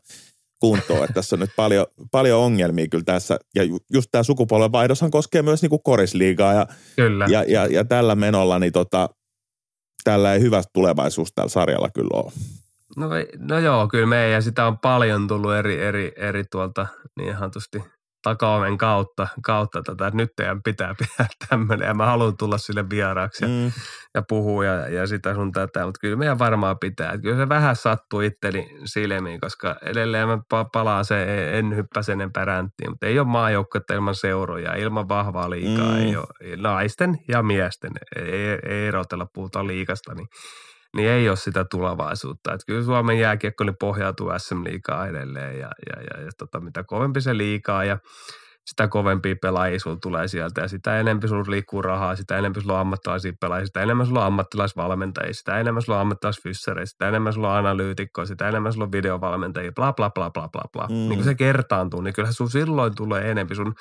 kuntoon. 0.61 1.03
Että 1.03 1.13
tässä 1.13 1.35
on 1.35 1.39
nyt 1.39 1.55
paljon, 1.55 1.85
paljon 2.11 2.39
ongelmia 2.39 2.87
kyllä 2.87 3.03
tässä. 3.03 3.39
Ja 3.55 3.63
just 3.93 4.07
tämä 4.11 4.23
sukupolvenvaihdoshan 4.23 5.11
koskee 5.11 5.41
myös 5.41 5.61
niinku 5.61 5.79
korisliigaa 5.79 6.53
ja, 6.53 6.67
kyllä. 6.95 7.27
Ja, 7.29 7.43
ja, 7.47 7.65
ja, 7.65 7.85
tällä 7.85 8.15
menolla 8.15 8.59
niin 8.59 8.73
tota, 8.73 9.09
tällä 10.03 10.33
ei 10.33 10.41
hyvä 10.41 10.61
tulevaisuus 10.73 11.33
tällä 11.35 11.49
sarjalla 11.49 11.89
kyllä 11.89 12.09
ole. 12.13 12.31
No, 12.97 13.09
no 13.39 13.59
joo, 13.59 13.87
kyllä 13.87 14.07
me 14.07 14.29
ja 14.29 14.41
sitä 14.41 14.67
on 14.67 14.79
paljon 14.79 15.27
tullut 15.27 15.53
eri, 15.53 15.81
eri, 15.81 16.11
eri 16.15 16.43
tuolta 16.51 16.87
niin 17.17 17.29
ihan 17.29 17.51
takaoven 18.21 18.77
kautta, 18.77 19.27
kautta 19.43 19.81
tätä, 19.83 20.07
että 20.07 20.17
nyt 20.17 20.29
teidän 20.35 20.63
pitää 20.63 20.95
pitää 20.97 21.27
tämmöinen 21.49 21.87
ja 21.87 21.93
mä 21.93 22.05
haluan 22.05 22.37
tulla 22.37 22.57
sille 22.57 22.89
vieraaksi 22.89 23.45
ja, 23.45 23.47
mm. 23.47 23.71
ja 24.13 24.23
puhua 24.29 24.65
ja, 24.65 24.89
ja 24.89 25.07
sitä 25.07 25.33
sun 25.33 25.51
tätä, 25.51 25.85
mutta 25.85 25.99
kyllä 25.99 26.15
meidän 26.15 26.39
varmaan 26.39 26.79
pitää. 26.79 27.11
Että 27.11 27.21
kyllä 27.21 27.37
se 27.37 27.49
vähän 27.49 27.75
sattuu 27.75 28.21
itteni 28.21 28.69
silmiin, 28.85 29.39
koska 29.39 29.75
edelleen 29.81 30.27
mä 30.27 30.39
palaan 30.73 31.05
se, 31.05 31.49
en 31.59 31.75
hyppää 31.75 32.03
sen 32.03 32.31
ränttiin, 32.35 32.91
mutta 32.91 33.05
ei 33.05 33.19
ole 33.19 33.27
maajoukkuetta 33.27 33.93
ilman 33.93 34.15
seuroja, 34.15 34.75
ilman 34.75 35.09
vahvaa 35.09 35.49
liikaa, 35.49 35.91
mm. 35.91 35.97
ei 35.97 36.15
ole 36.15 36.55
naisten 36.57 37.17
ja 37.27 37.43
miesten, 37.43 37.91
ei, 38.15 38.59
ei 38.63 38.87
erotella, 38.87 39.27
puhutaan 39.33 39.67
liikasta, 39.67 40.13
niin 40.13 40.27
niin 40.95 41.09
ei 41.09 41.29
ole 41.29 41.37
sitä 41.37 41.65
tulevaisuutta. 41.71 42.53
Että 42.53 42.65
kyllä 42.65 42.83
Suomen 42.83 43.19
jääkiekko 43.19 43.63
niin 43.63 43.75
pohjautuu 43.79 44.31
SM-liikaa 44.37 45.07
edelleen 45.07 45.59
ja, 45.59 45.69
ja, 45.89 46.01
ja, 46.01 46.23
ja 46.23 46.31
tota, 46.37 46.59
mitä 46.59 46.83
kovempi 46.83 47.21
se 47.21 47.37
liikaa 47.37 47.83
ja 47.83 47.97
sitä 48.65 48.87
kovempia 48.87 49.35
pelaajia 49.41 49.79
sulla 49.79 49.97
tulee 50.01 50.27
sieltä 50.27 50.61
ja 50.61 50.67
sitä 50.67 50.99
enemmän 50.99 51.29
sulla 51.29 51.43
liikkuu 51.47 51.81
rahaa, 51.81 52.15
sitä 52.15 52.37
enemmän 52.37 52.61
sulla 52.61 52.73
on 52.73 52.79
ammattilaisia 52.79 53.33
pelaajia, 53.39 53.65
sitä 53.65 53.81
enemmän 53.81 54.05
sulla 54.05 54.19
on 54.19 54.25
ammattilaisvalmentajia, 54.25 55.33
sitä 55.33 55.59
enemmän 55.59 55.81
sulla 55.81 55.97
on 55.97 56.01
ammattilaisfyssereitä, 56.01 56.89
sitä 56.89 57.07
enemmän 57.07 57.33
sulla 57.33 57.51
on 57.51 57.57
analyytikkoja, 57.57 58.25
sitä 58.25 58.49
enemmän 58.49 58.73
sulla 58.73 58.85
on 58.85 58.91
videovalmentajia, 58.91 59.71
bla 59.71 59.93
bla 59.93 60.09
bla 60.09 60.31
bla 60.31 60.49
bla 60.49 60.63
bla. 60.73 60.87
Mm. 60.87 60.93
Niin 60.93 61.15
kun 61.15 61.23
se 61.23 61.35
kertaantuu, 61.35 62.01
niin 62.01 62.13
kyllä 62.13 62.31
sun 62.31 62.49
silloin 62.49 62.95
tulee 62.95 63.31
enemmän, 63.31 63.55
sun 63.55 63.73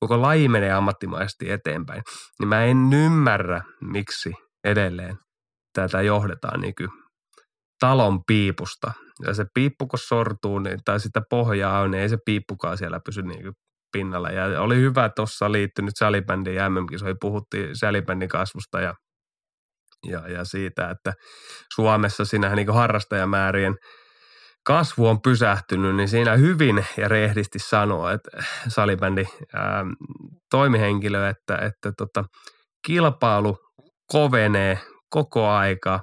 koko 0.00 0.22
laji 0.22 0.48
menee 0.48 0.72
ammattimaisesti 0.72 1.50
eteenpäin. 1.50 2.02
Niin 2.38 2.48
mä 2.48 2.64
en 2.64 2.92
ymmärrä, 2.92 3.62
miksi 3.80 4.32
edelleen 4.64 5.16
tätä 5.82 6.02
johdetaan 6.02 6.60
niin 6.60 6.74
kuin 6.74 6.88
talon 7.80 8.24
piipusta. 8.26 8.92
Ja 9.26 9.34
se 9.34 9.44
piippu, 9.54 9.86
kun 9.86 9.98
sortuu, 9.98 10.58
niin, 10.58 10.78
tai 10.84 11.00
sitä 11.00 11.22
pohjaa 11.30 11.80
on, 11.80 11.90
niin 11.90 12.02
ei 12.02 12.08
se 12.08 12.18
piippukaan 12.24 12.78
siellä 12.78 13.00
pysy 13.04 13.22
niin 13.22 13.42
kuin 13.42 13.54
pinnalla. 13.92 14.30
Ja 14.30 14.60
oli 14.62 14.76
hyvä, 14.76 15.08
tuossa 15.08 15.52
liittynyt 15.52 15.94
salibändin 15.98 16.54
ja 16.54 16.70
MM-kisoihin. 16.70 17.16
Puhuttiin 17.20 17.76
salibändin 17.76 18.28
kasvusta 18.28 18.80
ja, 18.80 18.94
ja, 20.06 20.28
ja 20.28 20.44
siitä, 20.44 20.90
että 20.90 21.12
Suomessa 21.74 22.24
sinähän 22.24 22.56
niin 22.56 22.74
harrastajamäärien 22.74 23.74
kasvu 24.66 25.06
on 25.06 25.22
pysähtynyt, 25.22 25.96
niin 25.96 26.08
siinä 26.08 26.36
hyvin 26.36 26.86
ja 26.96 27.08
rehdisti 27.08 27.58
sanoo, 27.58 28.08
että 28.08 28.30
salibändi 28.68 29.24
ää, 29.54 29.84
toimihenkilö, 30.50 31.28
että, 31.28 31.56
että 31.56 31.92
tota, 31.98 32.24
kilpailu 32.86 33.58
kovenee 34.12 34.78
koko 35.10 35.48
aika, 35.48 36.00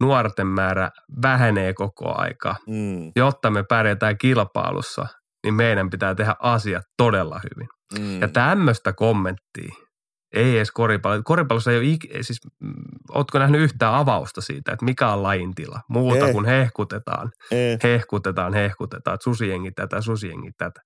nuorten 0.00 0.46
määrä 0.46 0.90
vähenee 1.22 1.74
koko 1.74 2.14
aika. 2.20 2.56
Mm. 2.66 3.12
Jotta 3.16 3.50
me 3.50 3.62
pärjätään 3.62 4.18
kilpailussa, 4.18 5.06
niin 5.44 5.54
meidän 5.54 5.90
pitää 5.90 6.14
tehdä 6.14 6.34
asiat 6.38 6.82
todella 6.96 7.40
hyvin. 7.44 7.68
Mm. 7.98 8.20
Ja 8.20 8.28
tämmöistä 8.28 8.92
kommenttia 8.92 9.74
ei 10.34 10.56
edes 10.56 10.70
koripallo. 10.70 11.22
Koripallossa 11.24 11.72
ei 11.72 11.78
ole, 11.78 11.84
ik- 11.84 12.22
siis, 12.22 12.40
mm, 12.60 12.72
ootko 13.14 13.38
nähnyt 13.38 13.60
yhtään 13.60 13.94
avausta 13.94 14.40
siitä, 14.40 14.72
että 14.72 14.84
mikä 14.84 15.08
on 15.08 15.22
lajin 15.22 15.54
tila? 15.54 15.80
Muuta 15.88 16.26
ei. 16.26 16.32
kuin 16.32 16.44
hehkutetaan, 16.44 17.30
ei. 17.50 17.78
hehkutetaan, 17.82 18.54
hehkutetaan, 18.54 19.14
että 19.14 19.24
susiengi 19.24 19.70
tätä, 19.70 20.00
susiengi 20.00 20.50
tätä. 20.58 20.80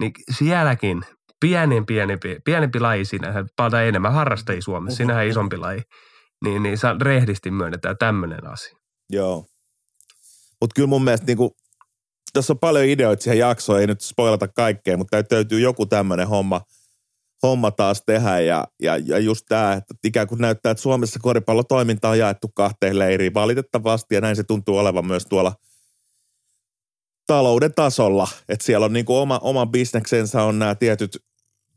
Niin 0.00 0.12
sielläkin 0.30 1.02
pienen 1.40 1.86
pienempi, 1.86 2.36
pienempi 2.44 2.80
laji 2.80 3.04
siinä, 3.04 3.44
paljon 3.56 3.82
enemmän 3.82 4.12
harrastajia 4.12 4.62
Suomessa, 4.62 4.96
siinähän 4.96 5.26
isompi 5.26 5.56
laji 5.56 5.82
niin, 6.44 6.62
niin 6.62 6.78
rehdisti 7.00 7.50
myönnetään 7.50 7.96
tämmöinen 7.98 8.46
asia. 8.46 8.76
Joo. 9.10 9.46
Mutta 10.60 10.74
kyllä 10.74 10.88
mun 10.88 11.04
mielestä 11.04 11.26
niinku, 11.26 11.56
tässä 12.32 12.52
on 12.52 12.58
paljon 12.58 12.84
ideoita 12.84 13.22
siihen 13.22 13.38
jaksoon, 13.38 13.80
ei 13.80 13.86
nyt 13.86 14.00
spoilata 14.00 14.48
kaikkea, 14.48 14.96
mutta 14.96 15.22
täytyy 15.22 15.60
joku 15.60 15.86
tämmöinen 15.86 16.28
homma, 16.28 16.60
homma 17.42 17.70
taas 17.70 18.02
tehdä. 18.06 18.40
Ja, 18.40 18.66
ja, 18.82 18.96
ja 18.96 19.18
just 19.18 19.46
tämä, 19.48 19.72
että 19.72 19.94
ikään 20.04 20.26
kuin 20.26 20.40
näyttää, 20.40 20.70
että 20.70 20.82
Suomessa 20.82 21.18
koripallotoiminta 21.22 22.08
on 22.08 22.18
jaettu 22.18 22.48
kahteen 22.54 22.98
leiriin 22.98 23.34
valitettavasti, 23.34 24.14
ja 24.14 24.20
näin 24.20 24.36
se 24.36 24.42
tuntuu 24.42 24.78
olevan 24.78 25.06
myös 25.06 25.26
tuolla 25.26 25.52
talouden 27.26 27.74
tasolla. 27.74 28.28
Että 28.48 28.64
siellä 28.64 28.86
on 28.86 28.92
niinku 28.92 29.16
oma, 29.16 29.38
oma 29.42 29.66
bisneksensä 29.66 30.42
on 30.42 30.58
nämä 30.58 30.74
tietyt 30.74 31.16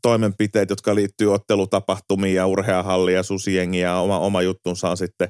toimenpiteet, 0.04 0.70
jotka 0.70 0.94
liittyy 0.94 1.34
ottelutapahtumiin 1.34 2.34
ja 2.34 2.46
urheahalliin 2.46 3.14
ja 3.14 3.22
susiengi 3.22 3.80
ja 3.80 3.96
oma, 3.96 4.18
oma 4.18 4.42
juttunsa 4.42 4.90
on 4.90 4.96
sitten 4.96 5.28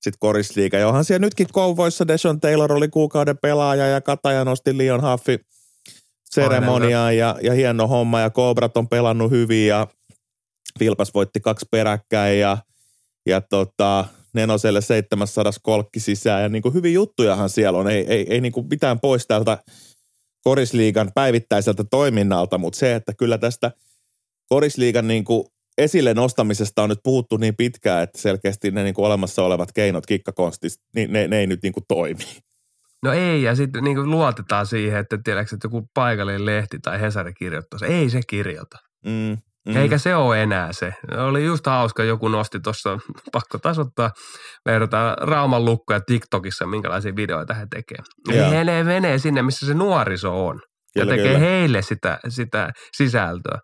sit 0.00 0.14
korisliiga. 0.18 0.78
Johan 0.78 1.04
siellä 1.04 1.26
nytkin 1.26 1.46
Kouvoissa 1.52 2.08
Deshaun 2.08 2.40
Taylor 2.40 2.72
oli 2.72 2.88
kuukauden 2.88 3.38
pelaaja 3.42 3.86
ja 3.86 4.00
Kataja 4.00 4.44
nosti 4.44 4.78
Leon 4.78 5.10
Huffi 5.10 5.40
seremoniaan 6.24 7.16
ja, 7.16 7.36
ja 7.42 7.52
hieno 7.52 7.86
homma 7.86 8.20
ja 8.20 8.30
Cobrat 8.30 8.76
on 8.76 8.88
pelannut 8.88 9.30
hyvin 9.30 9.66
ja 9.66 9.86
Vilpas 10.80 11.14
voitti 11.14 11.40
kaksi 11.40 11.66
peräkkäin 11.70 12.40
ja, 12.40 12.58
ja 13.26 13.40
tota, 13.40 14.04
Nenoselle 14.34 14.80
700 14.80 15.52
kolkki 15.62 16.00
sisään. 16.00 16.42
Ja 16.42 16.48
niin 16.48 16.62
kuin 16.62 16.74
hyvin 16.74 16.94
juttujahan 16.94 17.50
siellä 17.50 17.78
on, 17.78 17.88
ei, 17.88 18.04
ei, 18.08 18.26
ei 18.30 18.40
niin 18.40 18.52
kuin 18.52 18.66
mitään 18.70 19.00
pois 19.00 19.26
tältä 19.26 19.58
korisliigan 20.44 21.10
päivittäiseltä 21.14 21.84
toiminnalta, 21.90 22.58
mutta 22.58 22.78
se, 22.78 22.94
että 22.94 23.14
kyllä 23.14 23.38
tästä 23.38 23.72
korisliigan 24.48 25.08
niin 25.08 25.24
kuin 25.24 25.44
esille 25.78 26.14
nostamisesta 26.14 26.82
on 26.82 26.88
nyt 26.88 26.98
puhuttu 27.04 27.36
niin 27.36 27.56
pitkään, 27.56 28.02
että 28.02 28.18
selkeästi 28.18 28.70
ne 28.70 28.82
niin 28.82 28.94
kuin 28.94 29.06
olemassa 29.06 29.42
olevat 29.42 29.72
keinot 29.74 30.06
kikkakonstit, 30.06 30.72
niin 30.94 31.12
ne, 31.12 31.28
ne 31.28 31.38
ei 31.38 31.46
nyt 31.46 31.62
niin 31.62 31.72
kuin 31.72 31.84
toimi. 31.88 32.24
No 33.02 33.12
ei, 33.12 33.42
ja 33.42 33.54
sitten 33.54 33.84
niin 33.84 34.10
luotetaan 34.10 34.66
siihen, 34.66 35.00
että 35.00 35.18
tiedätkö, 35.24 35.56
että 35.56 35.66
joku 35.66 35.88
paikallinen 35.94 36.46
lehti 36.46 36.78
tai 36.82 37.00
Hesari 37.00 37.32
kirjoittaa 37.34 37.88
Ei 37.88 38.10
se 38.10 38.20
kirjoita. 38.28 38.78
Mm, 39.06 39.36
mm. 39.68 39.76
Eikä 39.76 39.98
se 39.98 40.14
ole 40.16 40.42
enää 40.42 40.72
se. 40.72 40.94
Oli 41.18 41.44
just 41.44 41.66
hauska, 41.66 42.04
joku 42.04 42.28
nosti 42.28 42.60
tuossa, 42.60 42.98
pakko 43.32 43.58
tasottaa, 43.58 44.10
verrataan 44.66 45.16
Rauman 45.28 45.64
lukkoja 45.64 46.00
TikTokissa, 46.00 46.66
minkälaisia 46.66 47.16
videoita 47.16 47.54
he 47.54 47.66
tekee. 47.70 47.98
Eli 48.28 48.50
he 48.50 48.64
ne 48.64 48.84
menee 48.84 49.18
sinne, 49.18 49.42
missä 49.42 49.66
se 49.66 49.74
nuoriso 49.74 50.46
on. 50.46 50.60
Kyllä, 50.94 51.12
ja 51.12 51.16
tekee 51.16 51.34
kyllä. 51.34 51.38
heille 51.38 51.82
sitä, 51.82 52.18
sitä 52.28 52.70
sisältöä. 52.96 53.58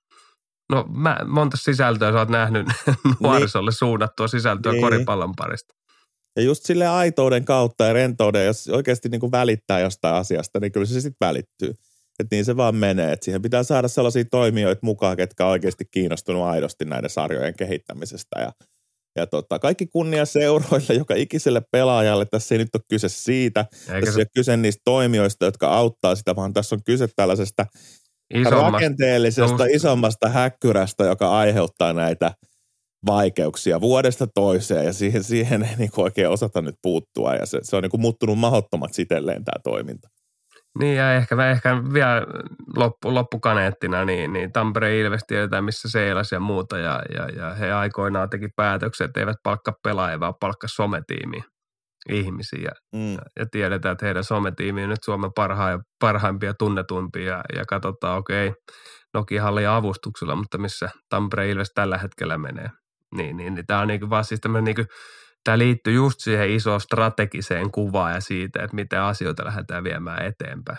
No 0.73 0.85
mä, 0.89 1.19
monta 1.27 1.57
sisältöä 1.57 2.13
sä 2.13 2.19
oot 2.19 2.29
nähnyt 2.29 2.67
nuorisolle 3.23 3.71
niin. 3.71 3.79
suunnattua 3.79 4.29
sisältöä 4.29 4.73
niin. 4.73 4.83
koripallon 4.83 5.33
parista. 5.37 5.75
Ja 6.37 6.43
just 6.43 6.65
sille 6.65 6.87
aitouden 6.87 7.45
kautta 7.45 7.85
ja 7.85 7.93
rentouden, 7.93 8.47
jos 8.47 8.69
oikeasti 8.69 9.09
niin 9.09 9.21
kuin 9.21 9.33
välittää 9.33 9.81
jostain 9.81 10.15
asiasta, 10.15 10.61
niin 10.61 10.73
kyllä 10.73 10.87
se 10.87 11.01
sitten 11.01 11.27
välittyy. 11.27 11.75
Että 12.19 12.37
niin 12.37 12.45
se 12.45 12.57
vaan 12.57 12.77
menee. 12.77 13.13
Että 13.13 13.25
siihen 13.25 13.43
pitää 13.43 13.63
saada 13.63 13.89
sellaisia 13.89 14.25
toimijoita 14.31 14.81
mukaan, 14.83 15.17
ketkä 15.17 15.45
on 15.45 15.51
oikeasti 15.51 15.85
kiinnostunut 15.91 16.43
aidosti 16.43 16.85
näiden 16.85 17.11
sarjojen 17.11 17.55
kehittämisestä. 17.57 18.41
Ja, 18.41 18.53
ja 19.17 19.27
tota, 19.27 19.59
kaikki 19.59 19.87
kunnia 19.87 20.25
seuroille, 20.25 20.95
joka 20.99 21.15
ikiselle 21.15 21.63
pelaajalle. 21.71 22.25
Tässä 22.25 22.55
ei 22.55 22.59
nyt 22.59 22.75
ole 22.75 22.83
kyse 22.89 23.09
siitä. 23.09 23.67
Eikä 23.71 24.01
tässä 24.01 24.13
se... 24.13 24.21
ei 24.21 24.23
ole 24.23 24.31
kyse 24.35 24.57
niistä 24.57 24.83
toimijoista, 24.85 25.45
jotka 25.45 25.69
auttaa 25.69 26.15
sitä, 26.15 26.37
vaan 26.37 26.53
tässä 26.53 26.75
on 26.75 26.85
kyse 26.85 27.09
tällaisesta 27.17 27.67
isommasta, 28.35 28.71
rakenteellisesta 28.71 29.65
isommasta 29.65 30.29
häkkyrästä, 30.29 31.05
joka 31.05 31.39
aiheuttaa 31.39 31.93
näitä– 31.93 32.33
vaikeuksia 33.07 33.81
vuodesta 33.81 34.27
toiseen 34.27 34.85
ja 34.85 34.93
siihen, 34.93 35.25
siihen 35.25 35.63
ei 35.63 35.77
niin 35.79 35.91
oikein 35.97 36.29
osata 36.29 36.63
nyt 36.63 36.75
puuttua 36.83 37.35
ja 37.35 37.47
se, 37.47 37.59
se 37.63 37.77
on 37.77 37.83
niin 37.83 37.91
kuin 37.91 38.01
muuttunut 38.01 38.39
mahdottomat 38.39 38.93
sitelleen 38.93 39.45
tämä 39.45 39.63
toiminta. 39.65 40.09
Niin 40.79 40.97
ja 40.97 41.15
ehkä, 41.15 41.51
ehkä 41.51 41.77
vielä 41.93 42.27
loppu, 42.77 43.15
loppukaneettina, 43.15 44.05
niin, 44.05 44.33
niin 44.33 44.53
Tampere 44.53 44.99
Ilves 44.99 45.25
tiedetään, 45.27 45.65
missä 45.65 45.89
seilas 45.91 46.33
ja 46.33 46.41
muuta 46.41 46.79
ja, 46.79 47.03
ja, 47.15 47.29
ja 47.29 47.55
he 47.55 47.73
aikoinaan 47.73 48.31
teki 48.31 48.49
päätökset, 48.57 49.05
että 49.05 49.21
eivät 49.21 49.37
palkka 49.43 49.73
pelaajia, 49.83 50.21
vaan 50.21 50.35
palkka 50.41 50.69
sometiimiä 50.69 51.45
ihmisiä. 52.09 52.71
Mm. 52.93 53.13
Ja, 53.13 53.47
tiedetään, 53.51 53.93
että 53.93 54.07
heidän 54.07 54.25
sometiimi 54.25 54.83
on 54.83 54.89
nyt 54.89 55.03
Suomen 55.05 55.33
parha, 55.33 55.81
parhaimpia, 56.01 56.55
tunnetumpia 56.55 57.25
ja, 57.25 57.43
ja 57.55 57.65
katsotaan, 57.65 58.19
okei, 58.19 58.49
okay, 58.49 58.61
Nokihalli 59.15 59.67
avustuksella, 59.67 60.37
mutta 60.37 60.59
missä 60.59 60.91
Tampere 61.09 61.51
Ilves 61.51 61.71
tällä 61.75 61.99
hetkellä 61.99 62.39
menee. 62.39 62.71
Niin, 63.15 63.37
niin, 63.37 63.55
niin 63.55 63.67
tämä 63.67 63.81
on 63.81 63.89
niinku 63.89 64.11
vaan 64.11 64.25
siis 64.25 64.41
tämmöinen 64.41 64.65
niinku, 64.65 64.93
tämä 65.45 65.59
liittyy 65.59 65.95
just 65.95 66.21
siihen 66.21 66.51
isoon 66.51 66.81
strategiseen 66.81 67.71
kuvaan 67.71 68.15
ja 68.15 68.21
siitä, 68.21 68.63
että 68.63 68.75
miten 68.75 69.01
asioita 69.01 69.45
lähdetään 69.45 69.85
viemään 69.85 70.27
eteenpäin. 70.27 70.79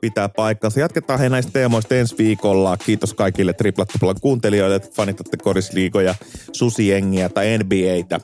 Pitää 0.00 0.28
paikkansa. 0.28 0.80
Jatketaan 0.80 1.20
he 1.20 1.28
näistä 1.28 1.52
teemoista 1.52 1.94
ensi 1.94 2.18
viikolla. 2.18 2.76
Kiitos 2.76 3.14
kaikille 3.14 3.52
Triplattupulan 3.52 4.16
kuuntelijoille, 4.20 4.76
että 4.76 4.88
fanitatte 4.94 5.36
korisliigoja, 5.36 6.14
susiengiä 6.52 7.28
tai 7.28 7.58
NBAtä. 7.58 8.20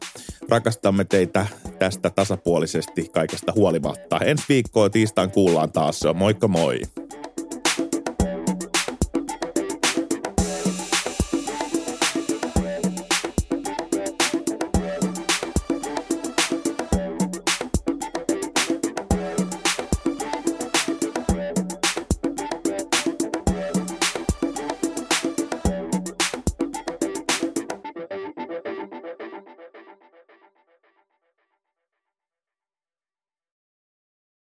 Rakastamme 0.48 1.04
teitä 1.04 1.46
tästä 1.78 2.10
tasapuolisesti 2.10 3.08
kaikesta 3.12 3.52
huolimatta. 3.56 4.18
Ensi 4.18 4.44
viikkoa 4.48 4.90
tiistain 4.90 5.30
kuullaan 5.30 5.72
taas. 5.72 6.00
Moikka 6.14 6.48
moi! 6.48 6.80